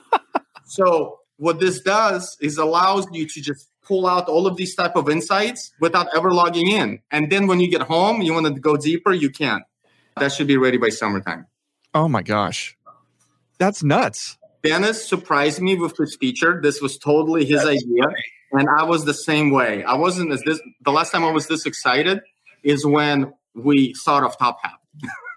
so 0.66 1.20
what 1.38 1.60
this 1.60 1.82
does 1.82 2.38
is 2.40 2.58
allows 2.58 3.08
you 3.12 3.28
to 3.28 3.42
just 3.42 3.68
pull 3.84 4.08
out 4.08 4.28
all 4.28 4.48
of 4.48 4.58
these 4.58 4.76
type 4.76 4.96
of 4.96 5.10
insights 5.10 5.72
without 5.80 6.08
ever 6.16 6.32
logging 6.32 6.70
in. 6.70 7.00
And 7.12 7.32
then 7.32 7.48
when 7.48 7.60
you 7.60 7.70
get 7.70 7.82
home, 7.82 8.22
you 8.22 8.34
want 8.34 8.46
to 8.46 8.54
go 8.54 8.78
deeper, 8.78 9.12
you 9.12 9.30
can. 9.30 9.62
That 10.18 10.32
should 10.32 10.48
be 10.48 10.58
ready 10.58 10.78
by 10.78 10.90
summertime. 10.90 11.48
Oh 11.94 12.08
my 12.08 12.22
gosh. 12.22 12.78
That's 13.58 13.84
nuts. 13.84 14.38
Dennis 14.64 15.08
surprised 15.08 15.62
me 15.62 15.76
with 15.76 15.98
this 15.98 16.16
feature. 16.16 16.62
This 16.62 16.82
was 16.82 16.98
totally 16.98 17.46
his 17.46 17.64
That's 17.64 17.84
idea. 17.84 18.04
Funny. 18.04 18.24
And 18.54 18.68
I 18.70 18.84
was 18.84 19.06
the 19.06 19.14
same 19.14 19.50
way. 19.50 19.84
I 19.84 19.96
wasn't 19.96 20.32
as 20.32 20.42
this 20.44 20.62
the 20.82 20.92
last 20.92 21.12
time 21.12 21.24
I 21.24 21.32
was 21.32 21.48
this 21.48 21.66
excited 21.66 22.22
is 22.64 22.86
when 22.86 23.34
we 23.56 23.94
thought 23.94 24.24
of 24.24 24.38
TopHap. 24.38 24.78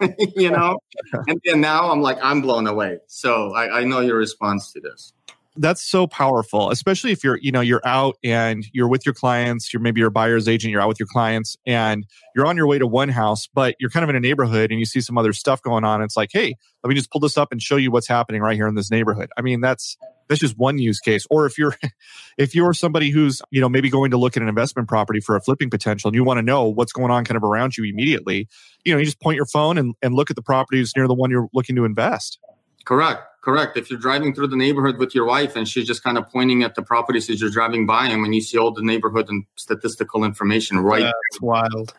you 0.37 0.51
know, 0.51 0.79
and 1.29 1.41
then 1.45 1.61
now 1.61 1.91
I'm 1.91 2.01
like, 2.01 2.19
I'm 2.23 2.41
blown 2.41 2.67
away. 2.67 2.99
So 3.07 3.53
I, 3.55 3.81
I 3.81 3.85
know 3.85 4.01
your 4.01 4.17
response 4.17 4.73
to 4.73 4.81
this. 4.81 5.13
That's 5.57 5.89
so 5.89 6.07
powerful, 6.09 6.71
especially 6.71 7.13
if 7.13 7.23
you're, 7.23 7.37
you 7.37 7.53
know, 7.53 7.61
you're 7.61 7.81
out 7.85 8.17
and 8.25 8.67
you're 8.73 8.89
with 8.89 9.07
your 9.07 9.15
clients, 9.15 9.73
you're 9.73 9.81
maybe 9.81 10.01
your 10.01 10.11
buyer's 10.11 10.49
agent, 10.49 10.73
you're 10.73 10.81
out 10.81 10.89
with 10.89 10.99
your 10.99 11.07
clients 11.07 11.57
and 11.65 12.05
you're 12.35 12.47
on 12.47 12.57
your 12.57 12.67
way 12.67 12.79
to 12.79 12.87
one 12.89 13.09
house, 13.09 13.47
but 13.47 13.77
you're 13.79 13.91
kind 13.91 14.03
of 14.03 14.11
in 14.11 14.17
a 14.17 14.21
neighborhood 14.21 14.73
and 14.73 14.81
you 14.81 14.87
see 14.87 15.01
some 15.01 15.17
other 15.17 15.33
stuff 15.33 15.63
going 15.63 15.85
on. 15.85 16.03
It's 16.03 16.17
like, 16.17 16.31
hey, 16.33 16.57
let 16.83 16.89
me 16.89 16.97
just 16.97 17.11
pull 17.11 17.21
this 17.21 17.39
up 17.39 17.53
and 17.53 17.63
show 17.63 17.77
you 17.77 17.93
what's 17.93 18.09
happening 18.09 18.41
right 18.41 18.57
here 18.57 18.67
in 18.67 18.75
this 18.75 18.91
neighborhood. 18.91 19.31
I 19.37 19.43
mean, 19.43 19.61
that's 19.61 19.97
that's 20.29 20.41
just 20.41 20.59
one 20.59 20.79
use 20.79 21.01
case. 21.01 21.27
Or 21.31 21.47
if 21.47 21.57
you're 21.57 21.77
if 22.39 22.55
you're 22.55 22.73
somebody 22.73 23.11
who's, 23.11 23.41
you 23.51 23.61
know, 23.61 23.69
maybe 23.69 23.91
going 23.91 24.11
to 24.11 24.17
look 24.17 24.37
at 24.37 24.43
an 24.43 24.49
investment 24.49 24.89
property 24.89 25.21
for 25.21 25.37
a 25.37 25.41
flipping 25.41 25.71
potential 25.71 26.09
and 26.09 26.15
you 26.15 26.25
want 26.25 26.39
to 26.39 26.43
know 26.43 26.69
what's 26.69 26.93
going 26.93 27.11
on 27.11 27.25
kind 27.25 27.37
of 27.37 27.45
around 27.45 27.77
you 27.77 27.85
immediately, 27.85 28.49
you 28.85 28.93
know, 28.93 28.99
you 28.99 29.05
just 29.05 29.21
point 29.21 29.37
your 29.37 29.47
phone 29.47 29.79
and, 29.79 29.95
and 30.03 30.15
look 30.15 30.31
at 30.31 30.37
the 30.37 30.43
properties 30.43 30.93
near 30.97 31.07
the 31.07 31.15
one 31.15 31.31
you're 31.31 31.49
looking 31.53 31.77
to 31.77 31.85
invest. 31.85 32.39
Correct. 32.85 33.23
Correct. 33.45 33.77
If 33.77 33.91
you're 33.91 33.99
driving 33.99 34.35
through 34.35 34.47
the 34.47 34.57
neighborhood 34.57 34.97
with 34.97 35.15
your 35.15 35.27
wife 35.27 35.55
and 35.55 35.69
she's 35.69 35.87
just 35.87 36.03
kind 36.03 36.17
of 36.17 36.31
pointing 36.31 36.63
at 36.63 36.77
the 36.77 36.83
properties 36.83 37.29
as 37.29 37.43
you're 37.43 37.51
driving 37.51 37.85
by 37.85 38.09
them 38.09 38.25
and 38.25 38.35
you 38.35 38.41
see 38.41 38.57
all 38.57 38.71
the 38.73 38.83
neighborhood 38.83 39.29
and 39.29 39.45
statistical 39.57 40.25
information 40.25 40.79
right 40.79 41.03
That's 41.03 41.43
wild. 41.43 41.93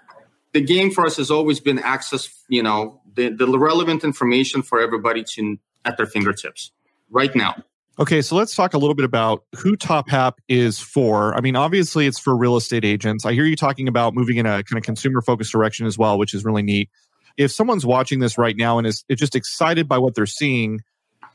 The 0.53 0.61
game 0.61 0.89
for 0.89 1.05
us 1.05 1.17
has 1.17 1.29
always 1.29 1.59
been 1.59 1.77
access, 1.77 2.29
you 2.49 2.63
know, 2.63 2.99
the, 3.13 3.29
the 3.29 3.45
relevant 3.59 4.03
information 4.03 4.63
for 4.63 4.79
everybody 4.79 5.23
to 5.35 5.59
at 5.85 5.97
their 5.97 6.07
fingertips 6.07 6.71
right 7.11 7.35
now. 7.35 7.55
Okay, 7.99 8.23
so 8.23 8.35
let's 8.35 8.55
talk 8.55 8.73
a 8.73 8.79
little 8.79 8.95
bit 8.95 9.05
about 9.05 9.43
who 9.55 9.77
TopHap 9.77 10.33
is 10.49 10.79
for. 10.79 11.35
I 11.35 11.41
mean, 11.41 11.55
obviously 11.55 12.07
it's 12.07 12.17
for 12.17 12.35
real 12.35 12.57
estate 12.57 12.83
agents. 12.83 13.23
I 13.23 13.33
hear 13.33 13.45
you 13.45 13.55
talking 13.55 13.87
about 13.87 14.15
moving 14.15 14.37
in 14.37 14.47
a 14.47 14.63
kind 14.63 14.79
of 14.79 14.83
consumer 14.83 15.21
focused 15.21 15.51
direction 15.51 15.85
as 15.85 15.95
well, 15.95 16.17
which 16.17 16.33
is 16.33 16.43
really 16.43 16.63
neat. 16.63 16.89
If 17.37 17.51
someone's 17.51 17.85
watching 17.85 18.17
this 18.19 18.35
right 18.35 18.57
now 18.57 18.79
and 18.79 18.87
is 18.87 19.05
just 19.11 19.35
excited 19.35 19.87
by 19.87 19.99
what 19.99 20.15
they're 20.15 20.25
seeing, 20.25 20.81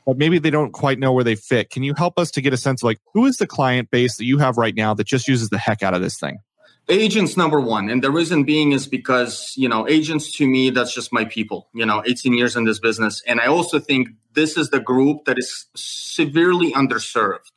but 0.05 0.17
maybe 0.17 0.39
they 0.39 0.49
don't 0.49 0.71
quite 0.71 0.99
know 0.99 1.13
where 1.13 1.23
they 1.23 1.35
fit. 1.35 1.69
Can 1.69 1.83
you 1.83 1.93
help 1.93 2.17
us 2.17 2.31
to 2.31 2.41
get 2.41 2.53
a 2.53 2.57
sense 2.57 2.81
of 2.81 2.85
like 2.85 2.99
who 3.13 3.25
is 3.25 3.37
the 3.37 3.47
client 3.47 3.91
base 3.91 4.17
that 4.17 4.25
you 4.25 4.37
have 4.39 4.57
right 4.57 4.75
now 4.75 4.93
that 4.93 5.05
just 5.05 5.27
uses 5.27 5.49
the 5.49 5.57
heck 5.57 5.83
out 5.83 5.93
of 5.93 6.01
this 6.01 6.17
thing? 6.17 6.39
Agents 6.89 7.37
number 7.37 7.59
one, 7.59 7.89
and 7.89 8.03
the 8.03 8.11
reason 8.11 8.43
being 8.43 8.71
is 8.71 8.87
because 8.87 9.53
you 9.55 9.69
know 9.69 9.87
agents 9.87 10.31
to 10.37 10.47
me 10.47 10.71
that's 10.71 10.93
just 10.93 11.13
my 11.13 11.25
people. 11.25 11.69
You 11.73 11.85
know, 11.85 12.03
18 12.05 12.33
years 12.33 12.55
in 12.55 12.65
this 12.65 12.79
business, 12.79 13.21
and 13.27 13.39
I 13.39 13.47
also 13.47 13.79
think 13.79 14.09
this 14.33 14.57
is 14.57 14.71
the 14.71 14.79
group 14.79 15.25
that 15.25 15.37
is 15.37 15.67
severely 15.75 16.71
underserved. 16.73 17.51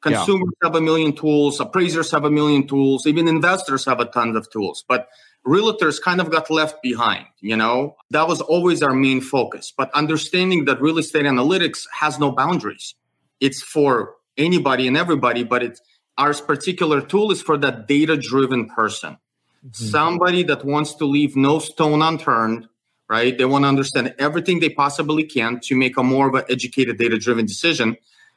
Consumers 0.00 0.48
yeah. 0.62 0.68
have 0.68 0.76
a 0.76 0.80
million 0.80 1.14
tools, 1.14 1.60
appraisers 1.60 2.10
have 2.10 2.24
a 2.24 2.30
million 2.30 2.66
tools, 2.66 3.06
even 3.06 3.28
investors 3.28 3.84
have 3.84 4.00
a 4.00 4.06
ton 4.06 4.34
of 4.34 4.50
tools, 4.50 4.82
but 4.88 5.08
realtors 5.46 6.00
kind 6.00 6.20
of 6.20 6.30
got 6.30 6.50
left 6.50 6.82
behind 6.82 7.26
you 7.40 7.56
know? 7.56 7.96
That 8.10 8.28
was 8.28 8.40
always 8.40 8.82
our 8.82 8.94
main 8.94 9.20
focus. 9.20 9.72
But 9.76 9.90
understanding 9.94 10.66
that 10.66 10.80
real 10.80 10.98
estate 10.98 11.24
analytics 11.24 11.86
has 11.92 12.18
no 12.18 12.32
boundaries. 12.32 12.94
It's 13.40 13.62
for 13.62 14.14
anybody 14.36 14.86
and 14.86 14.96
everybody 14.96 15.44
but 15.44 15.62
it's 15.62 15.80
our 16.16 16.34
particular 16.34 17.00
tool 17.00 17.30
is 17.30 17.42
for 17.42 17.56
that 17.58 17.88
data 17.88 18.16
driven 18.16 18.68
person. 18.68 19.18
Mm-hmm. 19.60 19.84
somebody 19.84 20.42
that 20.44 20.64
wants 20.64 20.94
to 20.94 21.04
leave 21.04 21.36
no 21.36 21.58
stone 21.58 22.00
unturned 22.00 22.66
right? 23.10 23.36
They 23.36 23.44
want 23.44 23.64
to 23.64 23.68
understand 23.68 24.14
everything 24.20 24.60
they 24.60 24.70
possibly 24.70 25.24
can 25.24 25.58
to 25.64 25.74
make 25.74 25.98
a 25.98 26.02
more 26.02 26.28
of 26.28 26.34
an 26.34 26.44
educated 26.48 26.96
data 26.96 27.18
driven 27.18 27.44
decision. 27.44 27.96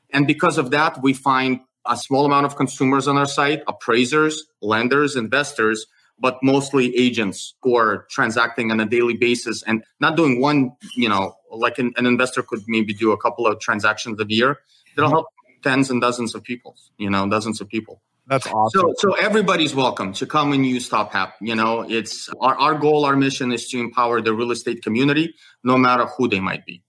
And 0.10 0.26
because 0.26 0.58
of 0.58 0.72
that 0.72 1.02
we 1.02 1.14
find 1.14 1.62
a 1.86 1.96
small 1.96 2.26
amount 2.26 2.48
of 2.48 2.56
consumers 2.56 3.08
on 3.08 3.18
our 3.18 3.26
site 3.26 3.62
appraisers 3.68 4.44
lenders 4.62 5.16
investors 5.16 5.86
but 6.24 6.42
mostly 6.42 6.96
agents 6.96 7.54
who 7.62 7.76
are 7.76 8.08
transacting 8.10 8.72
on 8.72 8.80
a 8.80 8.86
daily 8.86 9.14
basis 9.14 9.62
and 9.64 9.84
not 10.00 10.16
doing 10.16 10.40
one, 10.40 10.72
you 10.96 11.10
know, 11.10 11.36
like 11.52 11.78
an, 11.78 11.92
an 11.98 12.06
investor 12.06 12.42
could 12.42 12.62
maybe 12.66 12.94
do 12.94 13.12
a 13.12 13.18
couple 13.18 13.46
of 13.46 13.60
transactions 13.60 14.18
a 14.22 14.26
year. 14.30 14.60
That'll 14.96 15.10
mm-hmm. 15.10 15.16
help 15.16 15.28
tens 15.64 15.90
and 15.90 16.00
dozens 16.00 16.34
of 16.34 16.42
people, 16.42 16.78
you 16.98 17.10
know, 17.10 17.30
dozens 17.30 17.60
of 17.60 17.68
people. 17.68 18.02
That's 18.28 18.48
awesome. 18.48 18.94
So, 18.98 19.10
so 19.10 19.14
everybody's 19.16 19.76
welcome 19.76 20.14
to 20.14 20.26
come 20.26 20.54
and 20.54 20.66
use 20.66 20.90
TopHap. 20.90 21.34
You 21.42 21.56
know, 21.56 21.82
it's 21.82 22.30
our, 22.40 22.56
our 22.56 22.76
goal, 22.76 23.04
our 23.04 23.18
mission 23.18 23.52
is 23.52 23.68
to 23.72 23.80
empower 23.82 24.22
the 24.22 24.34
real 24.34 24.52
estate 24.52 24.82
community, 24.82 25.36
no 25.66 25.78
matter 25.78 26.06
who 26.06 26.30
they 26.30 26.40
might 26.40 26.66
be. 26.66 26.82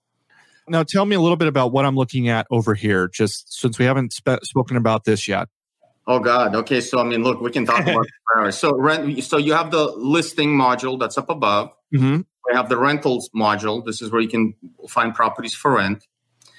Now, 0.68 0.84
tell 0.84 1.06
me 1.06 1.16
a 1.16 1.20
little 1.20 1.36
bit 1.36 1.48
about 1.48 1.72
what 1.72 1.84
I'm 1.84 1.96
looking 1.96 2.28
at 2.28 2.46
over 2.52 2.74
here, 2.74 3.08
just 3.08 3.52
since 3.52 3.80
we 3.80 3.84
haven't 3.84 4.12
spoken 4.12 4.76
about 4.76 5.04
this 5.04 5.26
yet. 5.26 5.48
Oh 6.06 6.18
God. 6.18 6.54
Okay. 6.54 6.80
So 6.80 6.98
I 6.98 7.04
mean, 7.04 7.22
look, 7.22 7.40
we 7.40 7.50
can 7.50 7.64
talk 7.64 7.80
about 7.80 8.06
hours. 8.36 8.58
So 8.58 8.76
rent. 8.76 9.22
So 9.24 9.38
you 9.38 9.54
have 9.54 9.70
the 9.70 9.84
listing 9.96 10.50
module 10.50 10.98
that's 10.98 11.16
up 11.16 11.30
above. 11.30 11.70
Mm-hmm. 11.94 12.16
We 12.16 12.54
have 12.54 12.68
the 12.68 12.76
rentals 12.76 13.30
module. 13.34 13.84
This 13.84 14.02
is 14.02 14.10
where 14.10 14.20
you 14.20 14.28
can 14.28 14.54
find 14.88 15.14
properties 15.14 15.54
for 15.54 15.76
rent. 15.76 16.06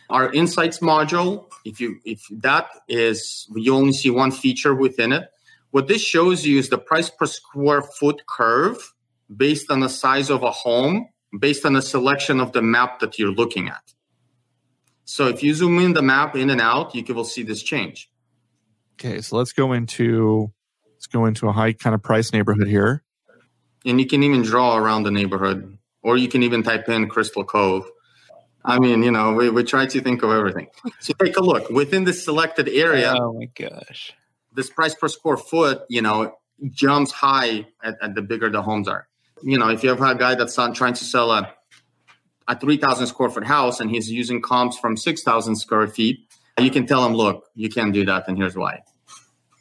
Our 0.10 0.32
insights 0.32 0.80
module, 0.80 1.52
if 1.64 1.80
you 1.80 2.00
if 2.06 2.22
that 2.32 2.68
is 2.88 3.48
you 3.56 3.76
only 3.76 3.94
see 3.94 4.10
one 4.10 4.32
feature 4.32 4.74
within 4.74 5.12
it. 5.12 5.30
What 5.72 5.88
this 5.88 6.02
shows 6.02 6.46
you 6.46 6.58
is 6.58 6.70
the 6.70 6.78
price 6.78 7.10
per 7.10 7.26
square 7.26 7.82
foot 7.82 8.22
curve 8.28 8.94
based 9.36 9.70
on 9.70 9.82
the 9.82 9.90
size 9.90 10.30
of 10.30 10.44
a 10.44 10.52
home, 10.52 11.10
based 11.38 11.66
on 11.66 11.74
the 11.74 11.82
selection 11.82 12.40
of 12.40 12.54
the 12.54 12.62
map 12.62 13.00
that 13.00 13.20
you're 13.20 13.32
looking 13.32 13.68
at. 13.68 13.82
So 15.04 15.28
if 15.28 15.44
you 15.44 15.54
zoom 15.54 15.80
in 15.80 15.94
the 15.94 16.02
map 16.02 16.36
in 16.36 16.50
and 16.50 16.62
out, 16.62 16.96
you 16.96 17.04
will 17.14 17.26
see 17.26 17.44
this 17.44 17.62
change. 17.62 18.10
Okay, 18.96 19.22
so 19.22 19.38
let's 19.38 19.52
go 19.54 19.74
into 19.74 20.52
let's 20.94 21.08
go 21.08 21.26
into 21.26 21.48
a 21.48 21.52
high 21.52 21.74
kind 21.74 21.94
of 21.94 22.02
price 22.02 22.32
neighborhood 22.32 22.68
here. 22.68 23.04
And 23.86 24.00
you 24.00 24.08
can 24.08 24.24
even 24.24 24.42
draw 24.42 24.78
around 24.78 25.04
the 25.04 25.12
neighborhood, 25.12 25.78
or 26.02 26.18
you 26.18 26.28
can 26.28 26.44
even 26.44 26.64
type 26.64 26.90
in 26.90 27.08
Crystal 27.10 27.44
Cove. 27.44 27.86
I 28.64 28.80
mean, 28.80 29.04
you 29.04 29.12
know, 29.12 29.34
we, 29.34 29.50
we 29.50 29.64
try 29.64 29.86
to 29.86 30.02
think 30.02 30.24
of 30.24 30.32
everything. 30.32 30.68
So 31.00 31.14
take 31.14 31.38
a 31.38 31.42
look 31.42 31.70
within 31.70 32.04
this 32.04 32.24
selected 32.24 32.68
area. 32.68 33.14
Oh 33.16 33.34
my 33.34 33.46
gosh. 33.54 34.14
This 34.52 34.70
price 34.70 34.96
per 34.96 35.08
square 35.08 35.38
foot, 35.38 35.84
you 35.88 36.02
know, 36.02 36.34
jumps 36.72 37.12
high 37.12 37.68
at, 37.84 37.96
at 38.02 38.16
the 38.16 38.24
bigger 38.24 38.50
the 38.50 38.64
homes 38.64 38.88
are. 38.88 39.08
You 39.44 39.60
know, 39.60 39.70
if 39.70 39.84
you 39.84 39.90
have 39.90 40.02
a 40.02 40.16
guy 40.16 40.34
that's 40.34 40.58
on 40.58 40.74
trying 40.74 40.94
to 40.94 41.04
sell 41.04 41.32
a 41.32 41.54
a 42.48 42.58
3,000 42.58 43.08
square 43.08 43.30
foot 43.30 43.46
house 43.46 43.80
and 43.80 43.90
he's 43.90 44.12
using 44.12 44.42
comps 44.42 44.78
from 44.78 44.98
6,000 44.98 45.56
square 45.56 45.88
feet, 45.88 46.25
you 46.64 46.72
can 46.72 46.86
tell 46.86 47.04
them, 47.04 47.14
look, 47.14 47.46
you 47.56 47.70
can't 47.70 47.94
do 47.94 48.06
that, 48.06 48.28
and 48.28 48.38
here's 48.38 48.56
why. 48.56 48.82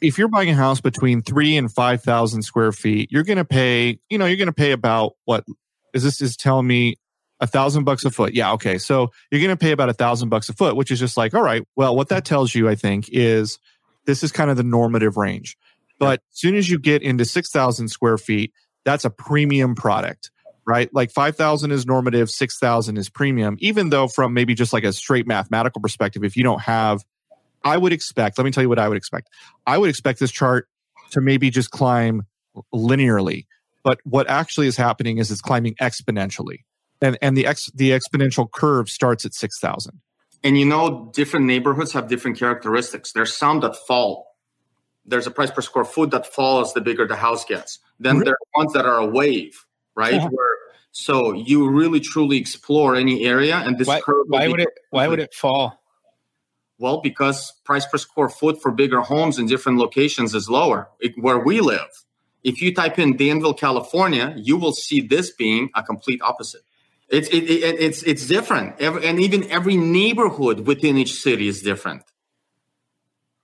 If 0.01 0.17
you're 0.17 0.27
buying 0.27 0.49
a 0.49 0.55
house 0.55 0.81
between 0.81 1.21
three 1.21 1.57
and 1.57 1.71
five 1.71 2.03
thousand 2.03 2.43
square 2.43 2.71
feet, 2.71 3.11
you're 3.11 3.23
going 3.23 3.37
to 3.37 3.45
pay. 3.45 3.99
You 4.09 4.17
know, 4.17 4.25
you're 4.25 4.37
going 4.37 4.47
to 4.47 4.53
pay 4.53 4.71
about 4.71 5.13
what 5.25 5.43
is 5.93 6.03
this 6.03 6.21
is 6.21 6.37
telling 6.37 6.67
me 6.67 6.95
a 7.39 7.47
thousand 7.47 7.83
bucks 7.83 8.05
a 8.05 8.11
foot. 8.11 8.33
Yeah, 8.33 8.53
okay. 8.53 8.77
So 8.77 9.11
you're 9.31 9.41
going 9.41 9.49
to 9.49 9.57
pay 9.57 9.71
about 9.71 9.89
a 9.89 9.93
thousand 9.93 10.29
bucks 10.29 10.49
a 10.49 10.53
foot, 10.53 10.75
which 10.75 10.91
is 10.91 10.99
just 10.99 11.17
like, 11.17 11.33
all 11.33 11.41
right. 11.41 11.63
Well, 11.75 11.95
what 11.95 12.09
that 12.09 12.25
tells 12.25 12.53
you, 12.53 12.69
I 12.69 12.75
think, 12.75 13.09
is 13.09 13.59
this 14.05 14.23
is 14.23 14.31
kind 14.31 14.49
of 14.49 14.57
the 14.57 14.63
normative 14.63 15.17
range. 15.17 15.57
But 15.99 16.21
as 16.31 16.39
soon 16.39 16.55
as 16.55 16.69
you 16.69 16.77
get 16.77 17.01
into 17.01 17.25
six 17.25 17.49
thousand 17.49 17.87
square 17.87 18.17
feet, 18.17 18.53
that's 18.83 19.05
a 19.05 19.09
premium 19.09 19.75
product 19.75 20.29
right? 20.65 20.93
Like 20.93 21.11
5,000 21.11 21.71
is 21.71 21.85
normative, 21.85 22.29
6,000 22.29 22.97
is 22.97 23.09
premium, 23.09 23.57
even 23.59 23.89
though 23.89 24.07
from 24.07 24.33
maybe 24.33 24.55
just 24.55 24.73
like 24.73 24.83
a 24.83 24.93
straight 24.93 25.27
mathematical 25.27 25.81
perspective, 25.81 26.23
if 26.23 26.35
you 26.35 26.43
don't 26.43 26.61
have, 26.61 27.03
I 27.63 27.77
would 27.77 27.93
expect, 27.93 28.37
let 28.37 28.45
me 28.45 28.51
tell 28.51 28.63
you 28.63 28.69
what 28.69 28.79
I 28.79 28.87
would 28.87 28.97
expect. 28.97 29.29
I 29.65 29.77
would 29.77 29.89
expect 29.89 30.19
this 30.19 30.31
chart 30.31 30.67
to 31.11 31.21
maybe 31.21 31.49
just 31.49 31.71
climb 31.71 32.25
linearly. 32.73 33.45
But 33.83 33.99
what 34.03 34.27
actually 34.27 34.67
is 34.67 34.77
happening 34.77 35.19
is 35.19 35.29
it's 35.31 35.41
climbing 35.41 35.75
exponentially. 35.75 36.63
And, 37.01 37.17
and 37.21 37.37
the, 37.37 37.45
ex, 37.45 37.69
the 37.73 37.91
exponential 37.91 38.49
curve 38.49 38.89
starts 38.89 39.25
at 39.25 39.33
6,000. 39.33 40.01
And 40.43 40.57
you 40.57 40.65
know, 40.65 41.11
different 41.13 41.45
neighborhoods 41.45 41.91
have 41.93 42.07
different 42.07 42.37
characteristics. 42.37 43.11
There's 43.11 43.33
some 43.33 43.59
that 43.61 43.75
fall. 43.75 44.35
There's 45.05 45.27
a 45.27 45.31
price 45.31 45.51
per 45.51 45.61
square 45.61 45.85
foot 45.85 46.11
that 46.11 46.25
falls 46.25 46.73
the 46.73 46.81
bigger 46.81 47.07
the 47.07 47.15
house 47.15 47.45
gets. 47.45 47.79
Then 47.99 48.19
there 48.19 48.33
are 48.33 48.47
ones 48.55 48.73
that 48.73 48.85
are 48.85 48.97
a 48.97 49.05
wave 49.05 49.65
right? 49.95 50.13
Yeah. 50.13 50.27
Where 50.27 50.55
so 50.91 51.33
you 51.33 51.69
really 51.69 51.99
truly 51.99 52.37
explore 52.37 52.95
any 52.95 53.25
area, 53.25 53.57
and 53.57 53.77
this 53.77 53.85
why, 53.85 53.99
curve. 53.99 54.27
Why 54.29 54.47
would 54.47 54.61
it? 54.61 54.69
Why 54.91 55.09
would 55.09 55.19
it 55.19 55.33
fall? 55.33 55.81
Well, 56.77 57.01
because 57.01 57.51
price 57.65 57.85
per 57.85 57.97
square 57.97 58.29
foot 58.29 58.61
for 58.61 58.71
bigger 58.71 59.01
homes 59.01 59.37
in 59.37 59.45
different 59.45 59.77
locations 59.77 60.33
is 60.33 60.49
lower. 60.49 60.89
It, 61.01 61.13
where 61.17 61.39
we 61.39 61.59
live, 61.59 61.89
if 62.45 62.61
you 62.61 62.73
type 62.73 62.97
in 62.97 63.17
Danville, 63.17 63.53
California, 63.53 64.33
you 64.37 64.55
will 64.55 64.71
see 64.71 65.01
this 65.01 65.31
being 65.31 65.69
a 65.75 65.83
complete 65.83 66.21
opposite. 66.21 66.61
It's 67.09 67.27
it, 67.27 67.43
it, 67.43 67.79
it's 67.79 68.01
it's 68.03 68.25
different, 68.25 68.79
every, 68.79 69.05
and 69.05 69.19
even 69.19 69.51
every 69.51 69.75
neighborhood 69.75 70.61
within 70.61 70.97
each 70.97 71.13
city 71.15 71.49
is 71.49 71.61
different. 71.61 72.03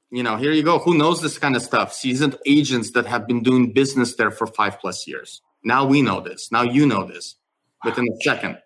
You 0.10 0.24
know, 0.24 0.38
here 0.38 0.54
you 0.54 0.64
go. 0.64 0.80
Who 0.80 0.98
knows 0.98 1.22
this 1.22 1.38
kind 1.38 1.58
of 1.58 1.62
stuff? 1.62 1.94
Seasoned 1.94 2.38
agents 2.46 2.92
that 2.92 3.06
have 3.08 3.28
been 3.28 3.44
doing 3.44 3.74
business 3.74 4.16
there 4.16 4.32
for 4.32 4.48
five 4.48 4.80
plus 4.80 5.06
years. 5.06 5.42
Now 5.64 5.86
we 5.86 6.02
know 6.02 6.22
this. 6.22 6.52
Now 6.52 6.64
you 6.64 6.86
know 6.86 7.06
this 7.06 7.36
within 7.84 8.08
a 8.08 8.24
second. 8.24 8.58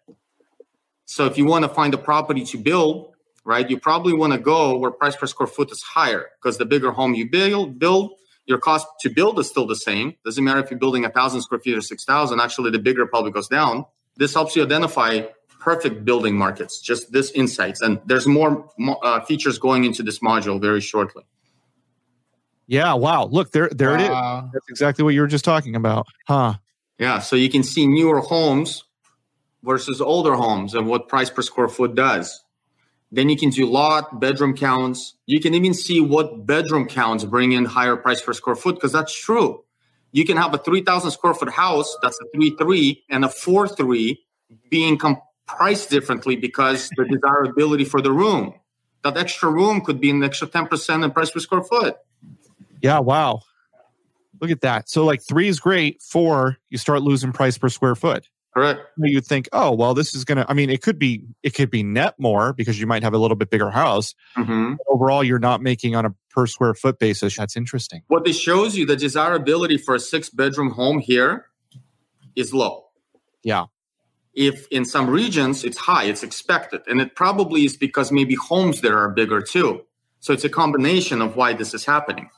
So 1.05 1.25
if 1.25 1.37
you 1.37 1.45
want 1.45 1.63
to 1.63 1.69
find 1.69 1.93
a 1.93 1.97
property 1.97 2.43
to 2.45 2.57
build, 2.57 3.13
right, 3.43 3.69
you 3.69 3.79
probably 3.79 4.13
want 4.13 4.33
to 4.33 4.39
go 4.39 4.77
where 4.77 4.91
price 4.91 5.15
per 5.15 5.27
square 5.27 5.47
foot 5.47 5.71
is 5.71 5.81
higher 5.81 6.25
because 6.41 6.57
the 6.57 6.65
bigger 6.65 6.91
home 6.91 7.13
you 7.13 7.29
build, 7.29 7.79
build, 7.79 8.11
your 8.45 8.57
cost 8.57 8.87
to 9.01 9.09
build 9.09 9.39
is 9.39 9.47
still 9.47 9.65
the 9.65 9.75
same. 9.75 10.15
Doesn't 10.23 10.43
matter 10.43 10.59
if 10.59 10.69
you're 10.69 10.79
building 10.79 11.05
a 11.05 11.09
thousand 11.09 11.41
square 11.41 11.59
feet 11.59 11.77
or 11.77 11.81
six 11.81 12.05
thousand. 12.05 12.39
Actually, 12.39 12.71
the 12.71 12.79
bigger 12.79 13.05
probably 13.05 13.31
goes 13.31 13.47
down. 13.47 13.85
This 14.17 14.33
helps 14.33 14.55
you 14.55 14.63
identify 14.63 15.21
perfect 15.59 16.05
building 16.05 16.37
markets. 16.37 16.79
Just 16.79 17.11
this 17.11 17.31
insights, 17.31 17.81
and 17.81 17.99
there's 18.05 18.27
more 18.27 18.69
uh, 19.03 19.21
features 19.21 19.57
going 19.57 19.83
into 19.83 20.03
this 20.03 20.19
module 20.19 20.61
very 20.61 20.79
shortly. 20.79 21.23
Yeah. 22.67 22.93
Wow. 22.93 23.25
Look 23.25 23.51
there. 23.51 23.69
There 23.69 23.91
wow. 23.91 23.95
it 23.95 24.45
is. 24.45 24.51
That's 24.53 24.69
exactly 24.69 25.03
what 25.03 25.13
you 25.13 25.21
were 25.21 25.27
just 25.27 25.45
talking 25.45 25.75
about, 25.75 26.07
huh? 26.27 26.55
Yeah. 26.97 27.19
So 27.19 27.35
you 27.35 27.49
can 27.49 27.63
see 27.63 27.87
newer 27.87 28.19
homes 28.19 28.83
versus 29.63 29.99
older 29.99 30.35
homes 30.35 30.73
and 30.73 30.87
what 30.87 31.09
price 31.09 31.29
per 31.29 31.41
square 31.41 31.67
foot 31.67 31.95
does. 31.95 32.43
Then 33.11 33.29
you 33.29 33.37
can 33.37 33.49
do 33.49 33.65
lot, 33.65 34.19
bedroom 34.19 34.55
counts. 34.55 35.15
You 35.25 35.39
can 35.39 35.53
even 35.53 35.73
see 35.73 36.01
what 36.01 36.45
bedroom 36.45 36.87
counts 36.87 37.23
bring 37.23 37.51
in 37.51 37.65
higher 37.65 37.95
price 37.95 38.21
per 38.21 38.33
square 38.33 38.55
foot 38.55 38.75
because 38.75 38.91
that's 38.91 39.17
true. 39.17 39.63
You 40.11 40.25
can 40.25 40.37
have 40.37 40.53
a 40.53 40.57
3,000 40.57 41.11
square 41.11 41.33
foot 41.33 41.51
house 41.51 41.95
that's 42.01 42.19
a 42.19 42.25
3 42.35 42.55
3 42.57 43.03
and 43.09 43.25
a 43.25 43.29
4 43.29 43.67
3 43.67 44.25
being 44.69 44.97
com- 44.97 45.21
priced 45.45 45.89
differently 45.89 46.35
because 46.35 46.89
the 46.95 47.05
desirability 47.11 47.85
for 47.85 48.01
the 48.01 48.11
room. 48.11 48.53
That 49.03 49.17
extra 49.17 49.51
room 49.51 49.81
could 49.81 49.99
be 49.99 50.09
an 50.09 50.23
extra 50.23 50.47
10% 50.47 51.03
in 51.03 51.11
price 51.11 51.29
per 51.29 51.39
square 51.39 51.63
foot. 51.63 51.97
Yeah, 52.81 52.99
wow. 52.99 53.41
Look 54.41 54.51
at 54.51 54.61
that. 54.61 54.89
So 54.89 55.05
like 55.05 55.21
three 55.21 55.47
is 55.47 55.59
great. 55.59 56.01
Four, 56.01 56.57
you 56.69 56.77
start 56.77 57.01
losing 57.01 57.31
price 57.31 57.57
per 57.57 57.69
square 57.69 57.95
foot. 57.95 58.27
Correct. 58.55 58.79
You'd 58.97 59.25
think, 59.25 59.49
oh 59.51 59.73
well, 59.73 59.93
this 59.93 60.15
is 60.15 60.23
gonna. 60.23 60.45
I 60.47 60.53
mean, 60.53 60.69
it 60.69 60.81
could 60.81 60.97
be 60.97 61.23
it 61.43 61.55
could 61.55 61.69
be 61.69 61.83
net 61.83 62.15
more 62.17 62.53
because 62.53 62.79
you 62.79 62.87
might 62.87 63.03
have 63.03 63.13
a 63.13 63.17
little 63.17 63.35
bit 63.35 63.49
bigger 63.49 63.69
house. 63.69 64.15
Mm-hmm. 64.37 64.75
Overall, 64.87 65.25
you're 65.25 65.39
not 65.39 65.61
making 65.61 65.93
on 65.95 66.05
a 66.05 66.15
per 66.29 66.47
square 66.47 66.73
foot 66.73 66.97
basis. 66.97 67.35
That's 67.35 67.57
interesting. 67.57 68.03
What 68.07 68.23
this 68.23 68.39
shows 68.39 68.77
you, 68.77 68.85
the 68.85 68.95
desirability 68.95 69.77
for 69.77 69.93
a 69.93 69.99
six 69.99 70.29
bedroom 70.29 70.71
home 70.71 70.99
here 70.99 71.47
is 72.37 72.53
low. 72.53 72.85
Yeah. 73.43 73.65
If 74.33 74.67
in 74.69 74.85
some 74.85 75.09
regions 75.09 75.65
it's 75.65 75.77
high, 75.77 76.05
it's 76.05 76.23
expected, 76.23 76.81
and 76.87 77.01
it 77.01 77.13
probably 77.13 77.65
is 77.65 77.75
because 77.75 78.09
maybe 78.09 78.35
homes 78.35 78.79
there 78.79 78.97
are 78.97 79.09
bigger 79.09 79.41
too. 79.41 79.81
So 80.21 80.31
it's 80.31 80.45
a 80.45 80.49
combination 80.49 81.21
of 81.21 81.35
why 81.35 81.53
this 81.53 81.73
is 81.73 81.85
happening. 81.85 82.29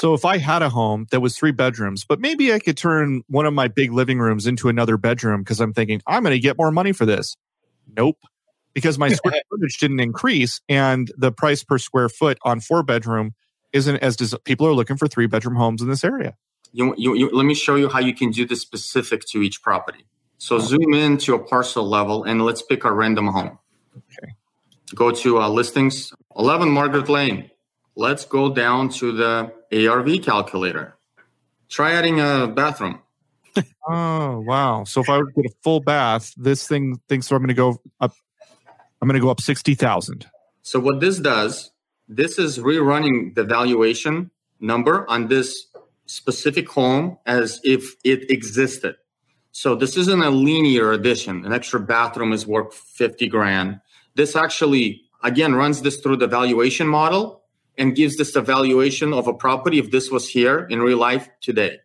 So 0.00 0.14
if 0.14 0.24
I 0.24 0.38
had 0.38 0.62
a 0.62 0.70
home 0.70 1.08
that 1.10 1.20
was 1.20 1.36
three 1.36 1.50
bedrooms, 1.50 2.06
but 2.06 2.20
maybe 2.20 2.54
I 2.54 2.58
could 2.58 2.78
turn 2.78 3.22
one 3.28 3.44
of 3.44 3.52
my 3.52 3.68
big 3.68 3.92
living 3.92 4.18
rooms 4.18 4.46
into 4.46 4.70
another 4.70 4.96
bedroom 4.96 5.42
because 5.42 5.60
I'm 5.60 5.74
thinking 5.74 6.00
I'm 6.06 6.22
going 6.22 6.34
to 6.34 6.40
get 6.40 6.56
more 6.56 6.70
money 6.70 6.92
for 6.92 7.04
this. 7.04 7.36
Nope. 7.98 8.16
Because 8.72 8.96
my 8.96 9.10
square 9.10 9.42
footage 9.50 9.76
didn't 9.76 10.00
increase 10.00 10.62
and 10.70 11.12
the 11.18 11.30
price 11.30 11.62
per 11.62 11.76
square 11.76 12.08
foot 12.08 12.38
on 12.44 12.60
four 12.60 12.82
bedroom 12.82 13.34
isn't 13.74 13.96
as 13.96 14.16
des- 14.16 14.38
people 14.38 14.66
are 14.66 14.72
looking 14.72 14.96
for 14.96 15.06
three 15.06 15.26
bedroom 15.26 15.56
homes 15.56 15.82
in 15.82 15.90
this 15.90 16.02
area. 16.02 16.34
You, 16.72 16.94
you, 16.96 17.14
you, 17.14 17.30
let 17.30 17.44
me 17.44 17.54
show 17.54 17.74
you 17.74 17.90
how 17.90 17.98
you 17.98 18.14
can 18.14 18.30
do 18.30 18.46
this 18.46 18.62
specific 18.62 19.26
to 19.32 19.42
each 19.42 19.60
property. 19.60 20.06
So 20.38 20.60
zoom 20.60 20.94
in 20.94 21.18
to 21.18 21.34
a 21.34 21.38
parcel 21.38 21.86
level 21.86 22.24
and 22.24 22.40
let's 22.42 22.62
pick 22.62 22.84
a 22.84 22.90
random 22.90 23.26
home. 23.26 23.58
Okay. 23.94 24.32
Go 24.94 25.10
to 25.10 25.42
uh, 25.42 25.48
listings, 25.50 26.14
11 26.38 26.70
Margaret 26.70 27.10
Lane. 27.10 27.49
Let's 28.00 28.24
go 28.24 28.48
down 28.48 28.88
to 29.00 29.12
the 29.12 29.52
ARV 29.70 30.22
calculator. 30.22 30.96
Try 31.68 31.92
adding 31.92 32.18
a 32.18 32.46
bathroom. 32.46 33.00
oh 33.86 34.40
wow! 34.40 34.84
So 34.84 35.02
if 35.02 35.10
I 35.10 35.18
would 35.18 35.34
get 35.34 35.44
a 35.44 35.54
full 35.62 35.80
bath, 35.80 36.32
this 36.34 36.66
thing 36.66 36.98
thinks 37.10 37.30
I'm 37.30 37.40
going 37.40 37.48
to 37.48 37.54
go 37.54 37.78
up. 38.00 38.14
I'm 39.02 39.06
going 39.06 39.20
to 39.20 39.22
go 39.22 39.28
up 39.28 39.42
sixty 39.42 39.74
thousand. 39.74 40.26
So 40.62 40.80
what 40.80 41.00
this 41.00 41.18
does, 41.18 41.72
this 42.08 42.38
is 42.38 42.58
rerunning 42.58 43.34
the 43.34 43.44
valuation 43.44 44.30
number 44.60 45.04
on 45.10 45.28
this 45.28 45.66
specific 46.06 46.70
home 46.70 47.18
as 47.26 47.60
if 47.64 47.96
it 48.02 48.30
existed. 48.30 48.96
So 49.52 49.74
this 49.74 49.98
isn't 49.98 50.22
a 50.22 50.30
linear 50.30 50.92
addition. 50.92 51.44
An 51.44 51.52
extra 51.52 51.78
bathroom 51.78 52.32
is 52.32 52.46
worth 52.46 52.72
50 52.72 53.28
grand. 53.28 53.78
This 54.14 54.36
actually, 54.36 55.02
again, 55.22 55.54
runs 55.54 55.82
this 55.82 55.98
through 56.00 56.16
the 56.16 56.26
valuation 56.26 56.86
model 56.86 57.39
and 57.80 57.96
gives 57.96 58.18
this 58.18 58.36
evaluation 58.36 59.14
of 59.14 59.26
a 59.26 59.32
property 59.32 59.78
if 59.78 59.90
this 59.90 60.10
was 60.10 60.28
here 60.28 60.66
in 60.68 60.80
real 60.80 60.98
life 60.98 61.30
today. 61.40 61.78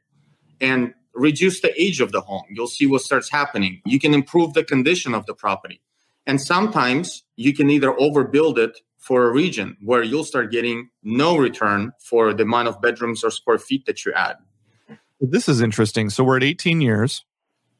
And 0.59 0.93
reduce 1.13 1.61
the 1.61 1.73
age 1.81 2.01
of 2.01 2.11
the 2.11 2.19
home. 2.19 2.43
You'll 2.49 2.67
see 2.67 2.85
what 2.85 3.01
starts 3.01 3.31
happening. 3.31 3.81
You 3.85 3.97
can 3.97 4.13
improve 4.13 4.53
the 4.53 4.65
condition 4.65 5.15
of 5.15 5.25
the 5.25 5.33
property. 5.33 5.81
And 6.27 6.41
sometimes 6.41 7.23
you 7.37 7.53
can 7.53 7.69
either 7.69 7.93
overbuild 7.93 8.57
it 8.57 8.77
for 8.97 9.25
a 9.25 9.31
region 9.31 9.77
where 9.81 10.03
you'll 10.03 10.25
start 10.25 10.51
getting 10.51 10.89
no 11.01 11.37
return 11.37 11.93
for 12.01 12.33
the 12.33 12.43
amount 12.43 12.67
of 12.67 12.81
bedrooms 12.81 13.23
or 13.23 13.31
square 13.31 13.57
feet 13.57 13.85
that 13.85 14.03
you 14.03 14.11
add. 14.11 14.35
This 15.21 15.47
is 15.47 15.61
interesting. 15.61 16.09
So 16.09 16.25
we're 16.25 16.37
at 16.37 16.43
18 16.43 16.81
years. 16.81 17.23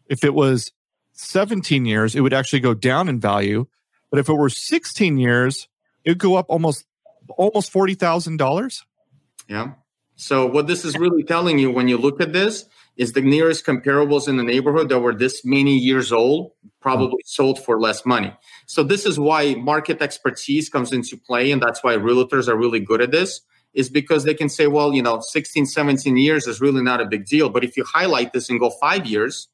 If 0.07 0.23
it 0.23 0.33
was 0.33 0.71
17 1.13 1.83
years 1.83 2.15
it 2.15 2.21
would 2.21 2.33
actually 2.33 2.61
go 2.61 2.73
down 2.73 3.09
in 3.09 3.19
value. 3.19 3.67
But 4.09 4.19
if 4.19 4.29
it 4.29 4.33
were 4.33 4.49
16 4.49 5.17
years 5.17 5.67
it 6.05 6.11
would 6.11 6.19
go 6.19 6.35
up 6.35 6.45
almost 6.47 6.85
almost 7.29 7.71
$40,000. 7.73 8.81
Yeah. 9.47 9.73
So 10.15 10.45
what 10.45 10.67
this 10.67 10.85
is 10.85 10.97
really 10.97 11.23
telling 11.23 11.59
you 11.59 11.71
when 11.71 11.87
you 11.87 11.97
look 11.97 12.21
at 12.21 12.33
this 12.33 12.65
is 12.95 13.11
the 13.11 13.21
nearest 13.21 13.65
comparables 13.65 14.27
in 14.27 14.37
the 14.37 14.43
neighborhood 14.43 14.87
that 14.89 14.99
were 14.99 15.13
this 15.13 15.43
many 15.43 15.77
years 15.77 16.13
old 16.13 16.51
probably 16.79 17.07
mm-hmm. 17.07 17.25
sold 17.25 17.59
for 17.59 17.79
less 17.79 18.05
money. 18.05 18.33
So 18.67 18.83
this 18.83 19.05
is 19.05 19.19
why 19.19 19.55
market 19.55 20.01
expertise 20.01 20.69
comes 20.69 20.93
into 20.93 21.17
play 21.17 21.51
and 21.51 21.61
that's 21.61 21.83
why 21.83 21.97
realtors 21.97 22.47
are 22.47 22.55
really 22.55 22.79
good 22.79 23.01
at 23.01 23.11
this 23.11 23.41
is 23.73 23.89
because 23.89 24.23
they 24.23 24.33
can 24.33 24.47
say 24.47 24.67
well, 24.67 24.93
you 24.93 25.03
know, 25.03 25.19
16 25.19 25.65
17 25.65 26.15
years 26.15 26.47
is 26.47 26.61
really 26.61 26.81
not 26.81 27.01
a 27.01 27.05
big 27.05 27.25
deal, 27.25 27.49
but 27.49 27.63
if 27.65 27.75
you 27.75 27.83
highlight 27.83 28.31
this 28.31 28.49
and 28.49 28.59
go 28.59 28.69
5 28.69 29.05
years 29.05 29.49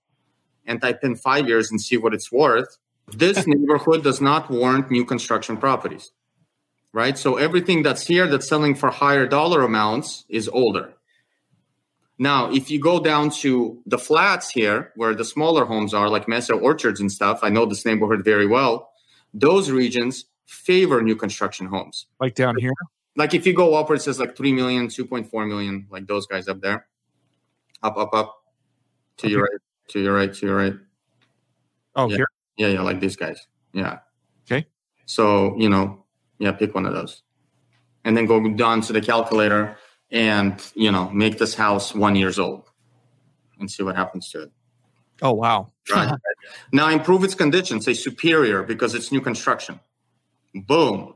and 0.68 0.80
type 0.80 1.00
in 1.04 1.16
5 1.16 1.48
years 1.48 1.72
and 1.72 1.82
see 1.82 1.98
what 1.98 2.14
it's 2.14 2.32
worth, 2.32 2.78
this 3.08 3.48
neighborhood 3.48 4.04
does 4.04 4.22
not 4.22 4.52
warrant 4.52 4.92
new 4.92 5.04
construction 5.04 5.58
properties 5.58 6.12
right? 6.94 7.18
So 7.18 7.38
everything 7.38 7.84
that's 7.84 8.06
here 8.06 8.28
that's 8.28 8.48
selling 8.48 8.76
for 8.76 8.90
higher 8.90 9.28
dollar 9.28 9.64
amounts 9.64 10.26
is 10.30 10.48
older. 10.50 10.94
Now, 12.18 12.52
if 12.52 12.70
you 12.70 12.80
go 12.80 13.00
down 13.00 13.32
to 13.42 13.82
the 13.88 13.98
flats 13.98 14.50
here, 14.52 14.92
where 14.96 15.16
the 15.16 15.26
smaller 15.26 15.66
homes 15.66 15.94
are, 15.94 16.08
like 16.08 16.28
Mesa 16.28 16.54
Orchards 16.54 17.00
and 17.00 17.12
stuff, 17.12 17.40
I 17.42 17.50
know 17.50 17.66
this 17.66 17.84
neighborhood 17.84 18.24
very 18.24 18.46
well. 18.46 18.92
Those 19.34 19.72
regions 19.72 20.26
favor 20.46 21.02
new 21.02 21.16
construction 21.16 21.66
homes. 21.66 22.06
Like 22.20 22.36
down 22.36 22.58
here? 22.58 22.74
Like 23.16 23.34
if 23.34 23.48
you 23.48 23.54
go 23.54 23.74
up, 23.74 23.90
it 23.90 24.02
says 24.02 24.20
like 24.20 24.38
3 24.38 24.54
million, 24.54 24.88
2.4 24.88 25.48
million, 25.48 25.88
like 25.90 26.06
those 26.06 26.28
guys 26.28 26.48
up 26.48 26.62
there. 26.62 26.88
Up, 27.82 27.98
up, 27.98 28.14
up. 28.14 28.44
To 29.18 29.26
okay. 29.26 29.34
your 29.34 29.42
right, 29.42 29.60
to 29.88 30.00
your 30.00 30.14
right, 30.14 30.34
to 30.34 30.46
your 30.46 30.56
right. 30.56 30.74
Oh, 31.96 32.08
yeah. 32.10 32.18
here? 32.18 32.28
Yeah, 32.58 32.68
yeah, 32.68 32.82
like 32.82 33.00
these 33.00 33.16
guys. 33.16 33.48
Yeah. 33.74 34.00
Okay. 34.46 34.68
So, 35.06 35.58
you 35.58 35.70
know, 35.70 36.01
yeah, 36.42 36.52
pick 36.52 36.74
one 36.74 36.86
of 36.86 36.94
those. 36.94 37.22
And 38.04 38.18
then 38.18 38.26
go 38.26 38.50
down 38.50 38.82
to 38.82 38.94
the 38.94 39.02
calculator 39.02 39.78
and, 40.10 40.60
you 40.74 40.92
know, 40.92 41.10
make 41.12 41.38
this 41.38 41.54
house 41.54 41.94
one 41.94 42.16
years 42.16 42.40
old 42.40 42.70
and 43.60 43.70
see 43.70 43.84
what 43.84 43.96
happens 43.96 44.30
to 44.32 44.44
it. 44.44 44.52
Oh, 45.22 45.34
wow. 45.34 45.72
right. 45.94 46.14
Now 46.74 46.90
improve 46.90 47.24
its 47.24 47.36
condition, 47.36 47.80
say 47.80 47.94
superior 47.94 48.64
because 48.64 48.96
it's 48.96 49.12
new 49.12 49.22
construction. 49.22 49.80
Boom. 50.56 51.14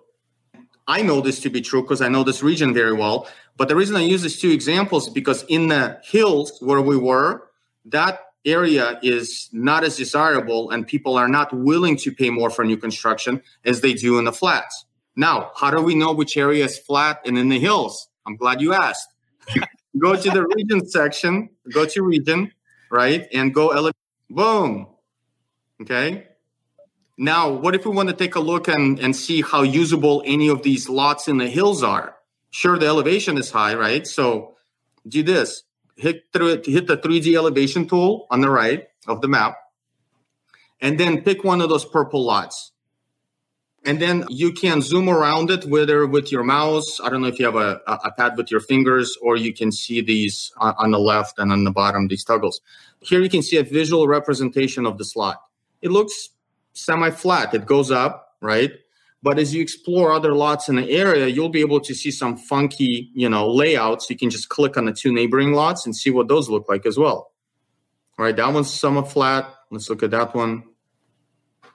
I 0.88 1.01
know 1.01 1.21
this 1.21 1.39
to 1.41 1.49
be 1.49 1.61
true 1.61 1.82
because 1.82 2.01
I 2.01 2.07
know 2.07 2.23
this 2.23 2.43
region 2.43 2.71
very 2.71 2.93
well. 2.93 3.28
But 3.57 3.67
the 3.67 3.76
reason 3.76 3.95
I 3.95 4.01
use 4.01 4.21
these 4.21 4.39
two 4.39 4.51
examples 4.51 5.07
is 5.07 5.13
because 5.13 5.43
in 5.49 5.69
the 5.69 5.99
hills 6.03 6.59
where 6.61 6.82
we 6.82 6.97
were, 6.97 7.49
that 7.86 8.19
area 8.45 8.99
is 9.01 9.49
not 9.51 9.84
as 9.84 9.97
desirable 9.97 10.69
and 10.69 10.86
people 10.86 11.17
are 11.17 11.28
not 11.28 11.51
willing 11.51 11.97
to 11.97 12.11
pay 12.11 12.30
more 12.30 12.51
for 12.51 12.63
new 12.63 12.78
construction 12.78 13.41
as 13.65 13.82
they 13.82 13.93
do 13.93 14.19
in 14.19 14.26
the 14.26 14.32
flats. 14.32 14.86
Now, 15.16 15.51
how 15.55 15.72
do 15.72 15.82
we 15.82 15.95
know 15.95 16.11
which 16.11 16.36
area 16.36 16.66
is 16.66 16.78
flat 16.78 17.22
and 17.26 17.38
in 17.38 17.49
the 17.49 17.59
hills? 17.59 18.09
I'm 18.26 18.36
glad 18.36 18.61
you 18.61 18.74
asked. 18.74 19.07
go 19.97 20.16
to 20.16 20.30
the 20.30 20.45
region 20.45 20.86
section, 20.88 21.49
go 21.72 21.86
to 21.86 22.03
region, 22.03 22.51
right? 22.91 23.28
And 23.34 23.53
go 23.53 23.70
elevate. 23.70 23.95
Boom. 24.30 24.88
Okay. 25.82 26.28
Now, 27.18 27.49
what 27.49 27.76
if 27.76 27.86
we 27.86 27.91
want 27.91 28.09
to 28.09 28.16
take 28.16 28.36
a 28.36 28.41
look 28.41 28.68
and, 28.68 28.99
and 28.99 29.16
see 29.16 29.41
how 29.41 29.61
usable 29.61 30.22
any 30.26 30.49
of 30.49 30.63
these 30.63 30.89
lots 30.89 31.30
in 31.30 31.38
the 31.38 31.47
hills 31.47 31.82
are? 31.82 32.16
Sure, 32.51 32.78
the 32.78 32.88
elevation 32.88 33.38
is 33.38 33.51
high, 33.51 33.76
right? 33.76 34.05
So 34.05 34.55
do 35.07 35.24
this. 35.24 35.63
Hit 35.95 36.24
through 36.34 36.49
it, 36.49 36.66
hit 36.66 36.88
the 36.88 36.97
3D 36.97 37.36
elevation 37.36 37.88
tool 37.88 38.28
on 38.30 38.41
the 38.41 38.49
right 38.49 38.88
of 39.07 39.22
the 39.22 39.30
map, 39.30 39.55
and 40.82 40.99
then 40.99 41.22
pick 41.22 41.45
one 41.45 41.61
of 41.61 41.70
those 41.70 41.86
purple 41.86 42.26
lots 42.26 42.74
and 43.86 44.01
then 44.01 44.25
you 44.29 44.51
can 44.51 44.81
zoom 44.81 45.07
around 45.07 45.51
it 45.51 45.63
whether 45.65 46.05
with 46.05 46.31
your 46.31 46.43
mouse 46.43 46.99
i 47.01 47.09
don't 47.09 47.21
know 47.21 47.27
if 47.27 47.39
you 47.39 47.45
have 47.45 47.55
a, 47.55 47.79
a 47.88 48.11
pad 48.11 48.36
with 48.36 48.49
your 48.49 48.59
fingers 48.59 49.17
or 49.21 49.38
you 49.38 49.53
can 49.53 49.71
see 49.71 50.01
these 50.01 50.51
on 50.57 50.91
the 50.91 50.99
left 50.99 51.38
and 51.39 51.51
on 51.51 51.63
the 51.63 51.71
bottom 51.71 52.07
these 52.07 52.23
toggles. 52.23 52.61
Here 53.01 53.21
you 53.21 53.29
can 53.29 53.43
see 53.43 53.57
a 53.57 53.63
visual 53.63 54.07
representation 54.07 54.86
of 54.86 54.97
the 54.97 55.05
slot. 55.05 55.41
It 55.81 55.91
looks 55.91 56.29
semi 56.73 57.11
flat 57.11 57.53
it 57.53 57.65
goes 57.65 57.91
up 57.91 58.36
right? 58.41 58.71
But 59.23 59.39
as 59.39 59.55
you 59.55 59.61
explore 59.61 60.11
other 60.11 60.36
lots 60.36 60.69
in 60.69 60.75
the 60.75 60.89
area 60.91 61.27
you'll 61.27 61.49
be 61.49 61.61
able 61.61 61.79
to 61.81 61.93
see 61.93 62.11
some 62.11 62.38
funky 62.38 63.11
you 63.13 63.29
know 63.29 63.49
layouts. 63.49 64.09
You 64.09 64.17
can 64.17 64.29
just 64.29 64.49
click 64.49 64.77
on 64.77 64.86
the 64.86 64.93
two 64.93 65.13
neighboring 65.13 65.53
lots 65.53 65.86
and 65.86 65.95
see 65.95 66.09
what 66.09 66.27
those 66.27 66.49
look 66.49 66.67
like 66.67 66.86
as 66.86 66.97
well. 66.97 67.31
All 68.17 68.25
right 68.25 68.36
that 68.36 68.53
one's 68.53 68.71
somewhat 68.71 69.11
flat. 69.11 69.53
Let's 69.71 69.89
look 69.89 70.03
at 70.03 70.11
that 70.11 70.36
one 70.36 70.63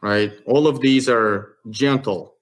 right? 0.00 0.32
All 0.46 0.66
of 0.66 0.80
these 0.80 1.08
are 1.08 1.56
gentle. 1.70 2.34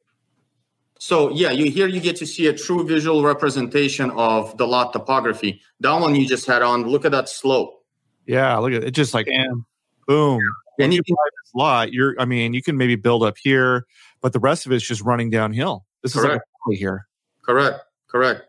So 0.98 1.30
yeah, 1.30 1.50
you 1.50 1.70
here 1.70 1.86
you 1.86 2.00
get 2.00 2.16
to 2.16 2.26
see 2.26 2.48
a 2.48 2.52
true 2.52 2.86
visual 2.86 3.22
representation 3.22 4.10
of 4.12 4.56
the 4.58 4.66
lot 4.66 4.92
topography. 4.92 5.60
That 5.80 5.94
one 5.94 6.14
you 6.14 6.26
just 6.26 6.46
had 6.46 6.62
on. 6.62 6.82
Look 6.84 7.04
at 7.04 7.12
that 7.12 7.28
slope. 7.28 7.84
Yeah, 8.26 8.56
look 8.58 8.72
at 8.72 8.84
it. 8.84 8.90
Just 8.90 9.14
like 9.14 9.26
Damn. 9.26 9.64
boom. 10.06 10.42
And 10.80 10.92
you, 10.92 10.98
you 10.98 11.02
can 11.02 11.14
buy 11.14 11.28
this 11.42 11.54
lot. 11.54 11.92
You're, 11.92 12.14
I 12.20 12.24
mean, 12.24 12.52
you 12.52 12.62
can 12.62 12.76
maybe 12.76 12.94
build 12.94 13.24
up 13.24 13.36
here, 13.36 13.86
but 14.20 14.32
the 14.32 14.38
rest 14.38 14.66
of 14.66 14.72
it's 14.72 14.86
just 14.86 15.02
running 15.02 15.30
downhill. 15.30 15.86
This 16.02 16.12
correct. 16.12 16.36
is 16.36 16.40
like 16.68 16.78
here. 16.78 17.08
Correct. 17.42 17.80
Correct. 18.08 18.42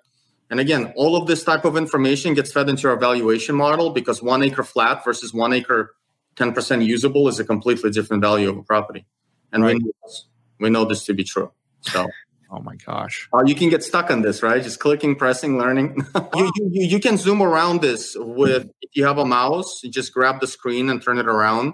And 0.51 0.60
again, 0.60 0.93
all 0.95 1.16
of 1.16 1.28
this 1.28 1.43
type 1.43 1.66
of 1.66 1.78
information 1.78 2.34
gets 2.34 2.51
fed 2.51 2.70
into 2.70 2.88
our 2.89 2.97
valuation 2.97 3.55
model 3.55 3.91
because 3.91 4.22
one 4.22 4.43
acre 4.43 4.64
flat 4.64 5.03
versus 5.05 5.34
one 5.34 5.53
acre 5.53 5.95
10% 6.40 6.86
usable 6.86 7.28
is 7.28 7.40
a 7.40 7.44
completely 7.44 7.92
different 7.92 8.24
value 8.24 8.50
of 8.50 8.58
a 8.58 8.64
property. 8.64 9.06
And 9.52 9.64
right. 9.64 9.76
we, 9.76 9.80
know 9.80 9.92
this, 10.04 10.26
we 10.60 10.70
know 10.70 10.86
this 10.86 11.04
to 11.06 11.14
be 11.14 11.24
true. 11.24 11.52
So, 11.82 12.08
oh 12.52 12.60
my 12.60 12.76
gosh. 12.76 13.28
Uh, 13.34 13.44
you 13.46 13.56
can 13.56 13.70
get 13.70 13.84
stuck 13.84 14.10
on 14.10 14.22
this, 14.22 14.42
right? 14.42 14.62
Just 14.64 14.80
clicking, 14.80 15.16
pressing, 15.16 15.58
learning. 15.58 16.06
you, 16.36 16.52
you, 16.56 16.88
you 16.88 17.00
can 17.00 17.18
zoom 17.18 17.42
around 17.42 17.82
this 17.82 18.16
with, 18.18 18.70
if 18.82 18.92
you 18.94 19.06
have 19.06 19.18
a 19.18 19.26
mouse, 19.26 19.82
you 19.84 19.92
just 19.92 20.14
grab 20.14 20.40
the 20.40 20.48
screen 20.48 20.90
and 20.90 21.02
turn 21.02 21.18
it 21.18 21.28
around. 21.28 21.74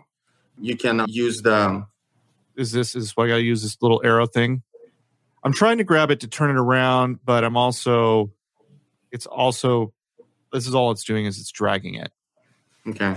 You 0.59 0.75
can 0.75 1.05
use 1.07 1.41
the. 1.41 1.85
Is 2.55 2.71
this, 2.71 2.95
is 2.95 3.11
why 3.15 3.25
I 3.25 3.27
got 3.27 3.35
to 3.35 3.41
use 3.41 3.61
this 3.61 3.77
little 3.81 4.01
arrow 4.03 4.25
thing? 4.25 4.63
I'm 5.43 5.53
trying 5.53 5.77
to 5.77 5.83
grab 5.83 6.09
it 6.09 6.21
to 6.21 6.27
turn 6.27 6.49
it 6.49 6.57
around, 6.57 7.19
but 7.23 7.43
I'm 7.43 7.55
also, 7.55 8.31
it's 9.11 9.27
also, 9.27 9.93
this 10.51 10.65
is 10.65 10.73
all 10.73 10.91
it's 10.91 11.03
doing 11.03 11.25
is 11.25 11.37
it's 11.39 11.51
dragging 11.51 11.95
it. 11.95 12.11
Okay. 12.87 13.15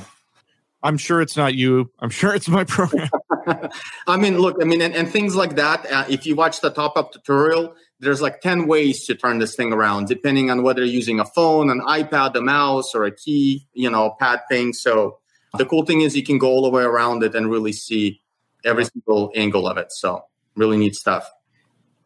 I'm 0.82 0.96
sure 0.96 1.20
it's 1.20 1.36
not 1.36 1.54
you. 1.54 1.90
I'm 1.98 2.10
sure 2.10 2.34
it's 2.34 2.48
my 2.48 2.64
program. 2.64 3.08
I 4.06 4.16
mean, 4.16 4.38
look, 4.38 4.56
I 4.60 4.64
mean, 4.64 4.80
and, 4.80 4.94
and 4.94 5.10
things 5.10 5.34
like 5.34 5.56
that. 5.56 5.90
Uh, 5.90 6.04
if 6.08 6.26
you 6.26 6.36
watch 6.36 6.60
the 6.60 6.70
TopHap 6.70 7.12
tutorial, 7.12 7.74
there's 8.00 8.20
like 8.20 8.40
10 8.40 8.66
ways 8.66 9.04
to 9.06 9.14
turn 9.14 9.38
this 9.38 9.56
thing 9.56 9.72
around, 9.72 10.06
depending 10.06 10.50
on 10.50 10.62
whether 10.62 10.84
you're 10.84 10.94
using 10.94 11.18
a 11.18 11.24
phone, 11.24 11.70
an 11.70 11.80
iPad, 11.80 12.36
a 12.36 12.40
mouse, 12.40 12.94
or 12.94 13.04
a 13.04 13.10
key, 13.10 13.66
you 13.72 13.90
know, 13.90 14.14
pad 14.20 14.40
thing. 14.48 14.72
So 14.72 15.18
the 15.56 15.66
cool 15.66 15.84
thing 15.84 16.02
is 16.02 16.16
you 16.16 16.22
can 16.22 16.38
go 16.38 16.48
all 16.48 16.62
the 16.62 16.70
way 16.70 16.84
around 16.84 17.24
it 17.24 17.34
and 17.34 17.50
really 17.50 17.72
see 17.72 18.20
every 18.64 18.84
single 18.84 19.32
angle 19.34 19.66
of 19.66 19.78
it. 19.78 19.90
So 19.90 20.24
really 20.54 20.76
neat 20.76 20.94
stuff. 20.94 21.28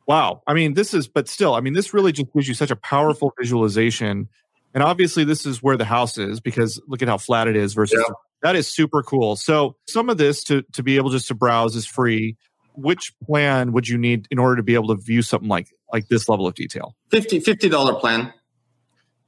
Wow. 0.06 0.42
I 0.46 0.54
mean, 0.54 0.74
this 0.74 0.94
is, 0.94 1.08
but 1.08 1.28
still, 1.28 1.54
I 1.54 1.60
mean, 1.60 1.74
this 1.74 1.92
really 1.92 2.12
just 2.12 2.32
gives 2.32 2.48
you 2.48 2.54
such 2.54 2.70
a 2.70 2.76
powerful 2.76 3.32
visualization. 3.38 4.28
And 4.74 4.82
obviously, 4.82 5.24
this 5.24 5.44
is 5.44 5.62
where 5.62 5.76
the 5.76 5.84
house 5.84 6.16
is 6.16 6.40
because 6.40 6.80
look 6.88 7.02
at 7.02 7.08
how 7.08 7.18
flat 7.18 7.48
it 7.48 7.56
is 7.56 7.74
versus 7.74 8.02
yeah. 8.06 8.14
That 8.42 8.56
is 8.56 8.68
super 8.68 9.02
cool. 9.02 9.36
So 9.36 9.76
some 9.86 10.10
of 10.10 10.18
this 10.18 10.42
to 10.44 10.62
to 10.72 10.82
be 10.82 10.96
able 10.96 11.10
just 11.10 11.28
to 11.28 11.34
browse 11.34 11.76
is 11.76 11.86
free. 11.86 12.36
Which 12.74 13.12
plan 13.22 13.72
would 13.72 13.86
you 13.86 13.98
need 13.98 14.26
in 14.30 14.38
order 14.38 14.56
to 14.56 14.62
be 14.62 14.74
able 14.74 14.94
to 14.94 15.02
view 15.02 15.22
something 15.22 15.48
like 15.48 15.68
like 15.92 16.08
this 16.08 16.28
level 16.28 16.46
of 16.46 16.54
detail? 16.54 16.96
50 17.10 17.40
$50 17.40 18.00
plan. 18.00 18.32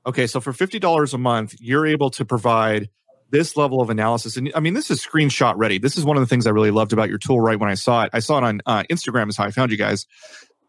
Okay, 0.06 0.26
so 0.26 0.38
for 0.38 0.52
$50 0.52 1.14
a 1.14 1.18
month, 1.18 1.54
you're 1.60 1.86
able 1.86 2.10
to 2.10 2.26
provide 2.26 2.90
this 3.30 3.56
level 3.56 3.80
of 3.80 3.88
analysis. 3.88 4.36
And 4.36 4.52
I 4.54 4.60
mean, 4.60 4.74
this 4.74 4.90
is 4.90 5.04
screenshot 5.04 5.54
ready. 5.56 5.78
This 5.78 5.96
is 5.96 6.04
one 6.04 6.16
of 6.16 6.20
the 6.20 6.26
things 6.26 6.46
I 6.46 6.50
really 6.50 6.70
loved 6.70 6.92
about 6.92 7.08
your 7.08 7.18
tool 7.18 7.40
right 7.40 7.58
when 7.58 7.70
I 7.70 7.74
saw 7.74 8.02
it. 8.04 8.10
I 8.12 8.18
saw 8.18 8.38
it 8.38 8.44
on 8.44 8.60
uh, 8.66 8.82
Instagram 8.90 9.28
is 9.28 9.36
how 9.36 9.44
I 9.44 9.50
found 9.50 9.70
you 9.70 9.78
guys 9.78 10.06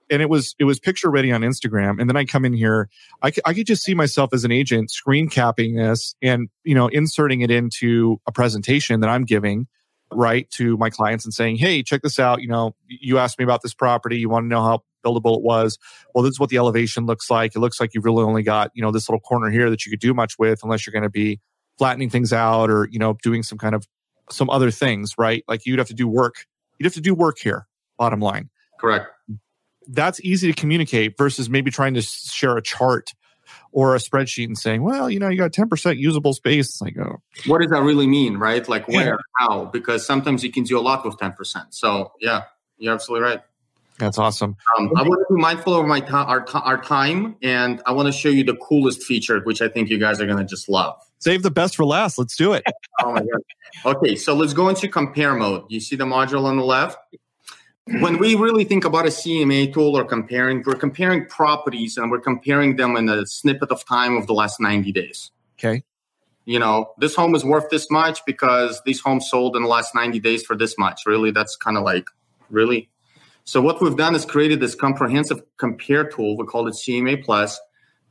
and 0.09 0.21
it 0.21 0.29
was 0.29 0.55
it 0.59 0.65
was 0.65 0.79
picture 0.79 1.09
ready 1.09 1.31
on 1.31 1.41
Instagram. 1.41 1.99
And 1.99 2.09
then 2.09 2.17
I 2.17 2.25
come 2.25 2.45
in 2.45 2.53
here, 2.53 2.89
I, 3.23 3.31
I 3.45 3.53
could 3.53 3.67
just 3.67 3.83
see 3.83 3.93
myself 3.93 4.33
as 4.33 4.43
an 4.43 4.51
agent 4.51 4.91
screen 4.91 5.29
capping 5.29 5.75
this 5.75 6.15
and 6.21 6.49
you 6.63 6.75
know 6.75 6.87
inserting 6.87 7.41
it 7.41 7.51
into 7.51 8.19
a 8.27 8.31
presentation 8.31 8.99
that 8.99 9.09
I'm 9.09 9.25
giving 9.25 9.67
right 10.11 10.49
to 10.51 10.77
my 10.77 10.89
clients 10.89 11.25
and 11.25 11.33
saying, 11.33 11.57
hey, 11.57 11.81
check 11.81 12.01
this 12.01 12.19
out. 12.19 12.41
You 12.41 12.47
know, 12.47 12.75
you 12.87 13.17
asked 13.17 13.39
me 13.39 13.43
about 13.43 13.63
this 13.63 13.73
property. 13.73 14.17
You 14.17 14.29
want 14.29 14.43
to 14.43 14.47
know 14.47 14.61
how 14.61 14.83
buildable 15.03 15.37
it 15.37 15.43
was. 15.43 15.77
Well, 16.13 16.23
this 16.23 16.31
is 16.31 16.39
what 16.39 16.49
the 16.49 16.57
elevation 16.57 17.05
looks 17.05 17.29
like. 17.29 17.55
It 17.55 17.59
looks 17.59 17.79
like 17.79 17.93
you've 17.93 18.05
really 18.05 18.23
only 18.23 18.43
got 18.43 18.71
you 18.73 18.81
know 18.81 18.91
this 18.91 19.09
little 19.09 19.21
corner 19.21 19.49
here 19.49 19.69
that 19.69 19.85
you 19.85 19.89
could 19.89 19.99
do 19.99 20.13
much 20.13 20.37
with, 20.37 20.59
unless 20.63 20.85
you're 20.85 20.93
going 20.93 21.03
to 21.03 21.09
be 21.09 21.39
flattening 21.77 22.09
things 22.09 22.31
out 22.31 22.69
or 22.69 22.87
you 22.91 22.99
know 22.99 23.17
doing 23.21 23.43
some 23.43 23.57
kind 23.57 23.75
of 23.75 23.87
some 24.29 24.49
other 24.49 24.71
things, 24.71 25.13
right? 25.17 25.43
Like 25.47 25.65
you'd 25.65 25.79
have 25.79 25.87
to 25.87 25.93
do 25.93 26.07
work. 26.07 26.45
You'd 26.79 26.85
have 26.85 26.93
to 26.93 27.01
do 27.01 27.13
work 27.13 27.37
here. 27.39 27.67
Bottom 27.97 28.19
line. 28.19 28.49
Correct 28.79 29.07
that's 29.87 30.19
easy 30.21 30.51
to 30.51 30.59
communicate 30.59 31.17
versus 31.17 31.49
maybe 31.49 31.71
trying 31.71 31.93
to 31.95 32.01
share 32.01 32.57
a 32.57 32.61
chart 32.61 33.13
or 33.71 33.95
a 33.95 33.99
spreadsheet 33.99 34.45
and 34.45 34.57
saying, 34.57 34.83
well, 34.83 35.09
you 35.09 35.19
know, 35.19 35.27
you 35.27 35.37
got 35.37 35.51
10% 35.51 35.97
usable 35.97 36.33
space. 36.33 36.69
It's 36.69 36.81
like, 36.81 36.97
oh. 36.97 37.17
What 37.45 37.61
does 37.61 37.71
that 37.71 37.81
really 37.81 38.07
mean, 38.07 38.37
right? 38.37 38.67
Like 38.67 38.87
where, 38.87 39.05
yeah. 39.05 39.15
how? 39.37 39.65
Because 39.65 40.05
sometimes 40.05 40.43
you 40.43 40.51
can 40.51 40.63
do 40.63 40.79
a 40.79 40.81
lot 40.81 41.05
with 41.05 41.17
10%. 41.17 41.35
So, 41.71 42.13
yeah, 42.21 42.43
you're 42.77 42.93
absolutely 42.93 43.27
right. 43.27 43.41
That's 43.97 44.17
awesome. 44.17 44.57
Um, 44.77 44.91
I 44.95 45.03
want 45.03 45.25
to 45.27 45.33
be 45.33 45.41
mindful 45.41 45.79
of 45.79 45.85
my 45.85 46.01
our, 46.01 46.45
our 46.53 46.81
time, 46.81 47.37
and 47.41 47.81
I 47.85 47.93
want 47.93 48.07
to 48.07 48.11
show 48.11 48.27
you 48.27 48.43
the 48.43 48.55
coolest 48.55 49.03
feature, 49.03 49.39
which 49.41 49.61
I 49.61 49.69
think 49.69 49.89
you 49.89 49.97
guys 49.97 50.19
are 50.19 50.25
going 50.25 50.37
to 50.37 50.43
just 50.43 50.67
love. 50.67 50.95
Save 51.19 51.43
the 51.43 51.51
best 51.51 51.77
for 51.77 51.85
last. 51.85 52.17
Let's 52.17 52.35
do 52.35 52.51
it. 52.53 52.63
oh 53.03 53.13
my 53.13 53.21
god. 53.21 53.95
Okay, 53.95 54.15
so 54.17 54.33
let's 54.33 54.53
go 54.53 54.67
into 54.67 54.89
compare 54.89 55.33
mode. 55.33 55.63
You 55.69 55.79
see 55.79 55.95
the 55.95 56.05
module 56.05 56.43
on 56.43 56.57
the 56.57 56.63
left? 56.63 56.97
When 57.87 58.17
we 58.17 58.35
really 58.35 58.63
think 58.63 58.83
about 58.83 59.05
a 59.05 59.09
CMA 59.09 59.71
tool 59.71 59.95
or 59.95 60.03
comparing, 60.03 60.63
we're 60.65 60.75
comparing 60.75 61.27
properties 61.27 61.97
and 61.97 62.09
we're 62.09 62.19
comparing 62.19 62.77
them 62.77 62.97
in 62.97 63.07
a 63.09 63.25
snippet 63.27 63.69
of 63.69 63.85
time 63.85 64.17
of 64.17 64.27
the 64.27 64.33
last 64.33 64.59
90 64.59 64.91
days. 64.91 65.31
Okay. 65.59 65.83
You 66.45 66.59
know, 66.59 66.91
this 66.97 67.15
home 67.15 67.35
is 67.35 67.43
worth 67.43 67.69
this 67.69 67.89
much 67.89 68.19
because 68.25 68.81
these 68.85 68.99
homes 68.99 69.29
sold 69.29 69.55
in 69.55 69.63
the 69.63 69.67
last 69.67 69.93
90 69.95 70.19
days 70.19 70.43
for 70.43 70.55
this 70.55 70.77
much. 70.77 71.01
Really, 71.05 71.31
that's 71.31 71.55
kind 71.55 71.77
of 71.77 71.83
like, 71.83 72.07
really? 72.49 72.89
So, 73.45 73.61
what 73.61 73.81
we've 73.81 73.95
done 73.95 74.15
is 74.15 74.25
created 74.25 74.59
this 74.59 74.75
comprehensive 74.75 75.41
compare 75.57 76.07
tool. 76.07 76.37
We 76.37 76.45
call 76.45 76.67
it 76.67 76.75
CMA 76.75 77.23
Plus 77.23 77.59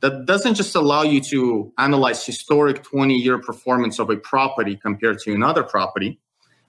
that 0.01 0.25
doesn't 0.25 0.55
just 0.55 0.75
allow 0.75 1.03
you 1.03 1.21
to 1.21 1.71
analyze 1.77 2.25
historic 2.25 2.83
20 2.83 3.15
year 3.15 3.39
performance 3.39 3.99
of 3.99 4.09
a 4.09 4.17
property 4.17 4.75
compared 4.75 5.19
to 5.19 5.33
another 5.33 5.63
property 5.63 6.19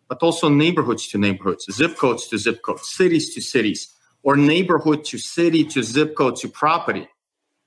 but 0.08 0.22
also 0.22 0.48
neighborhoods 0.48 1.08
to 1.08 1.18
neighborhoods, 1.18 1.66
zip 1.70 1.96
codes 1.96 2.28
to 2.28 2.38
zip 2.38 2.62
codes, 2.62 2.88
cities 2.88 3.34
to 3.34 3.40
cities, 3.40 3.94
or 4.22 4.36
neighborhood 4.36 5.04
to 5.04 5.18
city 5.18 5.64
to 5.64 5.82
zip 5.82 6.14
code 6.16 6.36
to 6.36 6.48
property. 6.48 7.08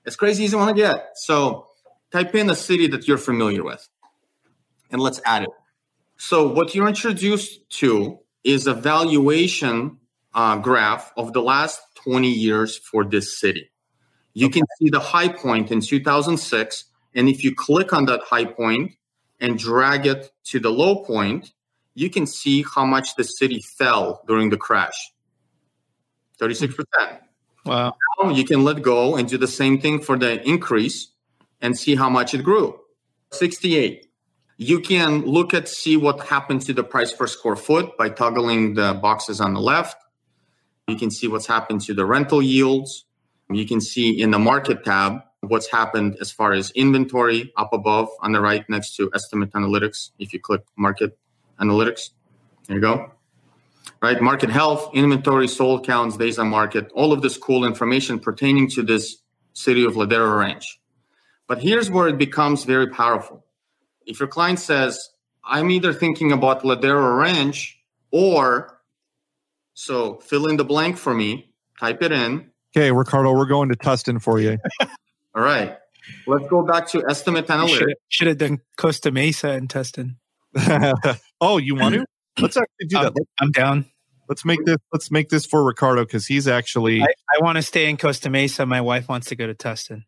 It's 0.06 0.16
crazy 0.16 0.46
as 0.46 0.52
you 0.52 0.58
want 0.58 0.76
to 0.76 0.82
get. 0.82 1.12
So 1.16 1.68
type 2.12 2.34
in 2.36 2.50
a 2.50 2.56
city 2.56 2.88
that 2.88 3.08
you're 3.08 3.18
familiar 3.18 3.64
with 3.64 3.88
and 4.92 5.02
let's 5.02 5.22
add 5.26 5.44
it. 5.44 5.50
So 6.18 6.48
what 6.52 6.76
you're 6.76 6.88
introduced 6.88 7.70
to 7.80 8.20
is 8.44 8.68
a 8.68 8.74
valuation 8.74 9.98
uh, 10.34 10.58
graph 10.58 11.12
of 11.18 11.34
the 11.34 11.42
last 11.42 11.82
20 12.04 12.30
years 12.30 12.78
for 12.78 13.04
this 13.04 13.40
city. 13.40 13.72
You 14.34 14.48
okay. 14.48 14.60
can 14.60 14.68
see 14.80 14.90
the 14.90 15.00
high 15.00 15.30
point 15.30 15.72
in 15.72 15.82
2006. 15.82 16.86
And 17.16 17.30
if 17.30 17.44
you 17.44 17.56
click 17.56 17.94
on 17.94 18.06
that 18.06 18.22
high 18.22 18.46
point 18.46 18.94
and 19.40 19.58
drag 19.58 20.06
it 20.06 20.32
to 20.46 20.60
the 20.60 20.70
low 20.70 21.04
point, 21.04 21.54
you 22.00 22.10
can 22.10 22.26
see 22.26 22.64
how 22.74 22.86
much 22.86 23.16
the 23.16 23.26
city 23.26 23.62
fell 23.62 24.24
during 24.26 24.50
the 24.50 24.58
crash 24.58 25.12
36%. 26.42 26.86
Wow. 27.66 27.94
Now 28.18 28.30
you 28.30 28.46
can 28.46 28.64
let 28.64 28.82
go 28.82 29.18
and 29.18 29.28
do 29.28 29.38
the 29.38 29.50
same 29.50 29.82
thing 29.82 30.00
for 30.00 30.18
the 30.18 30.42
increase 30.48 31.12
and 31.60 31.78
see 31.78 31.96
how 31.96 32.10
much 32.10 32.34
it 32.34 32.44
grew 32.44 32.80
68. 33.34 34.08
You 34.56 34.80
can 34.80 35.26
look 35.26 35.54
at 35.54 35.68
see 35.68 35.98
what 35.98 36.26
happened 36.26 36.62
to 36.64 36.74
the 36.74 36.84
price 36.84 37.12
per 37.12 37.28
square 37.28 37.58
foot 37.58 37.98
by 37.98 38.10
toggling 38.10 38.76
the 38.76 38.94
boxes 38.94 39.42
on 39.42 39.54
the 39.54 39.60
left. 39.60 39.98
You 40.88 40.96
can 40.96 41.12
see 41.12 41.28
what's 41.28 41.48
happened 41.48 41.82
to 41.82 41.94
the 41.94 42.06
rental 42.06 42.42
yields. 42.42 43.06
You 43.52 43.66
can 43.68 43.82
see 43.82 44.22
in 44.22 44.32
the 44.32 44.40
market 44.40 44.86
tab 44.86 45.20
what's 45.42 45.70
happened 45.70 46.18
as 46.22 46.32
far 46.32 46.54
as 46.54 46.72
inventory 46.72 47.52
up 47.58 47.74
above 47.74 48.08
on 48.22 48.32
the 48.32 48.40
right 48.40 48.64
next 48.70 48.96
to 48.98 49.10
estimate 49.14 49.52
analytics 49.52 50.12
if 50.18 50.32
you 50.34 50.40
click 50.40 50.62
market 50.78 51.18
analytics. 51.60 52.10
There 52.68 52.76
you 52.78 52.82
go. 52.82 53.12
Right, 54.02 54.22
market 54.22 54.50
health, 54.50 54.92
inventory, 54.94 55.48
sold 55.48 55.86
counts, 55.86 56.16
days 56.16 56.40
on 56.40 56.48
market, 56.48 56.90
all 56.94 57.12
of 57.12 57.22
this 57.22 57.38
cool 57.38 57.66
information 57.66 58.20
pertaining 58.20 58.70
to 58.70 58.84
this 58.84 59.18
city 59.54 59.84
of 59.84 59.96
Ladera 59.96 60.40
Ranch. 60.40 60.80
But 61.48 61.60
here's 61.62 61.90
where 61.90 62.08
it 62.08 62.18
becomes 62.18 62.64
very 62.64 62.88
powerful. 62.88 63.46
If 64.06 64.20
your 64.20 64.30
client 64.30 64.60
says, 64.60 65.10
I'm 65.44 65.70
either 65.70 65.94
thinking 65.94 66.32
about 66.32 66.64
Ladera 66.64 67.18
Ranch 67.18 67.78
or 68.12 68.80
so 69.74 70.16
fill 70.20 70.48
in 70.48 70.58
the 70.58 70.66
blank 70.66 70.98
for 70.98 71.14
me, 71.14 71.52
type 71.80 72.02
it 72.02 72.12
in. 72.12 72.52
Okay, 72.76 72.92
Ricardo, 72.92 73.34
we're 73.34 73.48
going 73.48 73.70
to 73.70 73.76
Tustin 73.76 74.22
for 74.22 74.40
you. 74.40 74.58
All 75.36 75.44
right. 75.44 75.78
Let's 76.28 76.48
go 76.50 76.64
back 76.64 76.88
to 76.90 77.04
estimate 77.10 77.48
analytics. 77.48 77.94
Should 78.08 78.28
have 78.28 78.38
done 78.38 78.60
Costa 78.78 79.12
Mesa 79.12 79.50
and 79.50 79.70
Tustin. 79.70 80.16
oh, 81.42 81.58
you 81.58 81.76
want 81.76 81.96
to? 81.96 82.06
Let's 82.40 82.58
actually 82.58 82.88
do 82.88 82.98
that. 83.00 83.14
I'm, 83.18 83.26
I'm 83.40 83.52
down. 83.52 83.86
Let's 84.28 84.46
make 84.46 84.64
this. 84.64 84.78
Let's 84.94 85.10
make 85.10 85.30
this 85.30 85.46
for 85.46 85.64
Ricardo 85.64 86.06
because 86.06 86.28
he's 86.28 86.48
actually. 86.48 87.02
I, 87.02 87.08
I 87.08 87.44
want 87.44 87.58
to 87.58 87.62
stay 87.62 87.90
in 87.90 87.98
Costa 87.98 88.30
Mesa. 88.30 88.66
My 88.66 88.82
wife 88.82 89.10
wants 89.10 89.28
to 89.30 89.36
go 89.36 89.48
to 89.48 89.56
Tustin. 89.56 90.04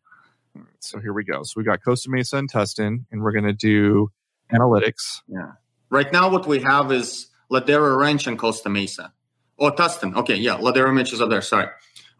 So 0.80 1.00
here 1.00 1.12
we 1.12 1.24
go. 1.24 1.42
So 1.42 1.54
we 1.56 1.64
got 1.64 1.82
Costa 1.82 2.10
Mesa 2.10 2.36
and 2.36 2.50
Tustin, 2.50 3.04
and 3.10 3.22
we're 3.22 3.32
going 3.32 3.44
to 3.44 3.52
do 3.52 4.10
analytics. 4.52 5.22
Yeah. 5.26 5.52
Right 5.90 6.12
now, 6.12 6.30
what 6.30 6.46
we 6.46 6.60
have 6.60 6.92
is 6.92 7.28
Ladera 7.50 7.96
Ranch 7.98 8.26
and 8.26 8.38
Costa 8.38 8.68
Mesa. 8.68 9.12
Oh, 9.58 9.70
Tustin. 9.70 10.14
Okay, 10.16 10.36
yeah, 10.36 10.56
Ladera 10.56 10.94
Ranch 10.94 11.12
is 11.12 11.20
up 11.20 11.30
there. 11.30 11.42
Sorry. 11.42 11.66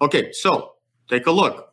Okay, 0.01 0.33
so 0.33 0.73
take 1.09 1.27
a 1.27 1.31
look. 1.31 1.73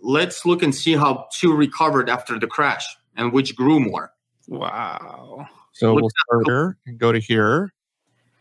Let's 0.00 0.44
look 0.44 0.62
and 0.62 0.74
see 0.74 0.94
how 0.94 1.28
two 1.32 1.54
recovered 1.54 2.08
after 2.08 2.38
the 2.38 2.46
crash 2.46 2.86
and 3.16 3.32
which 3.32 3.54
grew 3.56 3.80
more. 3.80 4.12
Wow. 4.48 5.48
So 5.74 5.94
we'll 5.94 6.10
start 6.10 6.46
here 6.46 6.78
and 6.86 6.98
go 6.98 7.12
to 7.12 7.18
here. 7.18 7.72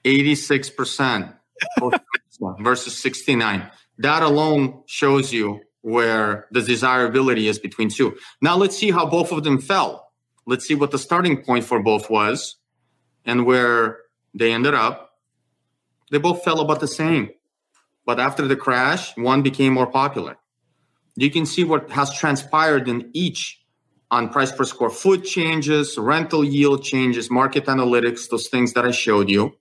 86% 0.05 1.33
versus 2.59 2.97
69. 2.97 3.71
That 3.97 4.23
alone 4.23 4.83
shows 4.85 5.33
you 5.33 5.61
where 5.81 6.47
the 6.51 6.61
desirability 6.61 7.47
is 7.47 7.59
between 7.59 7.89
two. 7.89 8.15
Now 8.41 8.55
let's 8.55 8.77
see 8.77 8.91
how 8.91 9.05
both 9.05 9.31
of 9.31 9.43
them 9.43 9.59
fell. 9.59 10.11
Let's 10.45 10.67
see 10.67 10.75
what 10.75 10.91
the 10.91 10.99
starting 10.99 11.43
point 11.43 11.65
for 11.65 11.81
both 11.81 12.09
was 12.09 12.55
and 13.25 13.45
where 13.45 13.99
they 14.33 14.53
ended 14.53 14.73
up. 14.73 15.17
They 16.11 16.19
both 16.19 16.43
fell 16.43 16.59
about 16.59 16.81
the 16.81 16.87
same. 16.87 17.31
But 18.05 18.19
after 18.19 18.47
the 18.47 18.55
crash, 18.55 19.15
one 19.17 19.41
became 19.41 19.73
more 19.73 19.87
popular. 19.87 20.37
You 21.15 21.31
can 21.31 21.45
see 21.45 21.63
what 21.63 21.89
has 21.91 22.13
transpired 22.13 22.87
in 22.87 23.09
each 23.13 23.62
on 24.13 24.29
price 24.29 24.51
per 24.51 24.63
square 24.63 24.91
foot 24.91 25.25
changes, 25.25 25.97
rental 25.97 26.43
yield 26.43 26.83
changes, 26.83 27.31
market 27.31 27.65
analytics, 27.65 28.29
those 28.29 28.47
things 28.47 28.73
that 28.73 28.85
I 28.85 28.91
showed 28.91 29.27
you. 29.27 29.57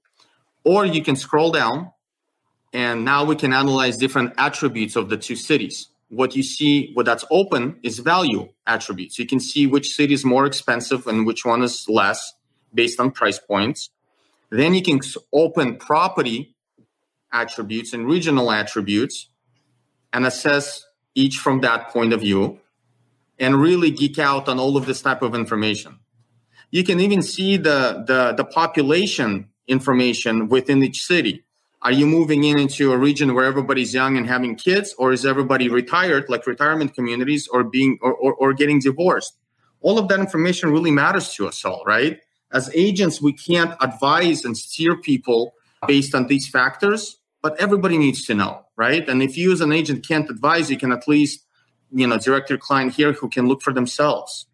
Or 0.62 0.84
you 0.84 1.02
can 1.02 1.16
scroll 1.16 1.50
down 1.52 1.90
and 2.74 3.02
now 3.02 3.24
we 3.24 3.34
can 3.34 3.54
analyze 3.54 3.96
different 3.96 4.34
attributes 4.36 4.94
of 4.94 5.08
the 5.08 5.16
two 5.16 5.36
cities. 5.36 5.88
What 6.10 6.36
you 6.36 6.42
see, 6.42 6.92
what 6.92 7.06
that's 7.06 7.24
open 7.30 7.78
is 7.82 8.00
value 8.00 8.50
attributes. 8.66 9.18
You 9.18 9.26
can 9.26 9.40
see 9.40 9.66
which 9.66 9.94
city 9.94 10.12
is 10.12 10.22
more 10.22 10.44
expensive 10.44 11.06
and 11.06 11.26
which 11.26 11.46
one 11.46 11.62
is 11.62 11.88
less 11.88 12.34
based 12.74 13.00
on 13.00 13.10
price 13.10 13.38
points. 13.38 13.88
Then 14.50 14.74
you 14.74 14.82
can 14.82 15.00
open 15.32 15.76
property 15.76 16.54
attributes 17.32 17.94
and 17.94 18.06
regional 18.06 18.52
attributes 18.52 19.30
and 20.12 20.26
assess 20.26 20.84
each 21.14 21.36
from 21.36 21.62
that 21.62 21.88
point 21.88 22.12
of 22.12 22.20
view 22.20 22.60
and 23.42 23.60
really 23.60 23.90
geek 23.90 24.18
out 24.18 24.48
on 24.48 24.58
all 24.58 24.76
of 24.76 24.86
this 24.86 25.02
type 25.02 25.20
of 25.20 25.34
information. 25.34 25.98
You 26.70 26.84
can 26.84 27.00
even 27.00 27.22
see 27.22 27.58
the, 27.58 28.04
the, 28.06 28.32
the 28.34 28.44
population 28.44 29.48
information 29.66 30.48
within 30.48 30.82
each 30.82 31.02
city. 31.04 31.44
Are 31.82 31.92
you 31.92 32.06
moving 32.06 32.44
in 32.44 32.58
into 32.58 32.92
a 32.92 32.96
region 32.96 33.34
where 33.34 33.44
everybody's 33.44 33.92
young 33.92 34.16
and 34.16 34.28
having 34.28 34.54
kids, 34.54 34.94
or 34.96 35.12
is 35.12 35.26
everybody 35.26 35.68
retired, 35.68 36.26
like 36.28 36.46
retirement 36.46 36.94
communities, 36.94 37.48
or 37.52 37.64
being 37.64 37.98
or, 38.00 38.14
or, 38.14 38.34
or 38.34 38.52
getting 38.54 38.78
divorced? 38.78 39.36
All 39.80 39.98
of 39.98 40.06
that 40.08 40.20
information 40.20 40.70
really 40.70 40.92
matters 40.92 41.34
to 41.34 41.48
us 41.48 41.64
all, 41.64 41.82
right? 41.84 42.20
As 42.52 42.70
agents, 42.74 43.20
we 43.20 43.32
can't 43.32 43.74
advise 43.80 44.44
and 44.44 44.56
steer 44.56 44.96
people 44.96 45.54
based 45.88 46.14
on 46.14 46.28
these 46.28 46.46
factors, 46.48 47.18
but 47.42 47.60
everybody 47.60 47.98
needs 47.98 48.24
to 48.26 48.34
know, 48.34 48.66
right? 48.76 49.08
And 49.08 49.20
if 49.20 49.36
you 49.36 49.50
as 49.52 49.60
an 49.60 49.72
agent 49.72 50.06
can't 50.06 50.30
advise, 50.30 50.70
you 50.70 50.78
can 50.78 50.92
at 50.92 51.08
least, 51.08 51.44
you 51.92 52.06
know, 52.06 52.18
direct 52.18 52.50
your 52.50 52.58
client 52.58 52.94
here 52.94 53.12
who 53.12 53.28
can 53.28 53.46
look 53.46 53.62
for 53.62 53.72
themselves. 53.72 54.46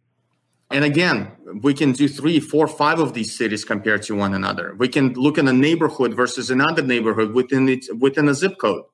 And 0.71 0.85
again, 0.85 1.33
we 1.63 1.73
can 1.73 1.93
do 1.93 2.09
three, 2.09 2.41
four, 2.41 2.69
five 2.69 2.99
of 2.99 3.15
these 3.15 3.37
cities 3.37 3.65
compared 3.65 4.03
to 4.03 4.15
one 4.15 4.35
another. 4.35 4.75
We 4.77 4.89
can 4.89 5.15
look 5.15 5.39
in 5.39 5.49
a 5.49 5.53
neighborhood 5.53 6.15
versus 6.15 6.51
another 6.51 6.83
neighborhood 6.83 7.33
within 7.33 7.69
it, 7.69 7.87
within 7.99 8.29
a 8.29 8.35
zip 8.35 8.59
code, 8.59 8.85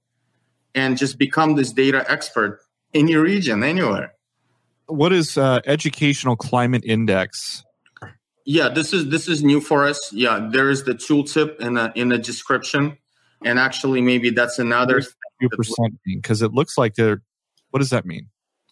and 0.74 0.97
just 0.97 1.18
become 1.18 1.57
this 1.57 1.72
data 1.72 2.05
expert 2.09 2.61
in 2.92 3.09
your 3.09 3.22
region, 3.22 3.64
anywhere. 3.64 4.14
What 4.86 5.12
is 5.12 5.36
uh, 5.36 5.61
educational 5.66 6.36
climate 6.36 6.84
index? 6.84 7.64
Yeah, 8.47 8.68
this 8.68 8.92
is 8.92 9.09
this 9.09 9.26
is 9.26 9.42
new 9.42 9.61
for 9.61 9.84
us. 9.84 10.12
Yeah, 10.12 10.49
there 10.53 10.70
is 10.70 10.84
the 10.84 10.95
tooltip 10.95 11.59
in 11.61 11.74
the 11.74 11.92
in 11.97 12.11
the 12.11 12.18
description, 12.18 12.99
and 13.42 13.59
actually 13.59 14.03
maybe 14.03 14.30
that's 14.30 14.59
another 14.59 15.03
because 16.05 16.42
it 16.42 16.53
looks 16.53 16.76
like 16.76 16.95
they're. 16.95 17.22
What 17.70 17.80
does 17.80 17.90
that 17.90 18.05
mean? 18.05 18.28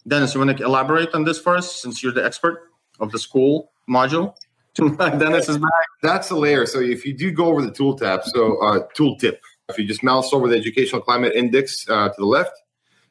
Dennis, 0.07 0.34
you 0.34 0.40
want 0.40 0.57
to 0.57 0.64
elaborate 0.64 1.14
on 1.14 1.24
this 1.24 1.38
for 1.38 1.57
us 1.57 1.80
since 1.80 2.03
you're 2.03 2.12
the 2.12 2.24
expert? 2.24 2.72
of 3.03 3.12
the 3.12 3.18
school 3.18 3.72
module. 3.88 4.34
Dennis 4.74 5.48
is 5.48 5.59
back. 5.59 5.70
That's 6.03 6.30
a 6.30 6.36
layer. 6.36 6.64
So 6.64 6.80
if 6.80 7.05
you 7.05 7.12
do 7.12 7.30
go 7.30 7.46
over 7.46 7.61
the 7.61 7.70
tool 7.70 7.96
tab, 7.96 8.24
so 8.24 8.57
uh, 8.62 8.86
tool 8.94 9.16
tip, 9.18 9.42
if 9.68 9.78
you 9.78 9.86
just 9.86 10.03
mouse 10.03 10.32
over 10.32 10.48
the 10.48 10.57
educational 10.57 11.03
climate 11.03 11.34
index 11.34 11.86
uh, 11.88 12.09
to 12.09 12.14
the 12.16 12.24
left, 12.24 12.53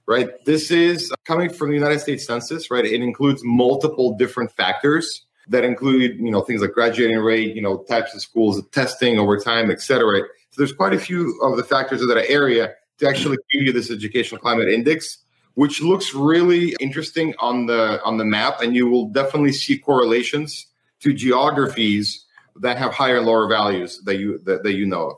right, 0.08 0.30
this 0.46 0.72
is 0.72 1.14
coming 1.26 1.50
from 1.50 1.70
the 1.70 1.76
United 1.76 2.00
States 2.00 2.26
Census, 2.26 2.72
right? 2.72 2.86
It 2.86 3.02
includes 3.02 3.42
multiple 3.44 4.16
different 4.18 4.52
factors 4.52 5.26
that 5.50 5.64
include, 5.64 6.18
you 6.18 6.32
know, 6.32 6.42
things 6.42 6.62
like 6.62 6.72
graduating 6.72 7.20
rate, 7.20 7.56
you 7.56 7.62
know, 7.62 7.84
types 7.84 8.16
of 8.16 8.22
schools, 8.22 8.62
testing 8.70 9.20
over 9.20 9.38
time, 9.38 9.70
et 9.70 9.82
cetera. 9.82 10.22
So 10.50 10.62
there's 10.62 10.74
quite 10.74 10.94
a 10.94 11.00
few 11.00 11.40
of 11.42 11.58
the 11.58 11.64
factors 11.64 12.02
of 12.02 12.08
that 12.08 12.30
area 12.30 12.74
to 13.00 13.08
actually 13.08 13.38
give 13.52 13.64
you 13.64 13.74
this 13.74 13.92
educational 13.92 14.40
climate 14.40 14.70
index 14.70 15.20
which 15.56 15.82
looks 15.82 16.14
really 16.14 16.76
interesting 16.80 17.34
on 17.40 17.66
the 17.66 18.02
on 18.04 18.18
the 18.18 18.26
map 18.26 18.62
and 18.62 18.76
you 18.76 18.88
will 18.88 19.08
definitely 19.10 19.52
see 19.52 19.78
correlations 19.78 20.68
to 21.00 21.14
geographies 21.14 22.26
that 22.58 22.78
have 22.78 22.94
higher 22.94 23.18
and 23.18 23.26
lower 23.26 23.48
values 23.48 24.02
that 24.06 24.18
you 24.18 24.40
that, 24.46 24.64
that 24.64 24.74
you 24.74 24.86
know 24.86 25.10
of. 25.10 25.18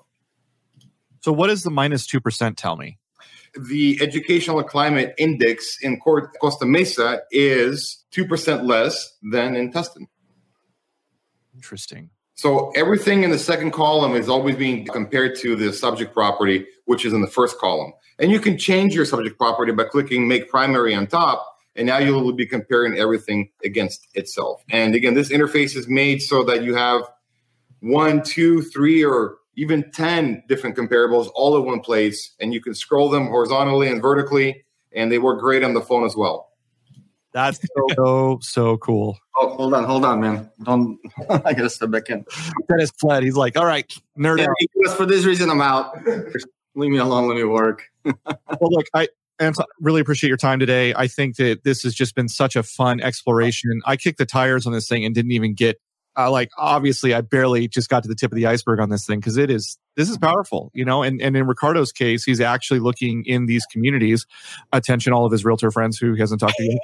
So 1.22 1.32
what 1.32 1.48
does 1.48 1.64
the 1.64 1.72
minus 1.72 2.06
2% 2.06 2.56
tell 2.58 2.76
me? 2.76 2.98
The 3.58 3.98
educational 4.02 4.62
climate 4.64 5.14
index 5.18 5.78
in 5.82 6.00
costa 6.00 6.66
mesa 6.66 7.22
is 7.32 8.04
2% 8.12 8.68
less 8.68 9.16
than 9.22 9.56
in 9.56 9.72
tustin. 9.72 10.08
Interesting 11.56 12.10
so 12.44 12.72
everything 12.76 13.24
in 13.24 13.32
the 13.32 13.40
second 13.40 13.72
column 13.72 14.14
is 14.14 14.28
always 14.30 14.56
being 14.56 14.86
compared 14.86 15.36
to 15.44 15.56
the 15.56 15.72
subject 15.74 16.14
property 16.14 16.66
which 16.86 17.06
is 17.06 17.14
in 17.14 17.22
the 17.22 17.34
first 17.40 17.58
column 17.58 17.94
and 18.20 18.32
you 18.32 18.40
can 18.40 18.58
change 18.58 18.94
your 18.94 19.06
subject 19.06 19.38
property 19.38 19.72
by 19.72 19.86
clicking 19.86 20.28
make 20.28 20.50
primary 20.50 20.94
on 20.94 21.08
top. 21.08 21.46
And 21.76 21.88
now 21.88 21.98
you 21.98 22.14
will 22.14 22.34
be 22.34 22.46
comparing 22.46 22.98
everything 22.98 23.50
against 23.64 24.08
itself. 24.14 24.64
And 24.70 24.94
again, 24.94 25.16
this 25.16 25.30
interface 25.30 25.76
is 25.76 25.88
made 25.88 26.22
so 26.22 26.44
that 26.44 26.64
you 26.64 26.76
have 26.76 27.02
one, 27.80 28.22
two, 28.22 28.62
three, 28.62 29.04
or 29.04 29.38
even 29.56 29.90
10 29.92 30.44
different 30.48 30.76
comparables 30.76 31.32
all 31.34 31.58
in 31.58 31.66
one 31.66 31.80
place. 31.80 32.36
And 32.40 32.54
you 32.54 32.62
can 32.62 32.76
scroll 32.76 33.10
them 33.10 33.28
horizontally 33.28 33.90
and 33.90 34.02
vertically. 34.02 34.64
And 34.96 35.12
they 35.12 35.18
work 35.18 35.40
great 35.40 35.64
on 35.64 35.74
the 35.74 35.82
phone 35.82 36.06
as 36.06 36.16
well. 36.16 36.53
That's 37.34 37.60
so, 37.96 38.38
so 38.42 38.78
cool. 38.78 39.18
Oh, 39.38 39.50
hold 39.56 39.74
on, 39.74 39.84
hold 39.84 40.06
on, 40.06 40.22
man. 40.22 40.50
Don't, 40.64 41.00
I 41.30 41.54
gotta 41.54 41.70
step 41.70 41.92
back 41.92 42.10
in. 42.10 42.26
Dennis 42.68 42.92
fled. 42.92 43.24
He's 43.24 43.36
like, 43.36 43.58
all 43.58 43.66
right, 43.66 43.92
nerd 44.18 44.40
yeah, 44.40 44.48
out. 44.88 44.96
For 44.96 45.06
this 45.06 45.26
reason, 45.26 45.50
I'm 45.50 45.62
out. 45.62 45.98
Leave 46.76 46.92
me 46.92 46.98
alone. 46.98 47.28
Let 47.28 47.36
me 47.36 47.44
work. 47.44 47.84
well, 48.06 48.16
look, 48.62 48.86
I 48.94 49.10
and 49.40 49.56
really 49.80 50.02
appreciate 50.02 50.28
your 50.28 50.38
time 50.38 50.60
today. 50.60 50.94
I 50.96 51.08
think 51.08 51.38
that 51.38 51.64
this 51.64 51.84
has 51.84 51.96
just 51.96 52.16
been 52.16 52.30
such 52.30 52.56
a 52.56 52.64
fun 52.64 53.02
exploration. 53.02 53.82
I 53.86 53.98
kicked 53.98 54.20
the 54.20 54.26
tires 54.26 54.68
on 54.68 54.74
this 54.74 54.88
thing 54.88 55.04
and 55.04 55.14
didn't 55.14 55.32
even 55.32 55.56
get 55.56 55.80
uh, 56.16 56.30
like 56.30 56.50
obviously 56.58 57.14
I 57.14 57.22
barely 57.22 57.68
just 57.68 57.90
got 57.90 58.04
to 58.04 58.10
the 58.10 58.16
tip 58.16 58.32
of 58.32 58.36
the 58.36 58.46
iceberg 58.46 58.80
on 58.80 58.90
this 58.90 59.06
thing 59.06 59.20
because 59.20 59.38
it 59.38 59.50
is 59.50 59.78
this 59.96 60.10
is 60.10 60.18
powerful, 60.18 60.72
you 60.74 60.86
know. 60.86 61.04
And 61.04 61.22
and 61.22 61.36
in 61.36 61.48
Ricardo's 61.48 61.92
case, 61.92 62.24
he's 62.24 62.40
actually 62.40 62.80
looking 62.80 63.24
in 63.26 63.46
these 63.46 63.66
communities. 63.72 64.26
Attention, 64.72 65.14
all 65.14 65.26
of 65.26 65.32
his 65.32 65.44
realtor 65.44 65.72
friends 65.72 65.98
who 65.98 66.14
he 66.14 66.20
hasn't 66.20 66.40
talked 66.40 66.58
to 66.58 66.64
you. 66.64 66.80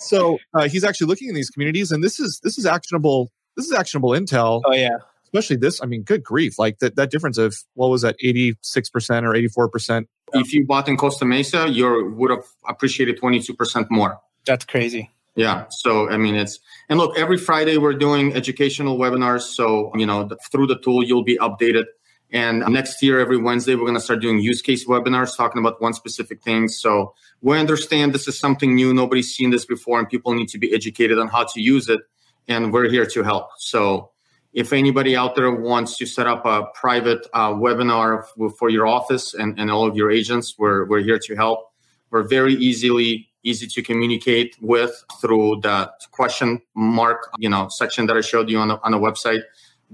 So 0.00 0.38
uh, 0.54 0.68
he's 0.68 0.84
actually 0.84 1.08
looking 1.08 1.28
in 1.28 1.34
these 1.34 1.50
communities, 1.50 1.90
and 1.90 2.02
this 2.02 2.20
is 2.20 2.40
this 2.42 2.58
is 2.58 2.66
actionable. 2.66 3.30
This 3.56 3.66
is 3.66 3.72
actionable 3.72 4.10
intel. 4.10 4.62
Oh 4.64 4.72
yeah, 4.72 4.98
especially 5.24 5.56
this. 5.56 5.82
I 5.82 5.86
mean, 5.86 6.02
good 6.02 6.22
grief! 6.22 6.58
Like 6.58 6.78
that 6.78 6.96
that 6.96 7.10
difference 7.10 7.38
of 7.38 7.56
what 7.74 7.88
was 7.88 8.02
that, 8.02 8.16
eighty 8.22 8.56
six 8.62 8.88
percent 8.88 9.26
or 9.26 9.34
eighty 9.34 9.48
four 9.48 9.68
percent. 9.68 10.08
If 10.34 10.52
you 10.52 10.66
bought 10.66 10.88
in 10.88 10.96
Costa 10.96 11.24
Mesa, 11.24 11.68
you 11.68 12.14
would 12.16 12.30
have 12.30 12.44
appreciated 12.68 13.18
twenty 13.18 13.40
two 13.40 13.54
percent 13.54 13.90
more. 13.90 14.20
That's 14.46 14.64
crazy. 14.64 15.10
Yeah. 15.34 15.66
So 15.70 16.10
I 16.10 16.16
mean, 16.16 16.34
it's 16.34 16.58
and 16.88 16.98
look, 16.98 17.16
every 17.18 17.38
Friday 17.38 17.78
we're 17.78 17.94
doing 17.94 18.34
educational 18.34 18.98
webinars. 18.98 19.42
So 19.42 19.92
you 19.94 20.06
know, 20.06 20.28
through 20.50 20.66
the 20.66 20.78
tool, 20.78 21.04
you'll 21.04 21.24
be 21.24 21.38
updated. 21.38 21.84
And 22.30 22.60
next 22.68 23.02
year, 23.02 23.20
every 23.20 23.38
Wednesday, 23.38 23.74
we're 23.74 23.82
going 23.82 23.94
to 23.94 24.00
start 24.00 24.20
doing 24.20 24.38
use 24.38 24.60
case 24.60 24.86
webinars 24.86 25.34
talking 25.36 25.60
about 25.60 25.80
one 25.80 25.94
specific 25.94 26.42
thing. 26.42 26.68
So 26.68 27.14
we 27.40 27.58
understand 27.58 28.12
this 28.12 28.28
is 28.28 28.38
something 28.38 28.74
new. 28.74 28.92
Nobody's 28.92 29.34
seen 29.34 29.50
this 29.50 29.64
before, 29.64 29.98
and 29.98 30.08
people 30.08 30.34
need 30.34 30.48
to 30.48 30.58
be 30.58 30.74
educated 30.74 31.18
on 31.18 31.28
how 31.28 31.44
to 31.44 31.60
use 31.60 31.88
it. 31.88 32.00
And 32.46 32.72
we're 32.72 32.88
here 32.90 33.06
to 33.06 33.22
help. 33.22 33.48
So 33.58 34.10
if 34.52 34.72
anybody 34.72 35.16
out 35.16 35.36
there 35.36 35.50
wants 35.50 35.96
to 35.98 36.06
set 36.06 36.26
up 36.26 36.44
a 36.44 36.66
private 36.74 37.26
uh, 37.32 37.52
webinar 37.52 38.24
for 38.58 38.68
your 38.68 38.86
office 38.86 39.32
and, 39.34 39.58
and 39.58 39.70
all 39.70 39.86
of 39.86 39.96
your 39.96 40.10
agents, 40.10 40.54
we're, 40.58 40.84
we're 40.86 41.02
here 41.02 41.18
to 41.18 41.34
help. 41.34 41.72
We're 42.10 42.26
very 42.26 42.54
easily 42.54 43.28
easy 43.44 43.66
to 43.66 43.82
communicate 43.82 44.56
with 44.60 45.04
through 45.20 45.60
the 45.62 45.90
question 46.10 46.60
mark 46.74 47.30
you 47.38 47.48
know 47.48 47.68
section 47.68 48.06
that 48.06 48.16
I 48.16 48.20
showed 48.20 48.50
you 48.50 48.58
on 48.58 48.68
the, 48.68 48.80
on 48.82 48.92
the 48.92 48.98
website. 48.98 49.42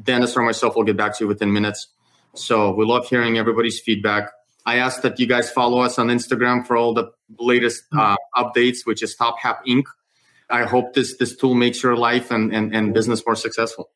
Dennis 0.03 0.37
or 0.37 0.43
myself 0.43 0.75
will 0.75 0.83
get 0.85 0.97
back 0.97 1.17
to 1.19 1.25
you 1.25 1.29
within 1.29 1.53
minutes. 1.53 1.89
So 2.35 2.75
we 2.75 2.85
love 2.85 3.09
hearing 3.09 3.39
everybody's 3.39 3.81
feedback. 3.81 4.31
I 4.67 4.77
ask 4.77 5.03
that 5.03 5.21
you 5.21 5.27
guys 5.27 5.51
follow 5.51 5.81
us 5.81 5.99
on 5.99 6.09
Instagram 6.09 6.67
for 6.67 6.77
all 6.77 6.95
the 6.95 7.11
latest 7.39 7.85
uh, 7.93 8.17
updates, 8.37 8.79
which 8.85 9.03
is 9.03 9.17
TopHap 9.17 9.59
Inc. 9.69 9.85
I 10.51 10.65
hope 10.65 10.95
this 10.95 11.17
this 11.17 11.37
tool 11.37 11.55
makes 11.55 11.83
your 11.83 11.97
life 11.97 12.31
and, 12.31 12.55
and, 12.55 12.75
and 12.75 12.93
business 12.95 13.23
more 13.27 13.37
successful. 13.37 13.91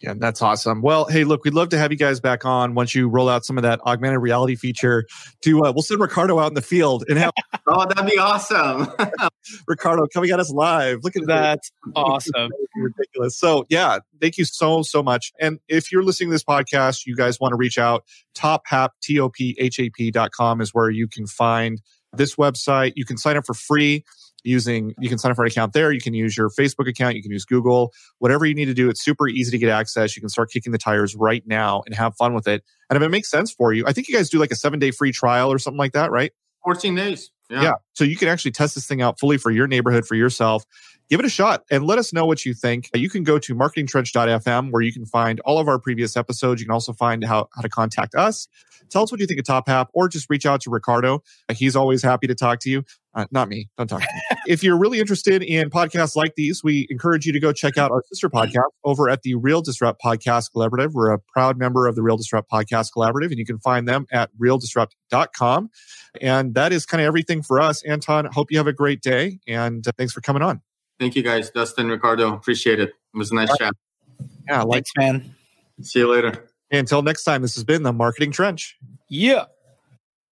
Yeah, 0.00 0.14
that's 0.16 0.40
awesome. 0.42 0.80
Well, 0.80 1.06
hey, 1.06 1.24
look, 1.24 1.44
we'd 1.44 1.54
love 1.54 1.70
to 1.70 1.78
have 1.78 1.90
you 1.90 1.98
guys 1.98 2.20
back 2.20 2.44
on 2.44 2.74
once 2.74 2.94
you 2.94 3.08
roll 3.08 3.28
out 3.28 3.44
some 3.44 3.58
of 3.58 3.62
that 3.62 3.80
augmented 3.84 4.20
reality 4.20 4.54
feature. 4.54 5.06
To 5.42 5.64
uh, 5.64 5.72
we'll 5.72 5.82
send 5.82 6.00
Ricardo 6.00 6.38
out 6.38 6.48
in 6.48 6.54
the 6.54 6.62
field 6.62 7.04
and 7.08 7.18
have 7.18 7.32
oh, 7.66 7.84
that'd 7.84 8.06
be 8.06 8.16
awesome. 8.16 8.86
Ricardo 9.66 10.06
coming 10.06 10.30
at 10.30 10.38
us 10.38 10.52
live. 10.52 11.00
Look 11.02 11.16
at 11.16 11.26
that. 11.26 11.60
awesome. 11.96 12.50
Ridiculous. 12.76 13.36
So 13.36 13.66
yeah, 13.68 13.98
thank 14.20 14.38
you 14.38 14.44
so 14.44 14.82
so 14.82 15.02
much. 15.02 15.32
And 15.40 15.58
if 15.66 15.90
you're 15.90 16.04
listening 16.04 16.28
to 16.28 16.34
this 16.34 16.44
podcast, 16.44 17.04
you 17.04 17.16
guys 17.16 17.40
want 17.40 17.52
to 17.52 17.56
reach 17.56 17.76
out. 17.76 18.04
TopHap 18.36 18.90
T 19.02 19.18
O 19.18 19.28
P 19.28 19.56
H 19.58 19.80
A 19.80 19.90
P 19.90 20.12
dot 20.12 20.30
com 20.30 20.60
is 20.60 20.72
where 20.72 20.90
you 20.90 21.08
can 21.08 21.26
find 21.26 21.82
this 22.12 22.36
website. 22.36 22.92
You 22.96 23.04
can 23.04 23.16
sign 23.16 23.36
up 23.36 23.46
for 23.46 23.54
free 23.54 24.04
using 24.44 24.94
you 25.00 25.08
can 25.08 25.18
sign 25.18 25.32
up 25.32 25.36
for 25.36 25.44
an 25.44 25.50
account 25.50 25.72
there. 25.72 25.92
You 25.92 26.00
can 26.00 26.14
use 26.14 26.36
your 26.36 26.48
facebook 26.48 26.88
account. 26.88 27.16
You 27.16 27.22
can 27.22 27.32
use 27.32 27.44
google. 27.44 27.92
Whatever 28.18 28.46
you 28.46 28.54
need 28.54 28.66
to 28.66 28.74
do 28.74 28.88
it's 28.88 29.04
super 29.04 29.28
easy 29.28 29.50
to 29.50 29.58
get 29.58 29.68
access. 29.68 30.16
You 30.16 30.20
can 30.20 30.28
start 30.28 30.50
kicking 30.50 30.72
the 30.72 30.78
tires 30.78 31.16
right 31.16 31.42
now 31.46 31.82
and 31.86 31.94
have 31.94 32.16
fun 32.16 32.34
with 32.34 32.46
it. 32.46 32.62
And 32.88 32.96
if 32.96 33.02
it 33.02 33.08
makes 33.10 33.30
sense 33.30 33.52
for 33.52 33.72
you 33.72 33.84
i 33.86 33.92
think 33.92 34.08
you 34.08 34.14
guys 34.14 34.30
do 34.30 34.38
like 34.38 34.50
a 34.50 34.56
seven 34.56 34.78
day 34.78 34.90
free 34.90 35.12
trial 35.12 35.52
or 35.52 35.58
something 35.58 35.78
like 35.78 35.92
that 35.92 36.10
right? 36.10 36.32
14 36.64 36.94
days. 36.94 37.30
Yeah. 37.50 37.62
yeah. 37.62 37.72
So 37.98 38.04
you 38.04 38.14
can 38.14 38.28
actually 38.28 38.52
test 38.52 38.76
this 38.76 38.86
thing 38.86 39.02
out 39.02 39.18
fully 39.18 39.38
for 39.38 39.50
your 39.50 39.66
neighborhood, 39.66 40.06
for 40.06 40.14
yourself. 40.14 40.64
Give 41.10 41.18
it 41.18 41.26
a 41.26 41.28
shot 41.28 41.64
and 41.68 41.84
let 41.84 41.98
us 41.98 42.12
know 42.12 42.26
what 42.26 42.46
you 42.46 42.54
think. 42.54 42.90
You 42.94 43.10
can 43.10 43.24
go 43.24 43.40
to 43.40 43.56
marketingtrench.fm 43.56 44.70
where 44.70 44.82
you 44.82 44.92
can 44.92 45.04
find 45.04 45.40
all 45.40 45.58
of 45.58 45.66
our 45.66 45.80
previous 45.80 46.16
episodes. 46.16 46.60
You 46.60 46.68
can 46.68 46.72
also 46.72 46.92
find 46.92 47.24
how, 47.24 47.48
how 47.56 47.62
to 47.62 47.68
contact 47.68 48.14
us. 48.14 48.46
Tell 48.88 49.02
us 49.02 49.10
what 49.10 49.20
you 49.20 49.26
think 49.26 49.40
of 49.40 49.46
TopHap 49.46 49.88
or 49.94 50.08
just 50.08 50.30
reach 50.30 50.46
out 50.46 50.60
to 50.60 50.70
Ricardo. 50.70 51.24
He's 51.52 51.74
always 51.74 52.02
happy 52.02 52.28
to 52.28 52.36
talk 52.36 52.60
to 52.60 52.70
you. 52.70 52.84
Uh, 53.14 53.26
not 53.32 53.48
me. 53.48 53.68
Don't 53.76 53.88
talk 53.88 54.00
to 54.00 54.06
me. 54.06 54.38
if 54.46 54.62
you're 54.62 54.78
really 54.78 55.00
interested 55.00 55.42
in 55.42 55.70
podcasts 55.70 56.14
like 56.14 56.34
these, 56.36 56.62
we 56.62 56.86
encourage 56.88 57.26
you 57.26 57.32
to 57.32 57.40
go 57.40 57.52
check 57.52 57.76
out 57.76 57.90
our 57.90 58.02
sister 58.08 58.30
podcast 58.30 58.70
over 58.84 59.08
at 59.08 59.22
the 59.22 59.34
Real 59.34 59.60
Disrupt 59.60 60.00
Podcast 60.00 60.50
Collaborative. 60.54 60.92
We're 60.92 61.10
a 61.10 61.18
proud 61.18 61.58
member 61.58 61.86
of 61.88 61.96
the 61.96 62.02
Real 62.02 62.16
Disrupt 62.16 62.50
Podcast 62.50 62.90
Collaborative, 62.96 63.30
and 63.30 63.38
you 63.38 63.44
can 63.44 63.58
find 63.58 63.88
them 63.88 64.06
at 64.12 64.30
realdisrupt.com. 64.40 65.70
And 66.20 66.54
that 66.54 66.72
is 66.72 66.86
kind 66.86 67.00
of 67.00 67.06
everything 67.06 67.42
for 67.42 67.60
us. 67.60 67.82
Anton, 67.88 68.26
hope 68.26 68.50
you 68.50 68.58
have 68.58 68.66
a 68.66 68.72
great 68.72 69.00
day, 69.00 69.40
and 69.48 69.86
uh, 69.86 69.92
thanks 69.96 70.12
for 70.12 70.20
coming 70.20 70.42
on. 70.42 70.60
Thank 71.00 71.16
you, 71.16 71.22
guys. 71.22 71.50
Dustin, 71.50 71.88
Ricardo, 71.88 72.34
appreciate 72.34 72.80
it. 72.80 72.90
It 72.90 73.18
was 73.18 73.30
a 73.30 73.34
nice 73.34 73.56
chat. 73.56 73.72
Yeah, 74.48 74.62
like, 74.62 74.84
thanks, 74.84 74.92
man. 74.96 75.34
See 75.82 76.00
you 76.00 76.12
later. 76.12 76.50
Until 76.70 77.02
next 77.02 77.24
time, 77.24 77.42
this 77.42 77.54
has 77.54 77.64
been 77.64 77.82
the 77.82 77.92
Marketing 77.92 78.30
Trench. 78.30 78.76
Yeah. 79.08 79.44